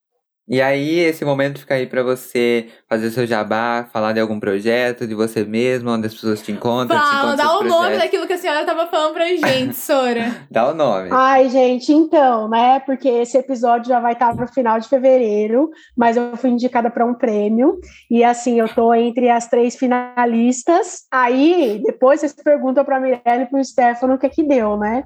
E 0.51 0.61
aí, 0.61 0.98
esse 0.98 1.24
momento 1.24 1.61
fica 1.61 1.74
aí 1.74 1.86
pra 1.86 2.03
você 2.03 2.66
fazer 2.88 3.09
seu 3.12 3.24
jabá, 3.24 3.86
falar 3.92 4.12
de 4.12 4.18
algum 4.18 4.40
projeto, 4.40 5.07
de 5.07 5.14
você 5.14 5.44
mesmo, 5.44 5.90
onde 5.90 6.09
as 6.09 6.12
pessoas 6.14 6.42
te 6.42 6.51
encontram. 6.51 6.98
te 6.98 7.07
Fala, 7.07 7.34
encontram 7.34 7.36
dá 7.46 7.53
o 7.53 7.62
nome 7.62 7.70
projetos. 7.82 8.03
daquilo 8.03 8.26
que 8.26 8.32
a 8.32 8.38
senhora 8.38 8.66
tava 8.66 8.88
falando 8.88 9.14
pra 9.14 9.26
gente, 9.28 9.74
Sora. 9.78 10.44
Dá 10.51 10.68
o 10.68 10.74
nome. 10.74 11.09
Ai, 11.12 11.48
gente, 11.48 11.92
então, 11.92 12.48
né? 12.48 12.80
Porque 12.80 13.09
esse 13.09 13.38
episódio 13.38 13.86
já 13.88 14.01
vai 14.01 14.14
estar 14.14 14.34
no 14.34 14.48
final 14.48 14.80
de 14.80 14.88
fevereiro, 14.88 15.70
mas 15.96 16.16
eu 16.16 16.36
fui 16.36 16.51
indicada 16.51 16.90
para 16.90 17.07
um 17.07 17.14
prêmio. 17.14 17.78
E 18.11 18.24
assim, 18.24 18.59
eu 18.59 18.68
tô 18.68 18.92
entre 18.92 19.30
as 19.30 19.46
três 19.46 19.76
finalistas. 19.76 21.05
Aí, 21.12 21.80
depois 21.84 22.18
vocês 22.18 22.32
perguntam 22.32 22.84
para 22.84 22.96
a 22.96 23.01
Mirelle 23.01 23.44
e 23.44 23.46
para 23.46 23.61
o 23.61 23.64
Stefano 23.64 24.14
o 24.14 24.18
que 24.18 24.26
é 24.26 24.28
que 24.28 24.42
deu, 24.42 24.76
né? 24.76 25.05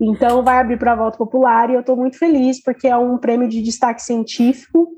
Então, 0.00 0.42
vai 0.42 0.58
abrir 0.58 0.78
para 0.78 0.94
voto 0.94 1.16
popular 1.16 1.70
e 1.70 1.74
eu 1.74 1.80
estou 1.80 1.96
muito 1.96 2.18
feliz 2.18 2.62
porque 2.62 2.88
é 2.88 2.96
um 2.96 3.16
prêmio 3.18 3.48
de 3.48 3.62
destaque 3.62 4.02
científico. 4.02 4.88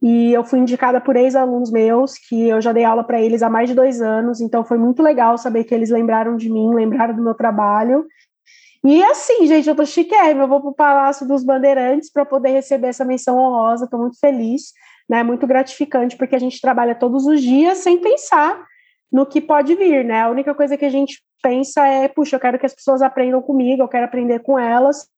E 0.00 0.32
eu 0.32 0.44
fui 0.44 0.60
indicada 0.60 1.00
por 1.00 1.16
ex-alunos 1.16 1.72
meus, 1.72 2.14
que 2.14 2.48
eu 2.48 2.60
já 2.60 2.72
dei 2.72 2.84
aula 2.84 3.02
para 3.02 3.20
eles 3.20 3.42
há 3.42 3.50
mais 3.50 3.68
de 3.68 3.74
dois 3.74 4.00
anos, 4.00 4.40
então 4.40 4.64
foi 4.64 4.78
muito 4.78 5.02
legal 5.02 5.36
saber 5.36 5.64
que 5.64 5.74
eles 5.74 5.90
lembraram 5.90 6.36
de 6.36 6.48
mim, 6.48 6.72
lembraram 6.72 7.16
do 7.16 7.22
meu 7.22 7.34
trabalho. 7.34 8.06
E 8.84 9.02
assim, 9.02 9.44
gente, 9.46 9.68
eu 9.68 9.74
tô 9.74 9.84
chiquérrima, 9.84 10.44
eu 10.44 10.48
vou 10.48 10.60
pro 10.60 10.72
Palácio 10.72 11.26
dos 11.26 11.42
Bandeirantes 11.42 12.12
para 12.12 12.24
poder 12.24 12.50
receber 12.50 12.86
essa 12.86 13.04
menção 13.04 13.36
honrosa, 13.36 13.88
tô 13.90 13.98
muito 13.98 14.20
feliz, 14.20 14.72
né? 15.08 15.24
Muito 15.24 15.48
gratificante, 15.48 16.16
porque 16.16 16.36
a 16.36 16.38
gente 16.38 16.60
trabalha 16.60 16.94
todos 16.94 17.26
os 17.26 17.42
dias 17.42 17.78
sem 17.78 18.00
pensar 18.00 18.64
no 19.12 19.26
que 19.26 19.40
pode 19.40 19.74
vir, 19.74 20.04
né? 20.04 20.22
A 20.22 20.30
única 20.30 20.54
coisa 20.54 20.76
que 20.76 20.84
a 20.84 20.90
gente 20.90 21.22
pensa 21.42 21.86
é, 21.86 22.08
puxa, 22.08 22.36
eu 22.36 22.40
quero 22.40 22.58
que 22.58 22.66
as 22.66 22.74
pessoas 22.74 23.02
aprendam 23.02 23.40
comigo, 23.40 23.82
eu 23.82 23.88
quero 23.88 24.04
aprender 24.04 24.40
com 24.40 24.58
elas, 24.58 25.08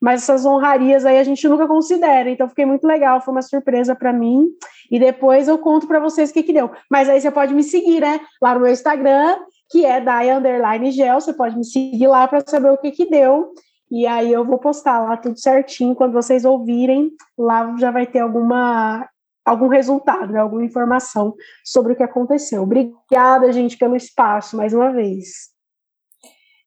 mas 0.00 0.22
essas 0.22 0.44
honrarias 0.44 1.04
aí 1.04 1.18
a 1.18 1.24
gente 1.24 1.46
nunca 1.48 1.66
considera, 1.66 2.30
então 2.30 2.48
fiquei 2.48 2.64
muito 2.64 2.86
legal, 2.86 3.20
foi 3.20 3.32
uma 3.32 3.42
surpresa 3.42 3.94
para 3.94 4.12
mim, 4.12 4.46
e 4.90 4.98
depois 4.98 5.48
eu 5.48 5.58
conto 5.58 5.86
para 5.86 5.98
vocês 5.98 6.30
o 6.30 6.32
que 6.32 6.42
que 6.42 6.52
deu. 6.52 6.70
Mas 6.90 7.08
aí 7.08 7.20
você 7.20 7.30
pode 7.30 7.54
me 7.54 7.62
seguir, 7.62 8.00
né? 8.00 8.20
Lá 8.40 8.54
no 8.54 8.60
meu 8.60 8.72
Instagram, 8.72 9.38
que 9.70 9.84
é 9.84 10.00
Daya 10.00 10.38
Underline 10.38 10.90
Gel, 10.90 11.20
você 11.20 11.32
pode 11.32 11.56
me 11.56 11.64
seguir 11.64 12.06
lá 12.06 12.26
para 12.28 12.42
saber 12.46 12.70
o 12.70 12.78
que 12.78 12.90
que 12.90 13.06
deu, 13.06 13.52
e 13.90 14.06
aí 14.06 14.32
eu 14.32 14.44
vou 14.44 14.58
postar 14.58 15.00
lá 15.00 15.16
tudo 15.16 15.38
certinho, 15.38 15.94
quando 15.94 16.12
vocês 16.12 16.44
ouvirem, 16.44 17.10
lá 17.36 17.74
já 17.78 17.90
vai 17.90 18.06
ter 18.06 18.20
alguma 18.20 19.08
algum 19.48 19.68
resultado, 19.68 20.32
né? 20.32 20.40
alguma 20.40 20.64
informação 20.64 21.34
sobre 21.64 21.92
o 21.92 21.96
que 21.96 22.02
aconteceu. 22.02 22.62
Obrigada, 22.62 23.52
gente, 23.52 23.76
pelo 23.76 23.96
espaço, 23.96 24.56
mais 24.56 24.72
uma 24.72 24.92
vez. 24.92 25.48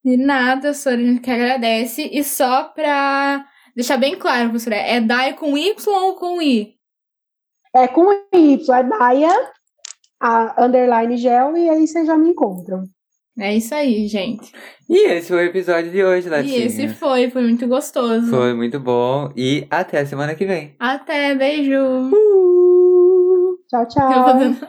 De 0.03 0.17
nada, 0.17 0.73
Sora, 0.73 0.95
a 0.95 0.99
gente 0.99 1.21
que 1.21 1.29
agradece. 1.29 2.09
E 2.11 2.23
só 2.23 2.65
pra 2.65 3.45
deixar 3.75 3.97
bem 3.97 4.17
claro, 4.17 4.49
professora, 4.49 4.75
é 4.75 4.99
Dai 4.99 5.33
com 5.33 5.57
Y 5.57 5.75
ou 5.87 6.15
com 6.15 6.41
I? 6.41 6.75
É 7.73 7.87
com 7.87 8.11
Y, 8.33 8.75
é 8.75 8.83
Daya, 8.83 9.51
a 10.19 10.65
underline 10.65 11.17
gel, 11.17 11.55
e 11.55 11.69
aí 11.69 11.87
vocês 11.87 12.05
já 12.05 12.17
me 12.17 12.29
encontram. 12.29 12.83
É 13.39 13.55
isso 13.55 13.73
aí, 13.73 14.07
gente. 14.07 14.51
E 14.89 15.07
esse 15.09 15.29
foi 15.29 15.37
o 15.37 15.49
episódio 15.49 15.89
de 15.89 16.03
hoje, 16.03 16.29
Latinha. 16.29 16.57
E 16.57 16.63
esse 16.63 16.89
foi, 16.89 17.29
foi 17.29 17.43
muito 17.43 17.65
gostoso. 17.65 18.29
Foi 18.29 18.53
muito 18.53 18.79
bom. 18.79 19.31
E 19.37 19.65
até 19.69 19.99
a 19.99 20.05
semana 20.05 20.35
que 20.35 20.45
vem. 20.45 20.75
Até, 20.77 21.33
beijo. 21.33 22.11
Tchau, 23.71 23.85
Eu 24.11 24.23
tô 24.25 24.33
tchau. 24.33 24.39
dando. 24.39 24.67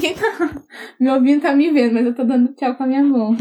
Quem 0.00 0.14
tá 0.14 0.62
me 0.98 1.08
ouvindo 1.10 1.42
tá 1.42 1.54
me 1.54 1.70
vendo, 1.70 1.94
mas 1.94 2.04
eu 2.06 2.14
tô 2.14 2.24
dando 2.24 2.52
tchau 2.54 2.74
com 2.74 2.82
a 2.82 2.86
minha 2.88 3.04
mão. 3.04 3.36